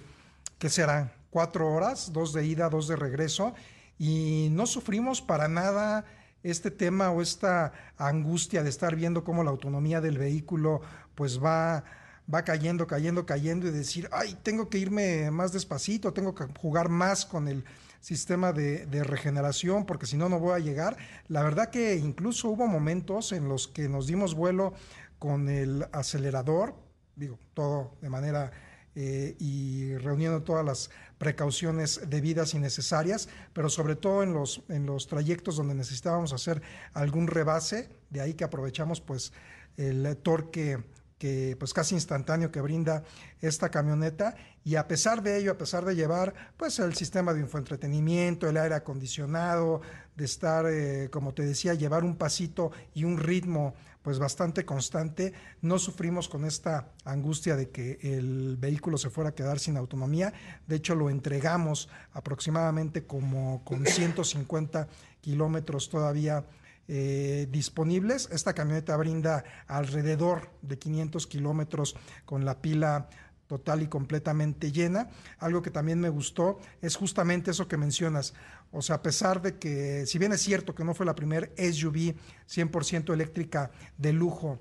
¿qué 0.58 0.68
será? 0.68 1.14
Cuatro 1.30 1.70
horas, 1.72 2.12
dos 2.12 2.32
de 2.32 2.44
ida, 2.44 2.68
dos 2.68 2.88
de 2.88 2.96
regreso, 2.96 3.54
y 3.98 4.48
no 4.52 4.66
sufrimos 4.66 5.22
para 5.22 5.48
nada 5.48 6.04
este 6.42 6.70
tema 6.70 7.10
o 7.10 7.22
esta 7.22 7.72
angustia 7.96 8.62
de 8.62 8.70
estar 8.70 8.96
viendo 8.96 9.24
cómo 9.24 9.44
la 9.44 9.50
autonomía 9.50 10.00
del 10.00 10.18
vehículo 10.18 10.80
pues 11.14 11.42
va, 11.42 11.84
va 12.32 12.42
cayendo, 12.44 12.86
cayendo, 12.86 13.26
cayendo 13.26 13.68
y 13.68 13.70
decir, 13.70 14.08
ay, 14.12 14.38
tengo 14.42 14.68
que 14.68 14.78
irme 14.78 15.30
más 15.30 15.52
despacito, 15.52 16.12
tengo 16.12 16.34
que 16.34 16.46
jugar 16.58 16.88
más 16.88 17.26
con 17.26 17.48
el 17.48 17.64
sistema 18.00 18.52
de, 18.52 18.86
regeneración 19.04 19.86
porque 19.86 20.06
si 20.06 20.16
no, 20.16 20.28
no 20.28 20.38
voy 20.38 20.54
a 20.54 20.58
llegar. 20.58 20.96
La 21.28 21.42
verdad 21.42 21.70
que 21.70 21.96
incluso 21.96 22.48
hubo 22.48 22.66
momentos 22.66 23.32
en 23.32 23.48
los 23.48 23.68
que 23.68 23.88
nos 23.88 24.06
dimos 24.06 24.34
vuelo 24.34 24.74
con 25.18 25.48
el 25.48 25.86
acelerador, 25.92 26.74
digo, 27.14 27.38
todo 27.54 27.94
de 28.00 28.08
manera 28.08 28.50
eh, 28.94 29.36
y 29.38 29.96
reuniendo 29.96 30.42
todas 30.42 30.64
las 30.64 30.90
precauciones 31.22 32.00
debidas 32.08 32.52
y 32.54 32.58
necesarias, 32.58 33.28
pero 33.52 33.70
sobre 33.70 33.94
todo 33.94 34.24
en 34.24 34.32
los, 34.32 34.64
en 34.68 34.86
los 34.86 35.06
trayectos 35.06 35.54
donde 35.54 35.72
necesitábamos 35.72 36.32
hacer 36.32 36.60
algún 36.94 37.28
rebase, 37.28 37.90
de 38.10 38.20
ahí 38.20 38.34
que 38.34 38.42
aprovechamos 38.42 39.00
pues 39.00 39.32
el 39.76 40.16
torque 40.16 40.82
que 41.18 41.54
pues 41.56 41.72
casi 41.72 41.94
instantáneo 41.94 42.50
que 42.50 42.60
brinda 42.60 43.04
esta 43.40 43.68
camioneta. 43.68 44.34
Y 44.64 44.74
a 44.74 44.88
pesar 44.88 45.22
de 45.22 45.38
ello, 45.38 45.52
a 45.52 45.58
pesar 45.58 45.84
de 45.84 45.94
llevar 45.94 46.34
pues 46.56 46.80
el 46.80 46.96
sistema 46.96 47.32
de 47.32 47.38
infoentretenimiento, 47.38 48.48
el 48.48 48.56
aire 48.56 48.74
acondicionado, 48.74 49.80
de 50.16 50.24
estar, 50.24 50.66
eh, 50.68 51.08
como 51.12 51.34
te 51.34 51.44
decía, 51.44 51.74
llevar 51.74 52.02
un 52.02 52.16
pasito 52.16 52.72
y 52.94 53.04
un 53.04 53.18
ritmo 53.18 53.74
pues 54.02 54.18
bastante 54.18 54.64
constante. 54.64 55.32
No 55.60 55.78
sufrimos 55.78 56.28
con 56.28 56.44
esta 56.44 56.88
angustia 57.04 57.56
de 57.56 57.70
que 57.70 57.98
el 58.02 58.56
vehículo 58.56 58.98
se 58.98 59.10
fuera 59.10 59.30
a 59.30 59.34
quedar 59.34 59.58
sin 59.58 59.76
autonomía. 59.76 60.32
De 60.66 60.76
hecho, 60.76 60.94
lo 60.94 61.08
entregamos 61.08 61.88
aproximadamente 62.12 63.06
como 63.06 63.64
con 63.64 63.86
150 63.86 64.88
kilómetros 65.20 65.88
todavía 65.88 66.44
eh, 66.88 67.46
disponibles. 67.50 68.28
Esta 68.32 68.54
camioneta 68.54 68.96
brinda 68.96 69.44
alrededor 69.68 70.50
de 70.62 70.78
500 70.78 71.26
kilómetros 71.26 71.96
con 72.24 72.44
la 72.44 72.60
pila 72.60 73.08
total 73.52 73.82
y 73.82 73.86
completamente 73.86 74.72
llena. 74.72 75.10
Algo 75.38 75.60
que 75.60 75.70
también 75.70 76.00
me 76.00 76.08
gustó 76.08 76.58
es 76.80 76.96
justamente 76.96 77.50
eso 77.50 77.68
que 77.68 77.76
mencionas. 77.76 78.32
O 78.70 78.80
sea, 78.80 78.96
a 78.96 79.02
pesar 79.02 79.42
de 79.42 79.58
que, 79.58 80.06
si 80.06 80.18
bien 80.18 80.32
es 80.32 80.40
cierto 80.40 80.74
que 80.74 80.84
no 80.84 80.94
fue 80.94 81.04
la 81.04 81.14
primera 81.14 81.48
SUV 81.58 82.14
100% 82.48 83.12
eléctrica 83.12 83.70
de 83.98 84.14
lujo 84.14 84.58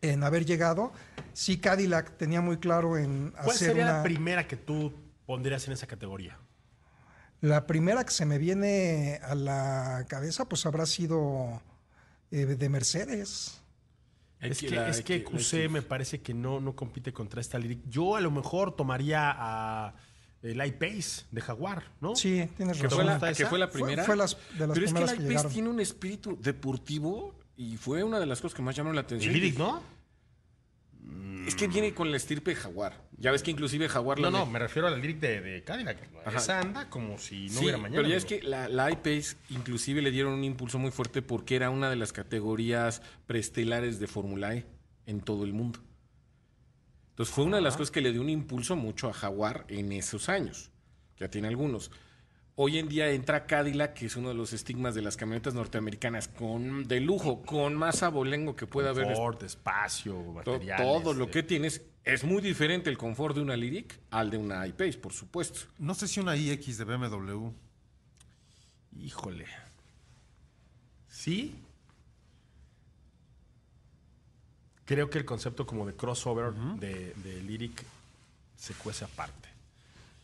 en 0.00 0.24
haber 0.24 0.46
llegado, 0.46 0.94
sí 1.34 1.58
Cadillac 1.58 2.16
tenía 2.16 2.40
muy 2.40 2.56
claro 2.56 2.96
en 2.96 3.32
¿Cuál 3.32 3.50
hacer 3.50 3.68
sería 3.68 3.84
una... 3.84 3.96
la 3.98 4.02
primera 4.02 4.48
que 4.48 4.56
tú 4.56 4.94
pondrías 5.26 5.66
en 5.66 5.74
esa 5.74 5.86
categoría? 5.86 6.38
La 7.42 7.66
primera 7.66 8.02
que 8.02 8.12
se 8.12 8.24
me 8.24 8.38
viene 8.38 9.20
a 9.24 9.34
la 9.34 10.06
cabeza, 10.08 10.46
pues 10.46 10.64
habrá 10.64 10.86
sido 10.86 11.60
eh, 12.30 12.46
de 12.46 12.68
Mercedes. 12.70 13.60
Es 14.40 14.60
que, 14.60 14.70
la 14.70 14.88
es 14.88 15.02
que 15.02 15.24
QC 15.24 15.68
me 15.70 15.82
parece 15.82 16.20
que 16.20 16.34
no, 16.34 16.60
no 16.60 16.76
compite 16.76 17.12
contra 17.12 17.40
esta 17.40 17.58
Lyric. 17.58 17.80
Yo 17.88 18.16
a 18.16 18.20
lo 18.20 18.30
mejor 18.30 18.76
tomaría 18.76 19.32
a 19.34 19.94
el 20.42 20.64
iPace 20.64 21.24
de 21.30 21.40
Jaguar, 21.40 21.82
¿no? 22.00 22.14
Sí, 22.14 22.46
tienes 22.56 22.76
Que 22.76 22.86
¿Te 22.88 22.94
fue, 22.94 23.04
razón. 23.04 23.20
la, 23.28 23.34
que 23.34 23.46
fue 23.46 23.58
la 23.58 23.70
primera. 23.70 24.04
fue 24.04 24.14
las- 24.16 24.36
de 24.58 24.66
las 24.66 24.74
Pero 24.78 24.86
es 24.86 25.12
que 25.12 25.22
el 25.24 25.32
iPace 25.32 25.48
tiene 25.48 25.68
un 25.70 25.80
espíritu 25.80 26.38
deportivo 26.40 27.34
y 27.56 27.76
fue 27.78 28.02
una 28.04 28.20
de 28.20 28.26
las 28.26 28.40
cosas 28.40 28.54
que 28.54 28.62
más 28.62 28.76
llamaron 28.76 28.94
la 28.94 29.00
El 29.00 29.06
atención. 29.06 29.32
Lyric, 29.32 29.58
¿no? 29.58 29.82
Es 31.46 31.54
que 31.54 31.68
viene 31.68 31.94
con 31.94 32.10
la 32.10 32.16
estirpe 32.16 32.50
de 32.50 32.56
Jaguar. 32.56 33.04
Ya 33.18 33.30
ves 33.30 33.42
que 33.42 33.52
inclusive 33.52 33.88
Jaguar 33.88 34.18
No, 34.18 34.30
la 34.30 34.38
no, 34.40 34.46
me 34.46 34.58
refiero 34.58 34.88
a 34.88 34.90
la 34.90 34.96
Lyric 34.96 35.20
de, 35.20 35.40
de 35.40 35.62
Cadillac. 35.62 35.98
Ajá. 36.24 36.38
Esa 36.38 36.60
anda 36.60 36.90
como 36.90 37.18
si 37.18 37.46
no 37.46 37.52
sí, 37.52 37.58
hubiera 37.60 37.78
mañana. 37.78 37.96
pero 37.96 38.08
ya 38.08 38.16
es 38.16 38.24
amigo. 38.24 38.40
que 38.40 38.46
la, 38.48 38.68
la 38.68 38.90
iPace 38.90 39.36
inclusive 39.50 40.02
le 40.02 40.10
dieron 40.10 40.32
un 40.32 40.42
impulso 40.42 40.78
muy 40.80 40.90
fuerte 40.90 41.22
porque 41.22 41.54
era 41.54 41.70
una 41.70 41.88
de 41.88 41.94
las 41.96 42.12
categorías 42.12 43.00
preestelares 43.26 44.00
de 44.00 44.08
Fórmula 44.08 44.54
E 44.56 44.66
en 45.06 45.20
todo 45.20 45.44
el 45.44 45.52
mundo. 45.52 45.78
Entonces 47.10 47.34
fue 47.34 47.44
una 47.44 47.56
de 47.58 47.62
las 47.62 47.76
cosas 47.76 47.92
que 47.92 48.00
le 48.00 48.12
dio 48.12 48.20
un 48.20 48.28
impulso 48.28 48.74
mucho 48.76 49.08
a 49.08 49.12
Jaguar 49.12 49.64
en 49.68 49.92
esos 49.92 50.28
años. 50.28 50.70
Ya 51.18 51.30
tiene 51.30 51.48
algunos. 51.48 51.90
Hoy 52.58 52.78
en 52.78 52.88
día 52.88 53.10
entra 53.10 53.44
Cadillac, 53.46 53.92
que 53.92 54.06
es 54.06 54.16
uno 54.16 54.30
de 54.30 54.34
los 54.34 54.54
estigmas 54.54 54.94
de 54.94 55.02
las 55.02 55.18
camionetas 55.18 55.52
norteamericanas, 55.52 56.28
con 56.28 56.88
de 56.88 57.00
lujo, 57.00 57.42
con 57.42 57.74
más 57.74 58.02
abolengo 58.02 58.56
que 58.56 58.66
pueda 58.66 58.90
haber. 58.90 59.08
Confort, 59.08 59.42
espacio, 59.42 60.18
materiales. 60.32 60.86
todo 60.86 61.12
lo 61.12 61.26
eh. 61.26 61.30
que 61.30 61.42
tienes 61.42 61.82
es 62.02 62.24
muy 62.24 62.40
diferente 62.40 62.88
el 62.88 62.96
confort 62.96 63.36
de 63.36 63.42
una 63.42 63.56
Lyric 63.56 64.00
al 64.10 64.30
de 64.30 64.38
una 64.38 64.66
iPace, 64.66 64.96
por 64.96 65.12
supuesto. 65.12 65.60
No 65.78 65.92
sé 65.94 66.08
si 66.08 66.18
una 66.18 66.34
iX 66.34 66.78
de 66.78 66.84
BMW. 66.84 67.50
Híjole. 69.00 69.44
Sí. 71.08 71.54
Creo 74.86 75.10
que 75.10 75.18
el 75.18 75.26
concepto 75.26 75.66
como 75.66 75.84
de 75.84 75.94
crossover 75.94 76.54
de, 76.54 77.12
de 77.16 77.42
Lyric 77.42 77.84
se 78.56 78.72
cuece 78.72 79.04
aparte. 79.04 79.50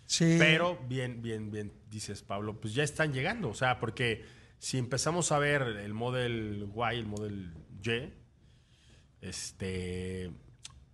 Sí. 0.07 0.37
Pero 0.39 0.79
bien, 0.89 1.21
bien, 1.21 1.51
bien, 1.51 1.73
dices 1.93 2.23
Pablo, 2.23 2.61
pues 2.61 2.75
ya 2.75 2.83
están 2.83 3.13
llegando. 3.13 3.49
O 3.51 3.55
sea, 3.55 3.79
porque 3.79 4.25
si 4.59 4.79
empezamos 4.79 5.31
a 5.33 5.39
ver 5.39 5.63
el 5.63 5.95
Model 5.95 6.69
Y, 6.75 6.97
el 6.97 7.07
Model 7.07 7.55
Y, 7.85 8.13
este, 9.21 10.31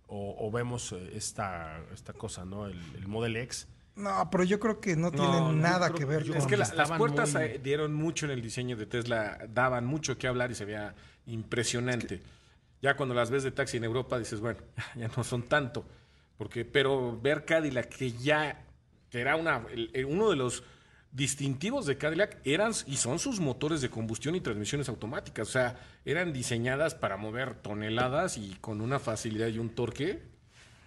o, 0.07 0.35
o 0.39 0.51
vemos 0.51 0.91
eh, 0.91 1.11
esta, 1.15 1.81
esta 1.93 2.13
cosa, 2.13 2.45
¿no? 2.45 2.67
El, 2.67 2.77
el 2.95 3.07
Model 3.07 3.35
X. 3.37 3.67
No, 3.95 4.29
pero 4.31 4.43
yo 4.43 4.59
creo 4.59 4.79
que 4.79 4.95
no, 4.95 5.09
No, 5.11 5.31
tienen 5.31 5.61
nada 5.61 5.87
creo- 5.87 5.97
que 5.99 6.05
ver 6.05 6.23
yo 6.23 6.33
con... 6.33 6.41
Es 6.41 6.47
que 6.47 6.55
la- 6.57 6.73
las 6.73 6.91
puertas 6.91 7.33
muy- 7.33 7.57
dieron 7.57 7.93
mucho 7.93 8.25
en 8.25 8.31
el 8.31 8.41
diseño 8.41 8.77
de 8.77 8.85
Tesla, 8.85 9.39
daban 9.49 9.85
mucho 9.85 10.17
que 10.17 10.27
hablar 10.27 10.51
y 10.51 10.55
se 10.55 10.65
veía 10.65 10.95
impresionante. 11.25 12.21
Ya 12.81 12.95
cuando 12.95 13.13
las 13.13 13.29
ves 13.29 13.43
de 13.43 13.51
taxi 13.51 13.77
en 13.77 13.83
Europa 13.83 14.17
dices, 14.17 14.39
bueno, 14.39 14.59
ya 14.95 15.09
no 15.15 15.23
son 15.23 15.43
tanto. 15.43 15.85
Porque, 16.37 16.63
pero 16.63 17.19
ver 17.19 17.43
Cadillac, 17.43 17.89
que 17.89 18.11
ya 18.13 18.65
que 19.09 19.19
era 19.19 19.35
una, 19.35 19.65
el- 19.71 19.89
el- 19.93 20.05
uno 20.05 20.29
de 20.29 20.35
los 20.37 20.63
distintivos 21.11 21.85
de 21.85 21.97
Cadillac, 21.97 22.37
eran 22.45 22.71
y 22.85 22.97
son 22.97 23.19
sus 23.19 23.39
motores 23.39 23.81
de 23.81 23.89
combustión 23.89 24.35
y 24.35 24.41
transmisiones 24.41 24.89
automáticas. 24.89 25.47
O 25.47 25.51
sea, 25.51 25.79
eran 26.05 26.31
diseñadas 26.33 26.95
para 26.95 27.17
mover 27.17 27.55
toneladas 27.55 28.37
y 28.37 28.55
con 28.61 28.81
una 28.81 28.99
facilidad 28.99 29.47
y 29.47 29.57
un 29.59 29.69
torque. 29.69 30.21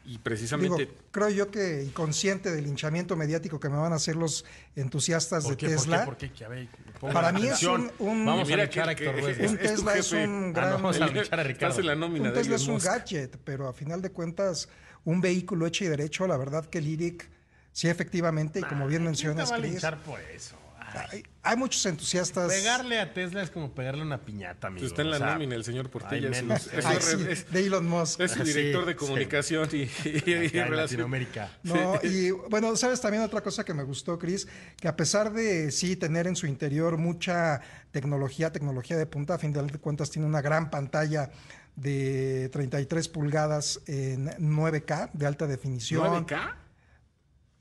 Y 0.05 0.09
Digo, 0.11 0.23
precisamente 0.25 0.89
creo 1.13 1.29
yo 1.31 1.49
que 1.53 1.85
y 1.85 1.91
consciente 1.91 2.51
del 2.51 2.67
hinchamiento 2.67 3.15
mediático 3.15 3.61
que 3.61 3.69
me 3.69 3.77
van 3.77 3.93
a 3.93 3.97
hacer 3.97 4.17
los 4.17 4.45
entusiastas 4.75 5.45
¿Por 5.45 5.53
de 5.53 5.57
qué? 5.59 5.67
¿Por 5.67 5.77
Tesla, 5.77 5.99
qué? 6.01 6.05
¿Por 6.07 6.17
qué? 6.17 6.33
Que, 6.33 6.45
a 6.45 6.49
ver, 6.49 6.69
pongan 6.99 7.15
Para 7.15 7.33
mí 7.33 7.47
es 7.47 7.63
un- 7.63 7.89
un- 8.01 8.25
Vamos 8.27 8.49
Mira 8.49 8.63
a 8.63 8.67
luchar 8.67 8.89
a 8.89 8.95
que- 8.97 9.05
que- 9.05 9.45
es- 9.45 9.51
un 9.53 9.59
Tesla 9.59 9.97
es 9.97 10.11
un 10.11 10.19
Ah, 10.49 10.53
gran... 10.55 10.71
no, 10.71 10.75
vamos 10.75 11.01
a 11.01 11.05
a 11.05 11.43
Ricardo. 11.45 11.83
la 11.83 11.95
nómina 11.95 12.31
un 12.31 12.35
de 12.35 12.41
Tesla 12.41 12.55
Elon 12.57 12.63
es 12.63 12.67
un 12.67 12.75
Musk. 12.75 12.87
gadget, 12.87 13.37
pero 13.45 13.69
a 13.69 13.73
final 13.73 14.03
de 14.03 14.11
cuentas, 14.11 14.69
un 15.05 15.21
vehículo 15.21 15.67
hecho 15.67 15.85
y 15.85 15.87
derecho, 15.89 16.27
la 16.27 16.37
verdad 16.37 16.67
que 16.67 16.81
Lyric, 16.81 17.31
sí, 17.73 17.89
efectivamente, 17.89 18.61
y 18.61 18.63
como 18.63 18.87
bien 18.87 19.01
¿Quién 19.03 19.05
mencionas, 19.05 19.49
te 19.49 19.53
va 19.53 19.57
a 19.57 19.61
linchar 19.61 19.99
por 20.03 20.21
eso? 20.21 20.57
Ay, 20.95 21.07
hay, 21.11 21.23
hay 21.43 21.57
muchos 21.57 21.87
entusiastas. 21.87 22.53
Pegarle 22.53 23.01
a 23.01 23.15
Tesla 23.15 23.41
es 23.43 23.49
como 23.51 23.75
pegarle 23.75 24.03
una 24.03 24.21
piñata, 24.27 24.67
amigo. 24.67 24.87
Está 24.87 25.01
en 25.01 25.09
la 25.11 25.17
O 25.17 25.19
sea, 25.21 25.33
nómina 25.33 25.55
el 25.55 25.65
señor 25.65 25.89
Portilla. 25.89 26.29
menos. 26.29 26.67
es- 26.67 26.85
Ay, 26.85 26.97
es- 26.99 27.05
sí, 27.07 27.27
es- 27.31 27.51
de 27.51 27.67
Elon 27.67 27.89
Musk. 27.89 28.21
Es 28.21 28.33
su 28.33 28.45
sí, 28.45 28.53
director 28.53 28.85
de 28.85 28.93
sí. 28.93 28.99
comunicación 28.99 29.69
y, 29.73 29.77
y- 30.05 30.51
y 30.53 30.59
en. 30.59 30.77
Latinoamérica. 30.77 31.51
No, 31.63 31.99
y 32.03 32.31
bueno, 32.31 32.77
sabes 32.77 33.01
también 33.01 33.23
otra 33.23 33.41
cosa 33.41 33.65
que 33.65 33.73
me 33.73 33.85
gustó, 33.85 34.19
Chris, 34.19 34.47
que 34.77 34.87
a 34.87 34.95
pesar 34.95 35.33
de 35.33 35.71
sí 35.71 35.97
tener 35.97 36.27
en 36.27 36.37
su 36.37 36.47
interior 36.47 36.99
mucha 36.99 37.63
tecnología, 37.91 38.53
tecnología 38.53 38.99
de 38.99 39.07
punta, 39.07 39.35
a 39.35 39.39
fin 39.39 39.55
de 39.55 39.63
cuentas 39.79 40.11
tiene 40.11 40.29
una 40.29 40.43
gran 40.43 40.69
pantalla 40.71 41.31
de 41.75 42.51
33 42.53 43.09
pulgadas 43.09 43.81
en 43.87 44.27
9K 44.39 45.09
de 45.15 45.27
alta 45.27 45.47
definición. 45.47 46.27
¿9K? 46.27 46.57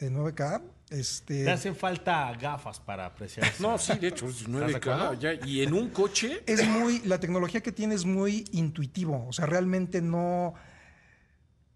De 0.01 0.11
9K. 0.11 0.61
Este, 0.89 1.45
Te 1.45 1.51
hacen 1.51 1.75
falta 1.75 2.33
gafas 2.33 2.79
para 2.81 3.05
apreciar. 3.05 3.47
No, 3.59 3.77
sí, 3.77 3.97
de 3.97 4.07
hecho, 4.09 4.27
es 4.27 4.43
de 4.45 4.49
9K. 4.51 4.75
acuerdo? 4.75 5.13
ya, 5.13 5.33
y 5.47 5.61
en 5.61 5.73
un 5.73 5.89
coche, 5.91 6.43
es 6.45 6.67
muy, 6.67 6.99
la 7.05 7.19
tecnología 7.19 7.61
que 7.61 7.71
tiene 7.71 7.95
es 7.95 8.03
muy 8.03 8.43
intuitivo, 8.51 9.25
o 9.27 9.31
sea, 9.31 9.45
realmente 9.45 10.01
no, 10.01 10.53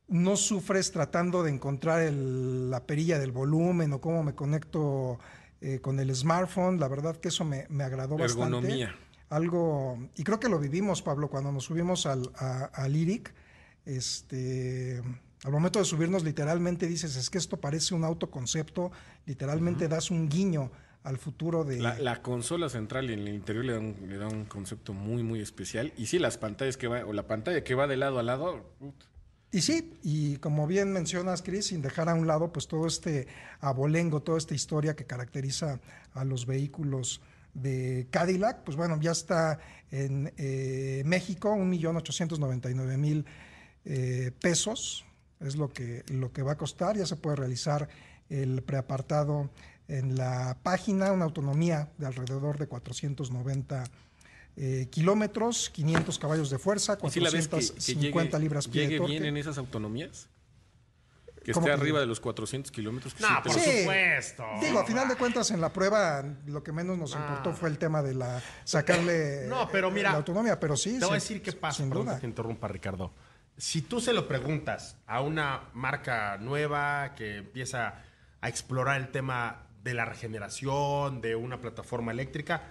no 0.08 0.36
sufres 0.36 0.92
tratando 0.92 1.44
de 1.44 1.52
encontrar 1.52 2.02
el- 2.02 2.70
la 2.70 2.86
perilla 2.86 3.18
del 3.20 3.32
volumen 3.32 3.94
o 3.94 4.02
cómo 4.02 4.22
me 4.24 4.34
conecto 4.36 5.20
eh, 5.62 5.80
con 5.80 6.00
el 6.00 6.14
smartphone, 6.14 6.80
la 6.80 6.88
verdad 6.90 7.16
que 7.16 7.30
eso 7.30 7.46
me, 7.46 7.66
me 7.70 7.84
agradó 7.86 8.18
bastante. 8.18 8.44
Ergonomía. 8.44 8.96
Algo, 9.30 9.98
y 10.16 10.24
creo 10.24 10.40
que 10.40 10.50
lo 10.50 10.60
vivimos, 10.60 11.02
Pablo, 11.02 11.30
cuando 11.30 11.52
nos 11.52 11.64
subimos 11.64 12.06
al, 12.06 12.30
a, 12.36 12.66
a 12.66 12.88
Lyric, 12.88 13.34
este, 13.86 15.02
al 15.46 15.52
momento 15.52 15.78
de 15.78 15.86
subirnos 15.86 16.24
literalmente 16.24 16.88
dices, 16.88 17.16
es 17.16 17.30
que 17.30 17.38
esto 17.38 17.58
parece 17.58 17.94
un 17.94 18.04
autoconcepto, 18.04 18.92
literalmente 19.28 19.88
das 19.88 20.10
un 20.10 20.28
guiño 20.28 20.72
al 21.04 21.20
futuro 21.20 21.64
de... 21.64 21.80
la, 21.80 22.00
la 22.00 22.24
consola 22.24 22.68
central 22.68 23.12
en 23.12 23.20
el 23.20 23.36
interior 23.36 23.64
le 23.64 23.74
da, 23.74 23.80
un, 23.80 23.96
le 24.10 24.18
da 24.18 24.28
un 24.28 24.46
concepto 24.46 24.92
muy, 24.94 25.22
muy 25.22 25.42
especial. 25.42 25.94
Y 25.98 26.08
sí, 26.08 26.18
las 26.18 26.40
pantallas 26.40 26.78
que 26.78 26.88
va, 26.88 27.06
o 27.06 27.14
la 27.14 27.28
pantalla 27.28 27.64
que 27.64 27.76
va 27.76 27.86
de 27.86 27.96
lado 27.96 28.18
a 28.18 28.24
lado, 28.24 28.74
ut, 28.80 28.96
Y 29.52 29.62
sí, 29.62 30.00
y 30.02 30.38
como 30.38 30.66
bien 30.66 30.92
mencionas, 30.92 31.44
Chris, 31.44 31.68
sin 31.68 31.84
dejar 31.84 32.10
a 32.10 32.16
un 32.16 32.26
lado 32.26 32.52
pues 32.52 32.68
todo 32.68 32.88
este 32.88 33.28
abolengo, 33.60 34.24
toda 34.24 34.40
esta 34.40 34.56
historia 34.56 34.96
que 34.96 35.06
caracteriza 35.06 35.80
a 36.14 36.26
los 36.26 36.48
vehículos 36.48 37.22
de 37.54 38.08
Cadillac, 38.10 38.64
pues 38.64 38.76
bueno, 38.76 39.00
ya 39.00 39.12
está 39.12 39.60
en 39.92 40.34
eh, 40.38 41.04
México, 41.06 41.56
1.899.000 41.56 43.26
eh, 43.86 44.32
pesos, 44.42 45.06
es 45.40 45.56
lo 45.56 45.70
que, 45.72 46.04
lo 46.08 46.32
que 46.32 46.42
va 46.44 46.54
a 46.54 46.58
costar, 46.58 46.98
ya 46.98 47.06
se 47.06 47.16
puede 47.16 47.36
realizar 47.36 47.88
el 48.30 48.62
preapartado 48.64 49.50
en 49.88 50.16
la 50.18 50.58
página, 50.64 51.12
una 51.12 51.26
autonomía 51.26 51.90
de 51.98 52.08
alrededor 52.08 52.58
de 52.58 52.68
490 52.68 53.84
eh, 54.58 54.88
kilómetros, 54.90 55.70
500 55.70 56.18
caballos 56.18 56.50
de 56.50 56.58
fuerza, 56.58 56.98
¿y 57.04 57.10
si 57.10 57.20
la 57.20 57.30
ves 57.30 57.48
que, 57.48 57.58
que 57.58 57.66
450 57.68 58.38
llegue, 58.38 58.40
libras 58.44 58.68
pie 58.68 58.82
de 58.82 58.88
llegue 58.88 58.98
torque. 59.00 59.12
bien 59.12 59.26
en 59.26 59.38
esas 59.38 59.58
autonomías? 59.58 60.28
Que 61.44 61.52
¿Cómo 61.52 61.68
esté 61.68 61.76
que 61.76 61.82
arriba 61.82 62.00
de 62.00 62.08
los 62.08 62.20
400 62.20 62.72
kilómetros. 62.72 63.14
que 63.14 63.22
No, 63.22 63.44
por 63.44 63.52
Sí. 63.54 63.80
supuesto. 63.82 64.44
Digo, 64.62 64.80
a 64.80 64.86
final 64.86 65.08
de 65.08 65.16
cuentas, 65.16 65.52
en 65.52 65.62
la 65.62 65.72
prueba 65.72 66.24
lo 66.48 66.64
que 66.64 66.72
menos 66.72 66.98
nos 66.98 67.14
importó 67.14 67.54
fue 67.54 67.70
el 67.70 67.78
tema 67.78 68.02
de 68.02 68.16
la 68.16 68.42
sacarle 68.64 69.46
No, 69.48 69.70
pero 69.72 69.92
mira, 69.92 70.10
la 70.12 70.18
autonomía, 70.18 70.60
pero 70.60 70.76
sí. 70.76 70.98
Te 70.98 71.06
voy 71.06 71.18
a 71.18 71.20
sin- 71.20 71.36
decir 71.38 71.42
qué 71.44 71.52
pasa, 71.60 71.78
Sin 71.78 71.90
perdón 71.90 72.08
duda. 72.08 72.20
que 72.20 72.26
interrumpa, 72.26 72.68
Ricardo. 72.68 73.14
Si 73.58 73.82
tú 73.82 74.02
se 74.02 74.14
lo 74.14 74.28
preguntas 74.28 74.98
a 75.08 75.22
una 75.22 75.70
marca 75.74 76.38
nueva 76.38 77.14
que 77.16 77.38
empieza 77.38 78.02
a 78.42 78.50
explorar 78.50 79.00
el 79.00 79.10
tema 79.10 79.68
de 79.84 79.94
la 79.94 80.04
regeneración, 80.06 81.22
de 81.22 81.36
una 81.36 81.62
plataforma 81.62 82.12
eléctrica, 82.12 82.64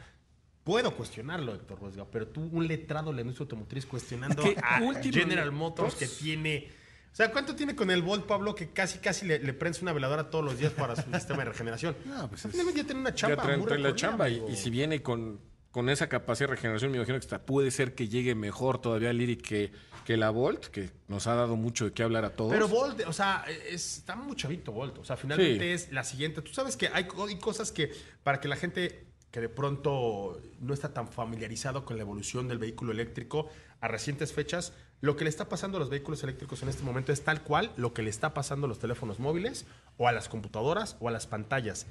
puedo 0.63 0.95
cuestionarlo, 0.95 1.55
Héctor 1.55 1.79
Ruesga, 1.81 2.05
pero 2.11 2.29
tú, 2.29 2.49
un 2.53 2.67
letrado 2.67 3.11
de 3.11 3.17
la 3.17 3.21
industria 3.23 3.45
automotriz, 3.45 3.87
cuestionando 3.87 4.43
a 4.63 4.81
General 5.03 5.53
Motors 5.53 5.95
que 5.95 6.07
tiene. 6.09 6.69
O 7.13 7.17
sea, 7.17 7.31
¿cuánto 7.31 7.55
tiene 7.55 7.77
con 7.77 7.91
el 7.93 8.03
Volt, 8.03 8.27
Pablo, 8.27 8.55
que 8.57 8.71
casi 8.71 8.99
casi 8.99 9.25
le, 9.25 9.39
le 9.39 9.53
prensa 9.55 9.83
una 9.83 9.93
veladora 9.93 10.31
todos 10.31 10.45
los 10.45 10.59
días 10.59 10.73
para 10.73 10.97
su 10.97 11.03
sistema 11.13 11.39
de 11.45 11.51
regeneración? 11.51 11.97
No, 12.05 12.29
pues 12.29 12.45
es- 12.45 12.53
ya 12.75 12.85
tiene 12.85 13.01
una 13.01 13.11
Ya 13.11 13.15
chamba. 13.15 13.43
traen, 13.45 13.61
muy 13.61 13.69
traen 13.69 13.83
la 13.85 13.95
chamba 13.95 14.29
y 14.29 14.57
si 14.57 14.69
viene 14.71 15.01
con, 15.01 15.39
con 15.75 15.89
esa 15.91 16.09
capacidad 16.09 16.49
de 16.49 16.55
regeneración, 16.55 16.93
me 16.93 16.99
imagino 16.99 17.19
que 17.19 17.25
hasta 17.25 17.45
puede 17.45 17.73
ser 17.73 17.97
que 17.97 18.09
llegue 18.09 18.37
mejor 18.37 18.81
todavía 18.81 19.11
el 19.11 19.19
Lyric 19.19 19.43
que, 19.43 19.73
que 20.05 20.17
la 20.17 20.31
Volt, 20.31 20.67
que 20.67 20.89
nos 21.09 21.27
ha 21.27 21.35
dado 21.35 21.57
mucho 21.57 21.87
de 21.87 21.93
qué 21.93 22.05
hablar 22.05 22.25
a 22.25 22.31
todos. 22.31 22.53
Pero 22.53 22.69
Volt, 22.69 23.01
o 23.09 23.13
sea, 23.13 23.45
es- 23.69 23.97
está 23.99 24.15
muy 24.15 24.37
chavito 24.37 24.71
Volt. 24.71 24.99
O 24.99 25.05
sea, 25.05 25.17
finalmente 25.17 25.65
Sí. 25.77 25.85
es 25.87 25.93
la 25.93 26.05
siguiente. 26.05 26.43
Tú 26.43 26.53
sabes 26.53 26.77
que 26.77 26.87
hay, 26.95 27.09
hay 27.29 27.39
cosas 27.41 27.73
que 27.73 27.91
para 28.23 28.39
que 28.41 28.47
la 28.47 28.55
gente 28.55 29.05
que 29.33 29.41
de 29.41 29.49
pronto 29.49 30.41
no 30.61 30.75
está 30.75 30.95
tan 30.95 31.09
familiarizado 31.09 31.85
con 31.85 31.97
la 31.97 32.03
evolución 32.05 32.47
del 32.47 32.59
vehículo 32.59 32.93
eléctrico 32.93 33.49
a 33.81 33.89
recientes 33.89 34.33
fechas, 34.33 34.73
lo 35.01 35.17
que 35.17 35.25
le 35.25 35.31
está 35.31 35.49
pasando 35.49 35.79
a 35.79 35.81
los 35.81 35.91
vehículos 35.91 36.23
eléctricos 36.23 36.63
en 36.63 36.69
este 36.69 36.85
momento 36.85 37.11
es 37.11 37.23
tal 37.25 37.43
cual 37.43 37.73
lo 37.77 37.93
que 37.93 38.03
le 38.03 38.11
está 38.11 38.33
pasando 38.33 38.67
a 38.67 38.69
los 38.69 38.79
teléfonos 38.79 39.19
móviles 39.19 39.67
o 39.99 40.07
a 40.07 40.13
las 40.13 40.29
computadoras 40.29 40.97
o 41.01 41.09
a 41.09 41.11
las 41.11 41.27
pantallas. 41.27 41.89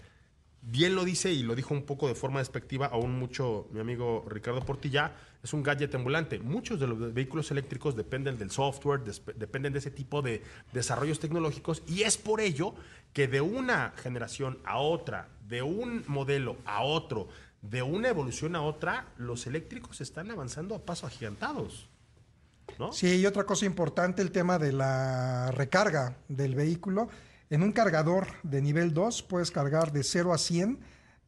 Bien 0.66 0.96
lo 0.96 1.04
dice 1.04 1.30
y 1.30 1.44
lo 1.44 1.56
dijo 1.56 1.74
un 1.74 1.84
poco 1.84 2.08
de 2.08 2.16
forma 2.16 2.40
despectiva 2.40 2.86
aún 2.86 3.20
mucho 3.20 3.68
mi 3.72 3.82
amigo 3.82 4.26
Ricardo 4.30 4.66
Portilla, 4.66 5.14
es 5.44 5.52
un 5.52 5.62
gadget 5.62 5.94
ambulante. 5.94 6.40
Muchos 6.40 6.80
de 6.80 6.88
los 6.88 7.14
vehículos 7.14 7.52
eléctricos 7.52 7.98
dependen 7.98 8.38
del 8.38 8.50
software, 8.50 9.04
dependen 9.36 9.74
de 9.74 9.80
ese 9.80 9.92
tipo 9.92 10.22
de 10.22 10.42
desarrollos 10.72 11.20
tecnológicos 11.20 11.84
y 11.86 12.04
es 12.04 12.18
por 12.18 12.40
ello 12.40 12.76
que 13.12 13.28
de 13.28 13.42
una 13.42 13.94
generación 13.98 14.58
a 14.64 14.78
otra, 14.78 15.28
de 15.50 15.62
un 15.62 16.06
modelo 16.08 16.56
a 16.64 16.84
otro, 16.84 17.28
de 17.62 17.82
una 17.82 18.08
evolución 18.08 18.56
a 18.56 18.62
otra, 18.62 19.08
los 19.18 19.46
eléctricos 19.48 20.00
están 20.00 20.32
avanzando 20.32 20.76
a 20.76 20.86
pasos 20.86 21.12
agigantados. 21.12 21.90
Sí, 22.94 23.18
y 23.18 23.26
otra 23.26 23.44
cosa 23.44 23.66
importante, 23.66 24.22
el 24.22 24.32
tema 24.32 24.58
de 24.58 24.72
la 24.72 25.52
recarga 25.52 26.16
del 26.30 26.56
vehículo. 26.56 27.10
En 27.54 27.62
un 27.62 27.72
cargador 27.72 28.26
de 28.42 28.64
nivel 28.64 28.96
2 28.96 29.22
puedes 29.22 29.52
cargar 29.52 29.92
de 29.92 30.02
0 30.02 30.34
a 30.34 30.40
100 30.40 30.80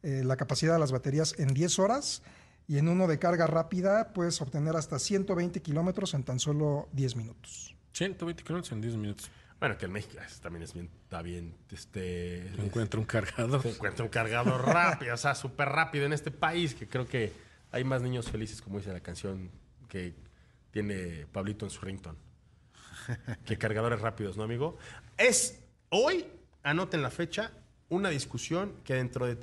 eh, 0.02 0.22
la 0.24 0.36
capacidad 0.36 0.72
de 0.72 0.80
las 0.80 0.90
baterías 0.90 1.38
en 1.38 1.54
10 1.54 1.78
horas 1.78 2.24
y 2.66 2.78
en 2.78 2.88
uno 2.88 3.06
de 3.06 3.20
carga 3.20 3.46
rápida 3.46 4.12
puedes 4.12 4.42
obtener 4.42 4.74
hasta 4.74 4.98
120 4.98 5.62
kilómetros 5.62 6.14
en 6.14 6.24
tan 6.24 6.40
solo 6.40 6.88
10 6.94 7.14
minutos. 7.14 7.76
120 7.92 8.42
kilómetros 8.42 8.72
en 8.72 8.80
10 8.80 8.96
minutos. 8.96 9.30
Bueno, 9.60 9.78
que 9.78 9.84
en 9.84 9.92
México 9.92 10.20
también 10.42 10.64
es 10.64 10.74
bien, 10.74 10.90
está 11.04 11.22
bien, 11.22 11.54
este, 11.70 12.48
Encuentra 12.60 12.98
un 12.98 13.06
cargador. 13.06 13.62
se 13.62 13.70
encuentra 13.70 14.04
un 14.04 14.10
cargador 14.10 14.66
rápido, 14.66 15.14
o 15.14 15.18
sea, 15.18 15.36
súper 15.36 15.68
rápido 15.68 16.06
en 16.06 16.12
este 16.12 16.32
país, 16.32 16.74
que 16.74 16.88
creo 16.88 17.06
que 17.06 17.32
hay 17.70 17.84
más 17.84 18.02
niños 18.02 18.28
felices, 18.28 18.60
como 18.60 18.78
dice 18.78 18.92
la 18.92 18.98
canción 18.98 19.48
que 19.88 20.16
tiene 20.72 21.28
Pablito 21.30 21.66
en 21.66 21.70
su 21.70 21.82
ringtone, 21.82 22.18
que 23.44 23.56
cargadores 23.58 24.00
rápidos, 24.00 24.36
¿no, 24.36 24.42
amigo? 24.42 24.76
Es 25.16 25.62
hoy, 25.96 26.26
anoten 26.62 27.02
la 27.02 27.10
fecha, 27.10 27.52
una 27.88 28.08
discusión 28.10 28.74
que 28.84 28.94
dentro 28.94 29.26
de 29.26 29.38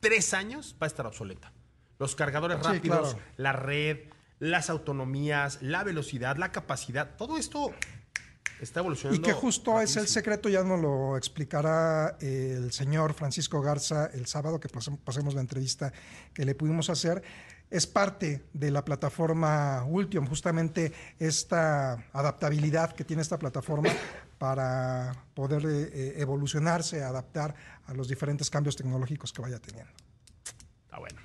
tres 0.00 0.34
años 0.34 0.74
va 0.80 0.86
a 0.86 0.88
estar 0.88 1.06
obsoleta. 1.06 1.52
Los 1.98 2.14
cargadores 2.16 2.58
Sí, 2.60 2.64
rápidos, 2.64 3.14
claro. 3.14 3.28
la 3.36 3.52
red, 3.52 3.98
las 4.40 4.68
autonomías, 4.70 5.62
la 5.62 5.84
velocidad, 5.84 6.36
la 6.36 6.50
capacidad, 6.52 7.16
todo 7.16 7.38
esto 7.38 7.72
está 8.60 8.80
Y 8.80 8.82
evolucionando. 8.82 9.22
que 9.26 9.32
justo 9.32 9.80
es 9.80 9.96
el 9.96 10.08
secreto, 10.08 10.48
ya 10.48 10.62
nos 10.64 10.80
lo 10.80 11.16
explicará 11.16 12.16
el 12.20 12.72
señor 12.72 13.14
Francisco 13.14 13.60
Garza 13.62 14.06
el 14.12 14.26
sábado 14.26 14.58
que 14.60 14.68
pasem- 14.68 14.98
pasemos 14.98 15.34
la 15.34 15.40
entrevista 15.40 15.92
que 16.32 16.44
le 16.44 16.54
pudimos 16.54 16.90
hacer. 16.90 17.22
Es 17.70 17.86
parte 17.86 18.44
de 18.52 18.70
la 18.70 18.84
plataforma 18.84 19.84
Ultium, 19.84 20.26
justamente 20.26 20.92
esta 21.18 21.94
adaptabilidad 22.12 22.92
que 22.94 23.04
tiene 23.04 23.22
esta 23.22 23.38
plataforma 23.38 23.90
para 24.38 25.12
poder 25.34 25.64
eh, 25.66 26.14
evolucionarse, 26.18 27.02
adaptar 27.02 27.54
a 27.86 27.94
los 27.94 28.06
diferentes 28.08 28.48
cambios 28.50 28.76
tecnológicos 28.76 29.32
que 29.32 29.42
vaya 29.42 29.58
teniendo. 29.58 29.90
Está 30.84 30.98
bueno. 30.98 31.20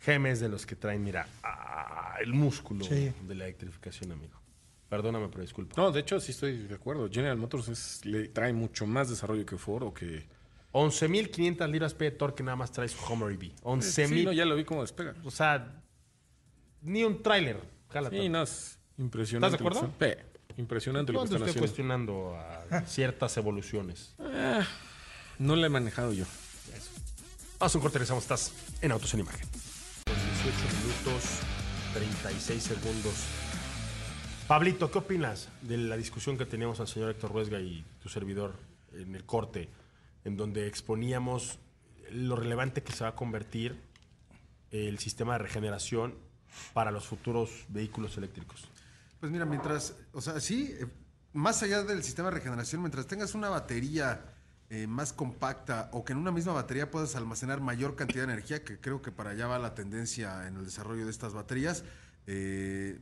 Gemes 0.00 0.40
de 0.40 0.48
los 0.48 0.64
que 0.64 0.76
traen, 0.76 1.04
mira, 1.04 1.26
ah, 1.42 2.16
el 2.20 2.32
músculo 2.32 2.84
Sí. 2.84 3.12
de 3.26 3.34
la 3.34 3.44
electrificación, 3.44 4.12
amigo. 4.12 4.40
Perdóname, 4.88 5.28
pero 5.28 5.42
disculpa. 5.42 5.74
No, 5.76 5.92
de 5.92 6.00
hecho, 6.00 6.18
sí 6.18 6.32
estoy 6.32 6.66
de 6.66 6.74
acuerdo. 6.74 7.08
General 7.10 7.36
Motors 7.36 7.68
es- 7.68 8.04
le 8.04 8.28
trae 8.28 8.52
mucho 8.52 8.86
más 8.86 9.08
desarrollo 9.10 9.44
que 9.46 9.56
Ford 9.56 9.84
o 9.84 9.94
que... 9.94 10.26
11.500 10.72 11.68
libras 11.68 11.94
P 11.94 12.04
de 12.04 12.10
torque 12.12 12.42
nada 12.42 12.56
más 12.56 12.70
trae 12.70 12.88
su 12.88 12.98
Hummer 13.12 13.32
EV. 13.32 13.52
11.000. 13.62 14.06
Sí, 14.08 14.24
no, 14.24 14.32
ya 14.32 14.44
lo 14.44 14.54
vi 14.54 14.64
cómo 14.64 14.82
despega. 14.82 15.14
O 15.24 15.30
sea, 15.30 15.82
ni 16.82 17.04
un 17.04 17.22
tráiler. 17.22 17.60
Sí, 18.10 18.28
no, 18.28 18.42
es 18.42 18.78
impresionante. 18.98 19.56
¿Estás 19.56 19.72
de 19.72 19.78
acuerdo? 19.78 19.94
Sí, 19.98 20.60
impresionante 20.60 21.12
lo 21.12 21.18
que 21.18 21.28
¿Dónde 21.28 21.36
están 21.36 21.48
estoy 21.48 21.66
haciendo. 21.66 22.30
cuestionando 22.30 22.36
a 22.36 22.86
ciertas 22.86 23.36
evoluciones? 23.36 24.14
No 25.38 25.56
la 25.56 25.66
he 25.66 25.70
manejado 25.70 26.12
yo. 26.12 26.24
Vamos 27.58 27.74
a 27.74 27.78
un 27.78 27.82
corte, 27.82 27.98
regresamos. 27.98 28.24
Estás 28.24 28.52
en 28.80 28.92
Autos 28.92 29.12
en 29.14 29.20
Imagen. 29.20 29.46
18 30.06 30.56
minutos, 30.82 31.40
36 31.94 32.62
segundos. 32.62 33.14
Pablito, 34.46 34.90
¿qué 34.90 34.98
opinas 34.98 35.48
de 35.62 35.76
la 35.76 35.96
discusión 35.96 36.38
que 36.38 36.46
teníamos 36.46 36.80
al 36.80 36.88
señor 36.88 37.10
Héctor 37.10 37.32
Ruesga 37.32 37.60
y 37.60 37.84
tu 38.02 38.08
servidor 38.08 38.54
en 38.92 39.14
el 39.14 39.24
corte, 39.24 39.68
en 40.24 40.36
donde 40.36 40.66
exponíamos 40.66 41.58
lo 42.10 42.36
relevante 42.36 42.82
que 42.82 42.92
se 42.92 43.04
va 43.04 43.10
a 43.10 43.14
convertir 43.14 43.80
el 44.70 44.98
sistema 44.98 45.34
de 45.34 45.38
regeneración 45.40 46.14
para 46.72 46.90
los 46.90 47.06
futuros 47.06 47.50
vehículos 47.68 48.16
eléctricos? 48.16 48.68
Pues 49.18 49.30
mira, 49.30 49.44
mientras, 49.44 49.94
o 50.12 50.20
sea, 50.20 50.40
sí, 50.40 50.74
eh, 50.78 50.86
más 51.32 51.62
allá 51.62 51.82
del 51.82 52.02
sistema 52.02 52.30
de 52.30 52.36
regeneración, 52.36 52.80
mientras 52.82 53.06
tengas 53.06 53.34
una 53.34 53.48
batería 53.48 54.24
eh, 54.70 54.86
más 54.86 55.12
compacta 55.12 55.90
o 55.92 56.04
que 56.04 56.12
en 56.12 56.18
una 56.18 56.32
misma 56.32 56.52
batería 56.52 56.90
puedas 56.90 57.16
almacenar 57.16 57.60
mayor 57.60 57.96
cantidad 57.96 58.26
de 58.26 58.32
energía, 58.32 58.64
que 58.64 58.80
creo 58.80 59.02
que 59.02 59.12
para 59.12 59.30
allá 59.30 59.46
va 59.46 59.58
la 59.58 59.74
tendencia 59.74 60.46
en 60.46 60.56
el 60.56 60.64
desarrollo 60.64 61.04
de 61.04 61.10
estas 61.10 61.32
baterías, 61.32 61.84
eh, 62.26 63.00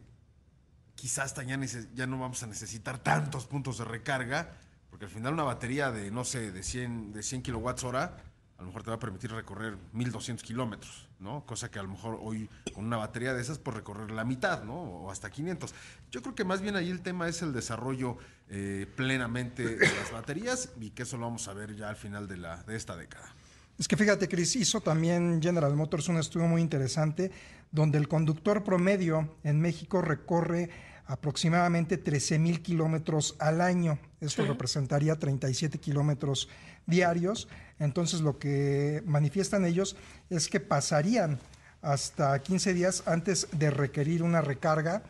quizás 0.95 1.35
ya, 1.35 1.61
ya 1.95 2.07
no 2.07 2.19
vamos 2.19 2.43
a 2.43 2.47
necesitar 2.47 2.99
tantos 2.99 3.47
puntos 3.47 3.79
de 3.79 3.85
recarga, 3.85 4.57
porque 4.99 5.13
al 5.13 5.17
final 5.17 5.35
una 5.35 5.45
batería 5.45 5.93
de, 5.93 6.11
no 6.11 6.25
sé, 6.25 6.51
de 6.51 6.61
100, 6.61 7.13
de 7.13 7.23
100 7.23 7.43
kilowatts 7.43 7.85
hora, 7.85 8.17
a 8.57 8.63
lo 8.63 8.67
mejor 8.67 8.83
te 8.83 8.91
va 8.91 8.97
a 8.97 8.99
permitir 8.99 9.31
recorrer 9.31 9.79
1200 9.93 10.45
kilómetros, 10.45 11.09
¿no? 11.21 11.47
Cosa 11.47 11.71
que 11.71 11.79
a 11.79 11.85
lo 11.85 11.91
mejor 11.91 12.19
hoy 12.21 12.51
con 12.75 12.85
una 12.85 12.97
batería 12.97 13.33
de 13.33 13.41
esas, 13.41 13.61
pues 13.61 13.77
recorrer 13.77 14.11
la 14.11 14.25
mitad, 14.25 14.65
¿no? 14.65 14.75
O 14.75 15.13
hasta 15.13 15.31
500. 15.31 15.73
Yo 16.11 16.21
creo 16.21 16.35
que 16.35 16.43
más 16.43 16.61
bien 16.61 16.75
ahí 16.75 16.91
el 16.91 17.01
tema 17.01 17.29
es 17.29 17.43
el 17.43 17.53
desarrollo 17.53 18.17
eh, 18.49 18.89
plenamente 18.97 19.77
de 19.77 19.87
las 19.87 20.11
baterías 20.11 20.71
y 20.81 20.91
que 20.91 21.05
eso 21.05 21.17
lo 21.17 21.27
vamos 21.27 21.47
a 21.47 21.53
ver 21.53 21.77
ya 21.77 21.91
al 21.91 21.97
final 21.97 22.27
de, 22.27 22.39
la, 22.39 22.65
de 22.65 22.75
esta 22.75 22.97
década. 22.97 23.33
Es 23.79 23.87
que 23.87 23.97
fíjate, 23.97 24.27
Chris, 24.27 24.57
hizo 24.57 24.81
también 24.81 25.41
General 25.41 25.77
Motors 25.77 26.09
un 26.09 26.17
estudio 26.17 26.49
muy 26.49 26.61
interesante 26.61 27.31
donde 27.71 27.99
el 27.99 28.09
conductor 28.09 28.65
promedio 28.65 29.37
en 29.45 29.61
México 29.61 30.03
recorre 30.03 30.71
aproximadamente 31.09 31.97
13 31.97 32.39
mil 32.39 32.63
kilómetros 32.63 33.35
al 33.39 33.63
año. 33.63 33.99
Esto 34.21 34.45
representaría 34.45 35.17
37 35.17 35.79
kilómetros 35.79 36.49
diarios. 36.87 37.49
Entonces 37.79 38.21
lo 38.21 38.39
que 38.39 39.03
manifiestan 39.07 39.65
ellos 39.65 39.97
es 40.29 40.49
que 40.49 40.61
pasarían 40.61 41.41
hasta 41.81 42.39
15 42.39 42.75
días 42.75 43.03
antes 43.07 43.49
de 43.53 43.71
requerir 43.71 44.23
una 44.23 44.43
recarga 44.43 45.03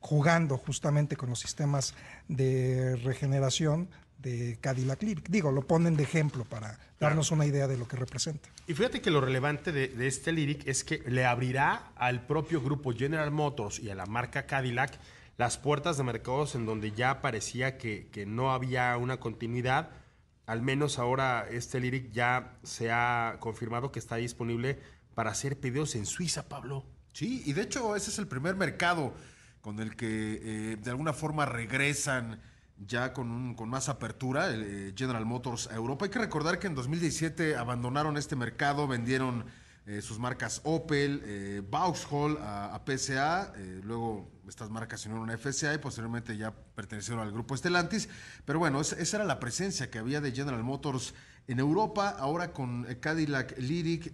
jugando 0.00 0.56
justamente 0.56 1.16
con 1.16 1.28
los 1.28 1.40
sistemas 1.40 1.94
de 2.28 2.96
regeneración 2.96 3.88
de 4.18 4.56
Cadillac 4.62 5.02
Lyric. 5.02 5.28
Digo, 5.28 5.52
lo 5.52 5.66
ponen 5.66 5.96
de 5.96 6.04
ejemplo 6.04 6.44
para 6.46 6.78
darnos 6.98 7.30
una 7.32 7.44
idea 7.44 7.68
de 7.68 7.76
lo 7.76 7.86
que 7.86 7.96
representa. 7.96 8.48
Y 8.66 8.72
fíjate 8.72 9.02
que 9.02 9.10
lo 9.10 9.20
relevante 9.20 9.72
de, 9.72 9.88
de 9.88 10.06
este 10.06 10.32
Lyric 10.32 10.66
es 10.66 10.84
que 10.84 11.02
le 11.06 11.26
abrirá 11.26 11.92
al 11.96 12.24
propio 12.26 12.62
grupo 12.62 12.94
General 12.94 13.30
Motors 13.30 13.78
y 13.78 13.90
a 13.90 13.94
la 13.94 14.06
marca 14.06 14.46
Cadillac 14.46 14.98
las 15.36 15.58
puertas 15.58 15.96
de 15.96 16.04
mercados 16.04 16.54
en 16.54 16.66
donde 16.66 16.92
ya 16.92 17.20
parecía 17.20 17.76
que, 17.78 18.08
que 18.12 18.26
no 18.26 18.52
había 18.52 18.96
una 18.96 19.18
continuidad. 19.18 19.90
Al 20.46 20.62
menos 20.62 20.98
ahora 20.98 21.46
este 21.50 21.80
Lyric 21.80 22.12
ya 22.12 22.58
se 22.62 22.90
ha 22.92 23.36
confirmado 23.40 23.90
que 23.92 23.98
está 23.98 24.16
disponible 24.16 24.78
para 25.14 25.30
hacer 25.30 25.58
pedidos 25.58 25.94
en 25.94 26.06
Suiza, 26.06 26.48
Pablo. 26.48 26.84
Sí, 27.12 27.42
y 27.46 27.52
de 27.52 27.62
hecho 27.62 27.96
ese 27.96 28.10
es 28.10 28.18
el 28.18 28.26
primer 28.28 28.54
mercado 28.56 29.14
con 29.60 29.78
el 29.80 29.96
que 29.96 30.40
eh, 30.42 30.76
de 30.76 30.90
alguna 30.90 31.12
forma 31.12 31.46
regresan 31.46 32.40
ya 32.76 33.12
con, 33.12 33.30
un- 33.30 33.54
con 33.54 33.68
más 33.70 33.88
apertura 33.88 34.48
eh, 34.52 34.92
General 34.96 35.24
Motors 35.24 35.68
a 35.68 35.74
Europa. 35.76 36.04
Hay 36.04 36.10
que 36.10 36.18
recordar 36.18 36.58
que 36.58 36.66
en 36.66 36.74
2017 36.74 37.56
abandonaron 37.56 38.16
este 38.16 38.36
mercado, 38.36 38.86
vendieron 38.86 39.46
eh, 39.86 40.00
sus 40.00 40.18
marcas 40.18 40.62
Opel, 40.64 41.20
eh, 41.26 41.62
Vauxhall 41.68 42.38
a, 42.40 42.80
PSA, 42.86 43.52
eh, 43.54 43.80
luego 43.84 44.30
estas 44.48 44.70
marcas 44.70 45.02
se 45.02 45.10
unieron 45.10 45.28
a 45.28 45.36
FCA 45.36 45.74
y 45.74 45.78
posteriormente 45.78 46.38
ya 46.38 46.52
pertenecieron 46.52 47.22
al 47.22 47.30
grupo 47.30 47.54
Stellantis. 47.54 48.08
Pero 48.46 48.58
bueno, 48.58 48.80
esa, 48.80 48.96
esa 48.96 49.18
era 49.18 49.26
la 49.26 49.38
presencia 49.38 49.90
que 49.90 49.98
había 49.98 50.22
de 50.22 50.32
General 50.32 50.62
Motors 50.64 51.12
en 51.48 51.58
Europa. 51.58 52.16
Ahora 52.18 52.54
con 52.54 52.86
eh, 52.88 52.98
Cadillac 52.98 53.58
Lyric 53.58 54.10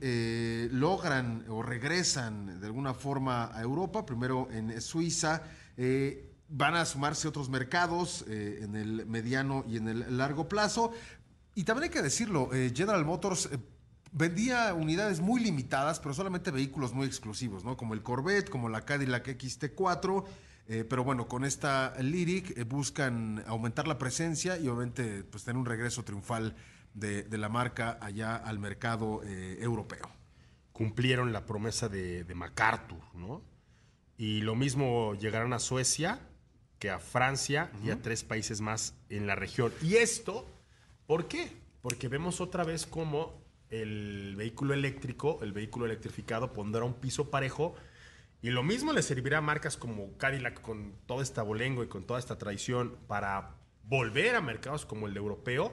logran 0.73 1.45
o 1.49 1.63
regresan 1.63 2.61
de 2.61 2.67
alguna 2.67 2.93
forma 2.93 3.57
a 3.57 3.63
Europa, 3.63 4.05
primero 4.05 4.49
en 4.51 4.81
Suiza. 4.81 5.43
van 6.49 6.75
a 6.75 6.85
sumarse 6.85 7.29
otros 7.29 7.49
mercados 7.49 8.25
en 8.27 8.75
el 8.75 9.07
mediano 9.07 9.65
y 9.69 9.77
en 9.77 9.89
el 9.89 10.17
largo 10.19 10.49
plazo. 10.49 10.93
Y 11.55 11.63
también 11.63 11.85
hay 11.85 11.91
que 11.91 12.03
decirlo, 12.03 12.51
General 12.51 13.05
Motors 13.05 13.49
vendía 14.13 14.75
unidades 14.75 15.21
muy 15.21 15.41
limitadas, 15.41 16.01
pero 16.01 16.15
solamente 16.15 16.51
vehículos 16.51 16.93
muy 16.93 17.07
exclusivos, 17.07 17.65
¿no? 17.65 17.77
Como 17.77 17.95
el 17.95 18.03
Corvette, 18.03 18.51
como 18.51 18.69
la 18.69 18.85
Cadillac 18.85 19.27
XT4. 19.29 20.25
eh, 20.69 20.85
pero 20.85 21.03
bueno, 21.05 21.27
con 21.27 21.45
esta 21.45 21.95
Lyric 22.01 22.57
eh, 22.57 22.65
buscan 22.65 23.43
aumentar 23.47 23.89
la 23.89 23.99
presencia 23.99 24.57
y 24.59 24.69
obviamente 24.69 25.25
pues, 25.25 25.45
tener 25.45 25.59
un 25.59 25.67
regreso 25.67 26.05
triunfal 26.05 26.55
de, 26.95 27.23
de 27.25 27.39
la 27.39 27.49
marca 27.49 27.99
allá 28.01 28.37
al 28.37 28.59
mercado 28.59 29.23
eh, 29.25 29.59
europeo. 29.61 30.09
Cumplieron 30.73 31.33
la 31.33 31.45
promesa 31.45 31.89
de, 31.89 32.25
de 32.25 32.35
MacArthur, 32.35 33.03
¿no? 33.15 33.43
Y 34.17 34.43
lo 34.43 34.55
mismo 34.55 35.15
llegarán 35.15 35.53
a 35.53 35.59
Suecia 35.59 36.21
que 36.79 36.91
a 36.91 36.99
Francia 36.99 37.71
y 37.85 37.91
a 37.91 38.01
tres 38.01 38.25
países 38.25 38.61
más 38.61 38.95
en 39.11 39.27
la 39.27 39.35
región. 39.35 39.73
Y 39.83 39.97
esto, 39.97 40.47
¿por 41.07 41.29
qué? 41.29 41.53
Porque 41.83 42.09
vemos 42.09 42.41
otra 42.41 42.65
vez 42.65 42.87
cómo 42.87 43.40
el 43.71 44.35
vehículo 44.37 44.75
eléctrico, 44.75 45.39
el 45.43 45.53
vehículo 45.53 45.87
electrificado, 45.87 46.53
pondrá 46.53 46.85
un 46.85 46.95
piso 46.95 47.31
parejo. 47.31 47.75
Y 48.43 48.51
lo 48.51 48.63
mismo 48.63 48.93
le 48.93 49.03
servirá 49.03 49.39
a 49.39 49.43
marcas 49.43 49.77
como 49.77 50.17
Cadillac 50.17 50.61
con 50.61 50.95
todo 51.07 51.23
este 51.23 51.41
abolengo 51.41 51.85
y 51.85 51.89
con 51.89 52.05
toda 52.05 52.19
esta 52.19 52.39
tradición 52.39 52.97
para 53.07 53.55
volver 53.85 54.35
a 54.35 54.41
mercados 54.41 54.87
como 54.87 55.07
el 55.07 55.17
europeo, 55.17 55.73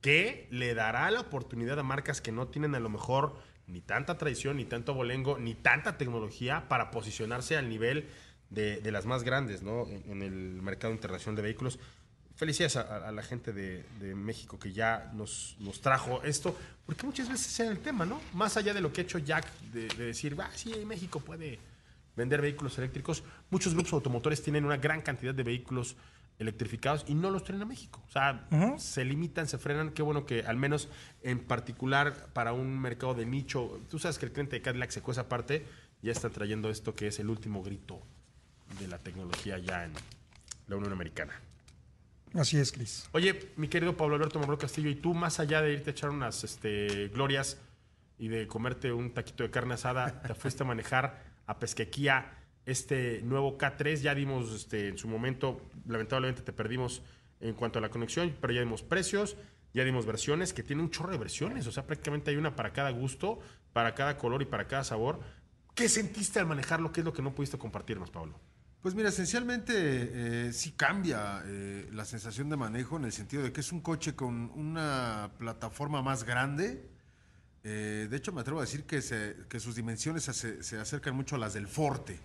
que 0.00 0.48
le 0.50 0.74
dará 0.74 1.10
la 1.10 1.20
oportunidad 1.20 1.78
a 1.78 1.82
marcas 1.82 2.20
que 2.20 2.30
no 2.30 2.48
tienen 2.48 2.74
a 2.74 2.80
lo 2.80 2.88
mejor 2.88 3.36
ni 3.66 3.80
tanta 3.80 4.18
tradición, 4.18 4.58
ni 4.58 4.64
tanto 4.64 4.92
abolengo, 4.92 5.38
ni 5.38 5.54
tanta 5.54 5.96
tecnología 5.96 6.68
para 6.68 6.90
posicionarse 6.90 7.56
al 7.56 7.68
nivel 7.68 8.08
de, 8.50 8.80
de 8.80 8.92
las 8.92 9.06
más 9.06 9.22
grandes 9.22 9.62
¿no? 9.62 9.88
en, 9.88 10.04
en 10.10 10.22
el 10.22 10.62
mercado 10.62 10.92
internacional 10.92 11.36
de 11.36 11.42
vehículos. 11.42 11.78
Felicidades 12.44 12.76
a, 12.76 13.08
a 13.08 13.10
la 13.10 13.22
gente 13.22 13.54
de, 13.54 13.86
de 14.00 14.14
México 14.14 14.58
que 14.58 14.70
ya 14.70 15.10
nos, 15.14 15.56
nos 15.60 15.80
trajo 15.80 16.22
esto, 16.24 16.54
porque 16.84 17.06
muchas 17.06 17.26
veces 17.26 17.58
es 17.58 17.70
el 17.70 17.78
tema, 17.78 18.04
¿no? 18.04 18.20
Más 18.34 18.58
allá 18.58 18.74
de 18.74 18.82
lo 18.82 18.92
que 18.92 19.00
ha 19.00 19.04
hecho 19.04 19.18
Jack, 19.18 19.50
de, 19.72 19.88
de 19.88 20.04
decir, 20.04 20.36
ah, 20.38 20.50
sí, 20.54 20.74
México 20.84 21.20
puede 21.20 21.58
vender 22.14 22.42
vehículos 22.42 22.76
eléctricos, 22.76 23.22
muchos 23.48 23.72
grupos 23.72 23.94
automotores 23.94 24.42
tienen 24.42 24.66
una 24.66 24.76
gran 24.76 25.00
cantidad 25.00 25.34
de 25.34 25.42
vehículos 25.42 25.96
electrificados 26.38 27.06
y 27.08 27.14
no 27.14 27.30
los 27.30 27.44
traen 27.44 27.62
a 27.62 27.64
México. 27.64 28.02
O 28.06 28.10
sea, 28.10 28.46
se 28.76 29.06
limitan, 29.06 29.48
se 29.48 29.56
frenan. 29.56 29.92
Qué 29.92 30.02
bueno 30.02 30.26
que 30.26 30.42
al 30.42 30.58
menos 30.58 30.90
en 31.22 31.38
particular 31.38 32.26
para 32.34 32.52
un 32.52 32.78
mercado 32.78 33.14
de 33.14 33.24
nicho, 33.24 33.80
tú 33.88 33.98
sabes 33.98 34.18
que 34.18 34.26
el 34.26 34.32
cliente 34.32 34.56
de 34.56 34.60
Cadillac 34.60 34.90
se 34.90 35.00
cuesta 35.00 35.22
aparte, 35.22 35.64
ya 36.02 36.12
está 36.12 36.28
trayendo 36.28 36.68
esto 36.68 36.94
que 36.94 37.06
es 37.06 37.18
el 37.20 37.30
último 37.30 37.62
grito 37.62 38.02
de 38.78 38.86
la 38.86 38.98
tecnología 38.98 39.56
ya 39.56 39.86
en 39.86 39.94
la 40.66 40.76
Unión 40.76 40.92
Americana. 40.92 41.40
Así 42.34 42.58
es, 42.58 42.72
Cris. 42.72 43.08
Oye, 43.12 43.52
mi 43.56 43.68
querido 43.68 43.96
Pablo 43.96 44.16
Alberto 44.16 44.40
Morro 44.40 44.58
Castillo, 44.58 44.90
y 44.90 44.96
tú 44.96 45.14
más 45.14 45.38
allá 45.38 45.62
de 45.62 45.72
irte 45.72 45.90
a 45.90 45.92
echar 45.92 46.10
unas 46.10 46.42
este, 46.42 47.08
glorias 47.08 47.60
y 48.18 48.26
de 48.26 48.48
comerte 48.48 48.92
un 48.92 49.14
taquito 49.14 49.44
de 49.44 49.50
carne 49.50 49.74
asada, 49.74 50.20
te 50.20 50.34
fuiste 50.34 50.64
a 50.64 50.66
manejar 50.66 51.22
a 51.46 51.58
Pesquequía 51.60 52.32
este 52.66 53.22
nuevo 53.22 53.56
K3. 53.56 53.96
Ya 54.00 54.16
dimos 54.16 54.52
este, 54.52 54.88
en 54.88 54.98
su 54.98 55.06
momento, 55.06 55.60
lamentablemente 55.86 56.42
te 56.42 56.52
perdimos 56.52 57.02
en 57.40 57.54
cuanto 57.54 57.78
a 57.78 57.82
la 57.82 57.88
conexión, 57.88 58.34
pero 58.40 58.52
ya 58.52 58.60
dimos 58.60 58.82
precios, 58.82 59.36
ya 59.72 59.84
dimos 59.84 60.04
versiones, 60.04 60.52
que 60.52 60.64
tiene 60.64 60.82
un 60.82 60.90
chorro 60.90 61.12
de 61.12 61.18
versiones, 61.18 61.66
o 61.68 61.72
sea, 61.72 61.86
prácticamente 61.86 62.32
hay 62.32 62.36
una 62.36 62.56
para 62.56 62.72
cada 62.72 62.90
gusto, 62.90 63.38
para 63.72 63.94
cada 63.94 64.18
color 64.18 64.42
y 64.42 64.46
para 64.46 64.66
cada 64.66 64.82
sabor. 64.82 65.20
¿Qué 65.74 65.88
sentiste 65.88 66.40
al 66.40 66.46
manejarlo? 66.46 66.90
¿Qué 66.90 67.00
es 67.00 67.04
lo 67.04 67.12
que 67.12 67.22
no 67.22 67.34
pudiste 67.34 67.58
compartirnos, 67.58 68.10
Pablo? 68.10 68.40
Pues 68.84 68.94
mira, 68.94 69.08
esencialmente 69.08 69.72
eh, 69.74 70.52
sí 70.52 70.72
cambia 70.72 71.42
eh, 71.46 71.88
la 71.94 72.04
sensación 72.04 72.50
de 72.50 72.58
manejo 72.58 72.98
en 72.98 73.06
el 73.06 73.12
sentido 73.12 73.42
de 73.42 73.50
que 73.50 73.62
es 73.62 73.72
un 73.72 73.80
coche 73.80 74.14
con 74.14 74.50
una 74.54 75.30
plataforma 75.38 76.02
más 76.02 76.24
grande. 76.24 76.86
Eh, 77.62 78.08
de 78.10 78.14
hecho, 78.14 78.30
me 78.34 78.42
atrevo 78.42 78.58
a 78.58 78.64
decir 78.64 78.84
que, 78.84 79.00
sus 79.58 79.74
dimensiones 79.74 80.24
se, 80.24 80.62
se 80.62 80.78
acercan 80.78 81.16
mucho 81.16 81.36
a 81.36 81.38
las 81.38 81.54
del 81.54 81.66
Forte. 81.66 82.20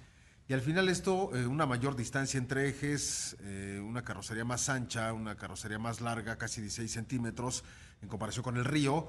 Y 0.50 0.54
al 0.54 0.60
final 0.60 0.90
esto, 0.90 1.30
una 1.30 1.66
mayor 1.66 1.96
distancia 1.96 2.38
entre 2.38 2.68
ejes, 2.68 3.38
una 3.82 4.04
carrocería 4.04 4.44
más 4.44 4.68
ancha, 4.68 5.14
una 5.14 5.38
carrocería 5.38 5.80
más 5.80 6.02
larga, 6.02 6.38
casi 6.38 6.60
16 6.60 6.92
centímetros 6.92 7.64
en 8.02 8.10
comparación 8.10 8.44
con 8.44 8.58
el 8.58 8.66
Río, 8.66 9.08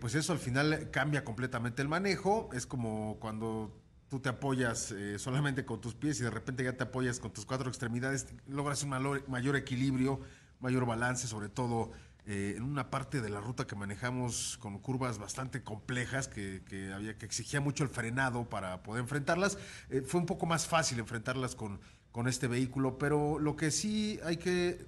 pues 0.00 0.14
eso 0.14 0.32
al 0.32 0.38
final 0.38 0.90
cambia 0.92 1.24
completamente 1.24 1.82
el 1.82 1.88
manejo. 1.88 2.48
Es 2.52 2.64
como 2.64 3.16
cuando 3.18 3.74
tú 4.08 4.20
te 4.20 4.28
apoyas 4.28 4.92
eh, 4.92 5.18
solamente 5.18 5.64
con 5.64 5.80
tus 5.80 5.94
pies 5.94 6.20
y 6.20 6.22
de 6.22 6.30
repente 6.30 6.64
ya 6.64 6.76
te 6.76 6.84
apoyas 6.84 7.18
con 7.18 7.32
tus 7.32 7.44
cuatro 7.46 7.68
extremidades, 7.68 8.26
logras 8.46 8.82
un 8.82 8.90
mayor 9.26 9.56
equilibrio, 9.56 10.20
mayor 10.60 10.86
balance, 10.86 11.26
sobre 11.26 11.48
todo 11.48 11.92
eh, 12.24 12.54
en 12.56 12.62
una 12.62 12.90
parte 12.90 13.20
de 13.20 13.28
la 13.28 13.40
ruta 13.40 13.66
que 13.66 13.76
manejamos 13.76 14.58
con 14.58 14.78
curvas 14.78 15.18
bastante 15.18 15.62
complejas 15.62 16.28
que, 16.28 16.62
que 16.68 16.92
había 16.92 17.16
que 17.16 17.26
exigía 17.26 17.60
mucho 17.60 17.84
el 17.84 17.90
frenado 17.90 18.48
para 18.48 18.82
poder 18.82 19.02
enfrentarlas. 19.02 19.58
eh, 19.90 20.02
fue 20.02 20.20
un 20.20 20.26
poco 20.26 20.46
más 20.46 20.66
fácil 20.66 20.98
enfrentarlas 20.98 21.54
con, 21.54 21.80
con 22.12 22.28
este 22.28 22.48
vehículo, 22.48 22.98
pero 22.98 23.38
lo 23.38 23.56
que 23.56 23.70
sí 23.70 24.18
hay 24.24 24.38
que 24.38 24.86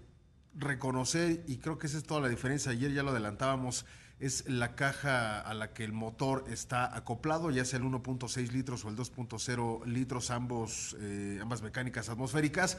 reconocer, 0.54 1.44
y 1.46 1.58
creo 1.58 1.78
que 1.78 1.86
esa 1.86 1.98
es 1.98 2.04
toda 2.04 2.20
la 2.20 2.28
diferencia, 2.28 2.72
ayer 2.72 2.92
ya 2.92 3.02
lo 3.02 3.10
adelantábamos, 3.10 3.86
es 4.20 4.48
la 4.48 4.74
caja 4.74 5.40
a 5.40 5.54
la 5.54 5.72
que 5.72 5.84
el 5.84 5.92
motor 5.92 6.44
está 6.48 6.96
acoplado, 6.96 7.50
ya 7.50 7.64
sea 7.64 7.78
el 7.78 7.84
1.6 7.84 8.50
litros 8.50 8.84
o 8.84 8.88
el 8.88 8.96
2.0 8.96 9.84
litros, 9.86 10.30
ambos, 10.30 10.96
eh, 11.00 11.38
ambas 11.40 11.62
mecánicas 11.62 12.08
atmosféricas. 12.08 12.78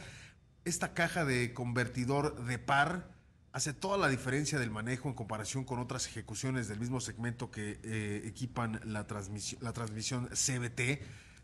Esta 0.65 0.93
caja 0.93 1.23
de 1.23 1.53
convertidor 1.53 2.45
de 2.45 2.59
par 2.59 3.07
hace 3.51 3.73
toda 3.73 3.97
la 3.97 4.09
diferencia 4.09 4.59
del 4.59 4.69
manejo 4.69 5.07
en 5.07 5.15
comparación 5.15 5.63
con 5.63 5.79
otras 5.79 6.07
ejecuciones 6.07 6.67
del 6.67 6.79
mismo 6.79 6.99
segmento 6.99 7.49
que 7.49 7.79
eh, 7.83 8.21
equipan 8.25 8.79
la, 8.83 9.07
transmisión 9.07 9.61
la 9.63 9.73
transmisión 9.73 10.27
CBT. 10.27 11.01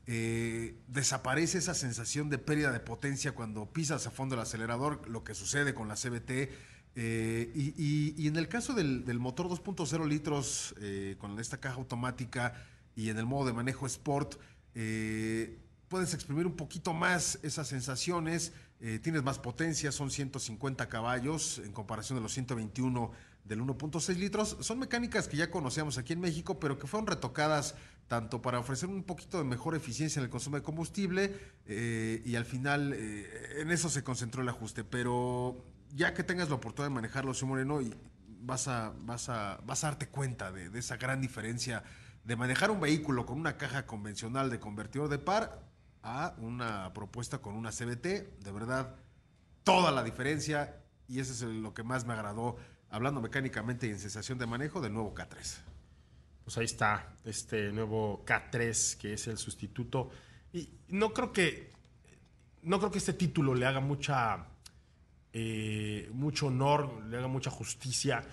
Eh, 0.07 0.77
desaparece 0.87 1.57
esa 1.57 1.73
sensación 1.73 2.29
de 2.29 2.37
pérdida 2.37 2.71
de 2.71 2.79
potencia 2.79 3.31
cuando 3.31 3.71
pisas 3.71 4.05
a 4.05 4.11
fondo 4.11 4.35
el 4.35 4.41
acelerador, 4.41 5.07
lo 5.09 5.23
que 5.23 5.33
sucede 5.33 5.73
con 5.73 5.87
la 5.87 5.95
CBT. 5.95 6.51
Eh, 6.97 7.51
y, 7.53 8.27
en 8.27 8.37
el 8.37 8.47
caso 8.47 8.73
del, 8.73 9.03
motor 9.19 9.47
2.0 9.47 10.07
litros 10.07 10.73
eh, 10.79 11.15
con 11.17 11.37
esta 11.39 11.59
caja 11.59 11.75
automática 11.75 12.53
y 12.95 13.09
en 13.09 13.17
el 13.17 13.25
modo 13.25 13.47
de 13.47 13.53
manejo 13.53 13.85
Sport, 13.85 14.35
eh, 14.75 15.59
puedes 15.89 16.13
exprimir 16.13 16.47
un 16.47 16.55
poquito 16.55 16.93
más 16.93 17.37
esas 17.43 17.67
sensaciones, 17.67 18.53
tienes 19.01 19.23
más 19.23 19.39
potencia, 19.39 19.91
son 19.91 20.11
150 20.11 20.87
caballos 20.89 21.59
en 21.63 21.71
comparación 21.71 22.17
de 22.17 22.21
los 22.21 22.33
121 22.33 23.11
del 23.43 23.61
1.6 23.61 24.15
litros. 24.17 24.57
Son 24.59 24.77
mecánicas 24.77 25.27
que 25.27 25.37
ya 25.37 25.49
conocíamos 25.49 25.97
aquí 25.97 26.13
en 26.13 26.19
México, 26.19 26.59
pero 26.59 26.77
que 26.77 26.85
fueron 26.85 27.07
retocadas 27.07 27.75
tanto 28.07 28.43
para 28.43 28.59
ofrecer 28.59 28.89
un 28.89 29.03
poquito 29.03 29.39
de 29.39 29.43
mejor 29.43 29.75
eficiencia 29.75 30.19
en 30.19 30.25
el 30.25 30.29
consumo 30.29 30.57
de 30.57 30.61
combustible 30.61 31.33
y 31.67 32.35
al 32.35 32.45
final 32.45 32.93
en 32.93 33.71
eso 33.71 33.89
se 33.89 34.03
concentró 34.03 34.43
el 34.43 34.49
ajuste. 34.49 34.83
Pero 34.83 35.65
ya 35.95 36.13
que 36.13 36.23
tengas 36.23 36.49
la 36.49 36.55
oportunidad 36.55 36.89
de 36.89 36.95
manejarlo, 36.95 37.33
señor 37.33 37.49
Moreno, 37.49 37.81
y 37.81 37.93
vas 38.41 38.67
a, 38.67 38.93
vas 38.99 39.29
a, 39.29 39.59
vas 39.65 39.83
a 39.83 39.87
darte 39.87 40.07
cuenta 40.07 40.51
de, 40.51 40.69
de 40.69 40.79
esa 40.79 40.97
gran 40.97 41.21
diferencia 41.21 41.83
de 42.23 42.35
manejar 42.35 42.69
un 42.69 42.79
vehículo 42.79 43.25
con 43.25 43.39
una 43.39 43.57
caja 43.57 43.85
convencional 43.85 44.49
de 44.49 44.59
convertidor 44.59 45.09
de 45.09 45.19
par 45.19 45.63
a 46.03 46.35
una 46.37 46.93
propuesta 46.93 47.39
con 47.39 47.55
una 47.55 47.71
CBT. 47.71 48.05
De 48.43 48.51
verdad, 48.51 48.95
toda 49.63 49.91
la 49.91 50.03
diferencia 50.03 50.81
y 51.07 51.19
eso 51.19 51.33
es 51.33 51.41
lo 51.41 51.73
que 51.73 51.83
más 51.83 52.05
me 52.05 52.13
agradó, 52.13 52.57
hablando 52.89 53.21
mecánicamente 53.21 53.87
y 53.87 53.91
en 53.91 53.99
sensación 53.99 54.37
de 54.37 54.45
manejo, 54.45 54.81
del 54.81 54.93
nuevo 54.93 55.13
K3. 55.13 55.57
Pues 56.43 56.57
ahí 56.57 56.65
está, 56.65 57.13
este 57.23 57.71
nuevo 57.71 58.23
K3, 58.25 58.97
que 58.97 59.13
es 59.13 59.27
el 59.27 59.37
sustituto. 59.37 60.09
Y 60.53 60.69
no 60.89 61.13
creo 61.13 61.31
que. 61.31 61.73
No 62.61 62.79
creo 62.79 62.91
que 62.91 62.97
este 62.97 63.13
título 63.13 63.53
le 63.53 63.65
haga 63.65 63.79
mucha. 63.79 64.47
Eh, 65.37 66.09
mucho 66.13 66.47
honor, 66.47 67.03
le 67.09 67.17
haga 67.17 67.27
mucha 67.27 67.51
justicia 67.51 68.23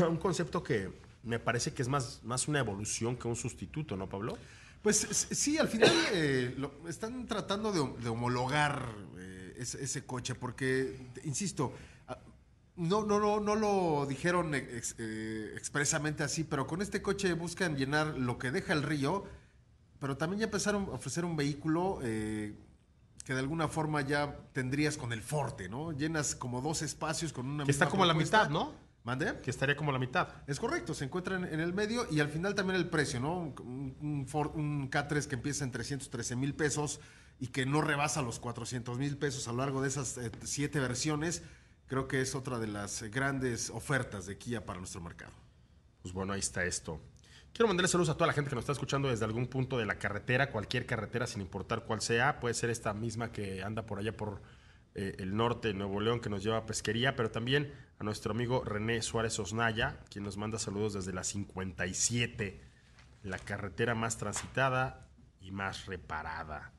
a 0.00 0.06
un 0.08 0.16
concepto 0.16 0.60
que 0.62 0.90
me 1.22 1.38
parece 1.38 1.72
que 1.72 1.82
es 1.82 1.88
más, 1.88 2.20
más 2.24 2.48
una 2.48 2.58
evolución 2.58 3.16
que 3.16 3.28
un 3.28 3.36
sustituto, 3.36 3.96
¿no, 3.96 4.08
Pablo? 4.08 4.36
Pues 4.82 4.96
sí, 5.30 5.56
al 5.58 5.68
final 5.68 5.92
eh, 6.12 6.56
están 6.88 7.26
tratando 7.26 7.70
de, 7.70 8.08
homologar 8.08 8.92
eh, 9.18 9.54
ese, 9.58 10.04
coche, 10.04 10.34
porque, 10.34 10.96
insisto, 11.24 11.72
a- 12.08 12.18
No, 12.76 13.04
no, 13.04 13.20
no, 13.20 13.38
no 13.40 13.54
lo 13.54 14.06
dijeron 14.06 14.54
ex- 14.54 14.96
expresamente 15.54 16.22
así, 16.24 16.42
pero 16.44 16.66
con 16.66 16.80
este 16.82 17.02
coche 17.02 17.34
buscan 17.34 17.76
llenar 17.76 18.16
lo 18.18 18.36
que 18.38 18.50
deja 18.50 18.72
el 18.72 18.82
río, 18.82 19.24
pero 20.00 20.16
también 20.16 20.40
ya 20.40 20.44
empezaron 20.46 20.84
a 20.84 20.92
ofrecer 20.92 21.24
un 21.26 21.36
vehículo 21.36 22.00
eh, 22.02 22.54
que 23.24 23.34
de 23.34 23.40
alguna 23.40 23.68
forma 23.68 24.00
ya 24.00 24.36
tendrías 24.52 24.96
con 24.96 25.12
el 25.12 25.22
Forte, 25.22 25.68
¿no? 25.68 25.92
Llenas 25.92 26.34
como 26.34 26.60
dos 26.60 26.82
espacios 26.82 27.32
con 27.32 27.46
una 27.46 27.64
Que 27.64 27.70
está 27.70 27.88
como 27.88 28.04
la 28.04 28.14
mitad, 28.14 28.48
¿no? 28.50 28.74
¿Mande? 29.02 29.40
Que 29.42 29.50
estaría 29.50 29.76
como 29.76 29.92
la 29.92 29.98
mitad. 29.98 30.28
Es 30.46 30.60
correcto, 30.60 30.92
se 30.94 31.04
encuentran 31.06 31.44
en 31.44 31.60
el 31.60 31.72
medio 31.72 32.06
y 32.10 32.20
al 32.20 32.28
final 32.28 32.54
también 32.54 32.76
el 32.78 32.88
precio, 32.88 33.18
¿no? 33.20 33.38
Un, 33.38 33.96
un 34.00 34.26
Ford- 34.28 34.52
un 34.54 34.90
K3 34.90 35.26
que 35.26 35.36
empieza 35.36 35.64
en 35.64 35.70
313 35.70 36.36
mil 36.36 36.54
pesos 36.54 37.00
y 37.38 37.46
que 37.48 37.64
no 37.64 37.80
rebasa 37.80 38.20
los 38.20 38.38
400 38.40 38.98
mil 38.98 39.16
pesos 39.16 39.48
a 39.48 39.52
lo 39.52 39.58
largo 39.58 39.80
de 39.80 39.88
esas 39.88 40.18
eh, 40.18 40.30
siete 40.44 40.80
versiones, 40.80 41.42
creo 41.86 42.08
que 42.08 42.20
es 42.20 42.34
otra 42.34 42.58
de 42.58 42.66
las 42.66 43.02
grandes 43.04 43.70
ofertas 43.70 44.26
de 44.26 44.36
Kia 44.36 44.66
para 44.66 44.78
nuestro 44.78 45.00
mercado. 45.00 45.32
Pues 46.02 46.12
bueno, 46.12 46.34
ahí 46.34 46.40
está 46.40 46.64
esto. 46.64 47.00
Quiero 47.52 47.68
mandarle 47.68 47.88
saludos 47.88 48.10
a 48.10 48.14
toda 48.14 48.28
la 48.28 48.32
gente 48.32 48.48
que 48.48 48.54
nos 48.54 48.62
está 48.62 48.72
escuchando 48.72 49.08
desde 49.08 49.24
algún 49.24 49.46
punto 49.46 49.76
de 49.76 49.84
la 49.84 49.98
carretera, 49.98 50.50
cualquier 50.50 50.86
carretera, 50.86 51.26
sin 51.26 51.42
importar 51.42 51.84
cuál 51.84 52.00
sea. 52.00 52.40
Puede 52.40 52.54
ser 52.54 52.70
esta 52.70 52.94
misma 52.94 53.32
que 53.32 53.62
anda 53.62 53.84
por 53.84 53.98
allá 53.98 54.16
por 54.16 54.40
eh, 54.94 55.16
el 55.18 55.36
norte 55.36 55.74
Nuevo 55.74 56.00
León, 56.00 56.20
que 56.20 56.30
nos 56.30 56.42
lleva 56.42 56.58
a 56.58 56.66
pesquería, 56.66 57.16
pero 57.16 57.30
también 57.30 57.72
a 57.98 58.04
nuestro 58.04 58.32
amigo 58.32 58.64
René 58.64 59.02
Suárez 59.02 59.38
Osnaya, 59.38 60.00
quien 60.10 60.24
nos 60.24 60.36
manda 60.36 60.58
saludos 60.58 60.94
desde 60.94 61.12
la 61.12 61.22
57, 61.22 62.60
la 63.24 63.38
carretera 63.38 63.94
más 63.94 64.16
transitada 64.16 65.08
y 65.40 65.50
más 65.50 65.86
reparada, 65.86 66.72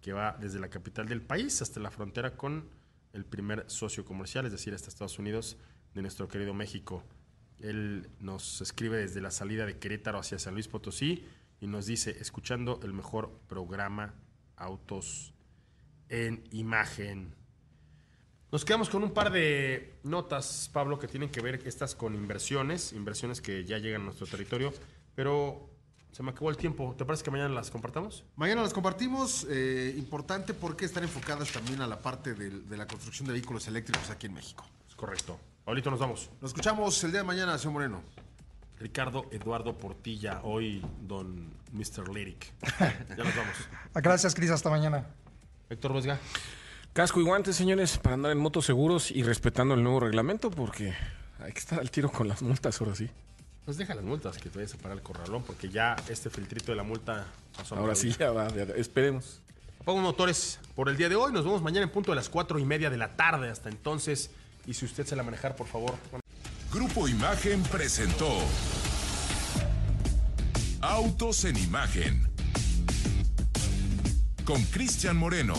que 0.00 0.12
va 0.12 0.36
desde 0.38 0.60
la 0.60 0.68
capital 0.68 1.08
del 1.08 1.22
país 1.22 1.60
hasta 1.60 1.80
la 1.80 1.90
frontera 1.90 2.36
con 2.36 2.68
el 3.12 3.24
primer 3.24 3.64
socio 3.68 4.04
comercial, 4.04 4.46
es 4.46 4.52
decir, 4.52 4.74
hasta 4.74 4.88
Estados 4.88 5.18
Unidos, 5.18 5.56
de 5.94 6.02
nuestro 6.02 6.28
querido 6.28 6.54
México. 6.54 7.02
Él 7.62 8.08
nos 8.20 8.60
escribe 8.60 8.98
desde 8.98 9.20
la 9.20 9.30
salida 9.30 9.66
de 9.66 9.78
Querétaro 9.78 10.18
hacia 10.18 10.38
San 10.38 10.54
Luis 10.54 10.68
Potosí 10.68 11.24
y 11.60 11.66
nos 11.66 11.86
dice, 11.86 12.16
escuchando 12.20 12.80
el 12.82 12.92
mejor 12.92 13.30
programa 13.48 14.14
Autos 14.56 15.32
en 16.08 16.42
Imagen. 16.50 17.34
Nos 18.50 18.64
quedamos 18.64 18.90
con 18.90 19.04
un 19.04 19.12
par 19.12 19.30
de 19.30 19.94
notas, 20.02 20.70
Pablo, 20.72 20.98
que 20.98 21.06
tienen 21.06 21.30
que 21.30 21.40
ver 21.40 21.62
estas 21.66 21.94
con 21.94 22.14
inversiones, 22.14 22.92
inversiones 22.92 23.40
que 23.40 23.64
ya 23.64 23.78
llegan 23.78 24.02
a 24.02 24.04
nuestro 24.06 24.26
territorio, 24.26 24.72
pero 25.14 25.70
se 26.10 26.22
me 26.24 26.30
acabó 26.30 26.50
el 26.50 26.56
tiempo. 26.56 26.94
¿Te 26.98 27.04
parece 27.04 27.22
que 27.22 27.30
mañana 27.30 27.54
las 27.54 27.70
compartamos? 27.70 28.24
Mañana 28.34 28.62
las 28.62 28.72
compartimos, 28.72 29.46
eh, 29.48 29.94
importante 29.96 30.52
porque 30.52 30.84
están 30.84 31.04
enfocadas 31.04 31.52
también 31.52 31.80
a 31.80 31.86
la 31.86 32.00
parte 32.00 32.34
de 32.34 32.76
la 32.76 32.88
construcción 32.88 33.28
de 33.28 33.34
vehículos 33.34 33.68
eléctricos 33.68 34.10
aquí 34.10 34.26
en 34.26 34.34
México. 34.34 34.66
Es 34.88 34.96
correcto. 34.96 35.38
Ahorita 35.70 35.88
nos 35.88 36.00
vamos. 36.00 36.28
Nos 36.40 36.50
escuchamos 36.50 37.04
el 37.04 37.12
día 37.12 37.20
de 37.20 37.26
mañana, 37.28 37.56
señor 37.56 37.74
Moreno. 37.74 38.02
Ricardo 38.80 39.26
Eduardo 39.30 39.78
Portilla, 39.78 40.40
hoy 40.42 40.84
don 41.02 41.48
Mr. 41.70 42.08
Lyric. 42.12 42.52
Ya 42.80 43.22
nos 43.22 43.36
vamos. 43.36 43.54
Ah, 43.94 44.00
Gracias, 44.00 44.34
Cris. 44.34 44.50
Hasta 44.50 44.68
mañana. 44.68 45.06
Héctor 45.68 45.94
Vesga. 45.94 46.18
Casco 46.92 47.20
y 47.20 47.22
guantes, 47.22 47.54
señores, 47.54 47.98
para 47.98 48.14
andar 48.14 48.32
en 48.32 48.38
motos 48.38 48.66
seguros 48.66 49.12
y 49.12 49.22
respetando 49.22 49.74
el 49.74 49.84
nuevo 49.84 50.00
reglamento, 50.00 50.50
porque 50.50 50.92
hay 51.38 51.52
que 51.52 51.60
estar 51.60 51.78
al 51.78 51.88
tiro 51.92 52.10
con 52.10 52.26
las 52.26 52.42
multas 52.42 52.80
ahora 52.80 52.96
sí. 52.96 53.08
Pues 53.64 53.76
deja 53.76 53.94
las 53.94 54.02
multas 54.02 54.38
que 54.38 54.48
te 54.50 54.58
vayas 54.58 54.74
a 54.74 54.78
parar 54.78 54.96
el 54.96 55.04
corralón, 55.04 55.44
porque 55.44 55.68
ya 55.68 55.94
este 56.08 56.30
filtrito 56.30 56.72
de 56.72 56.76
la 56.76 56.82
multa 56.82 57.26
pasó 57.56 57.76
Ahora 57.76 57.94
sí, 57.94 58.10
ya 58.18 58.32
va, 58.32 58.48
ya- 58.48 58.64
esperemos. 58.74 59.40
Apagamos 59.80 60.02
motores 60.02 60.58
por 60.74 60.88
el 60.88 60.96
día 60.96 61.08
de 61.08 61.14
hoy. 61.14 61.32
Nos 61.32 61.44
vemos 61.44 61.62
mañana 61.62 61.84
en 61.84 61.92
punto 61.92 62.10
de 62.10 62.16
las 62.16 62.28
cuatro 62.28 62.58
y 62.58 62.64
media 62.64 62.90
de 62.90 62.96
la 62.96 63.14
tarde. 63.14 63.48
Hasta 63.50 63.68
entonces, 63.68 64.32
y 64.66 64.74
si 64.74 64.84
usted 64.84 65.06
se 65.06 65.16
la 65.16 65.22
manejar, 65.22 65.56
por 65.56 65.66
favor. 65.66 65.94
Grupo 66.72 67.08
Imagen 67.08 67.62
presentó 67.64 68.38
Autos 70.80 71.44
en 71.44 71.56
Imagen 71.56 72.28
con 74.44 74.62
Cristian 74.64 75.16
Moreno. 75.16 75.54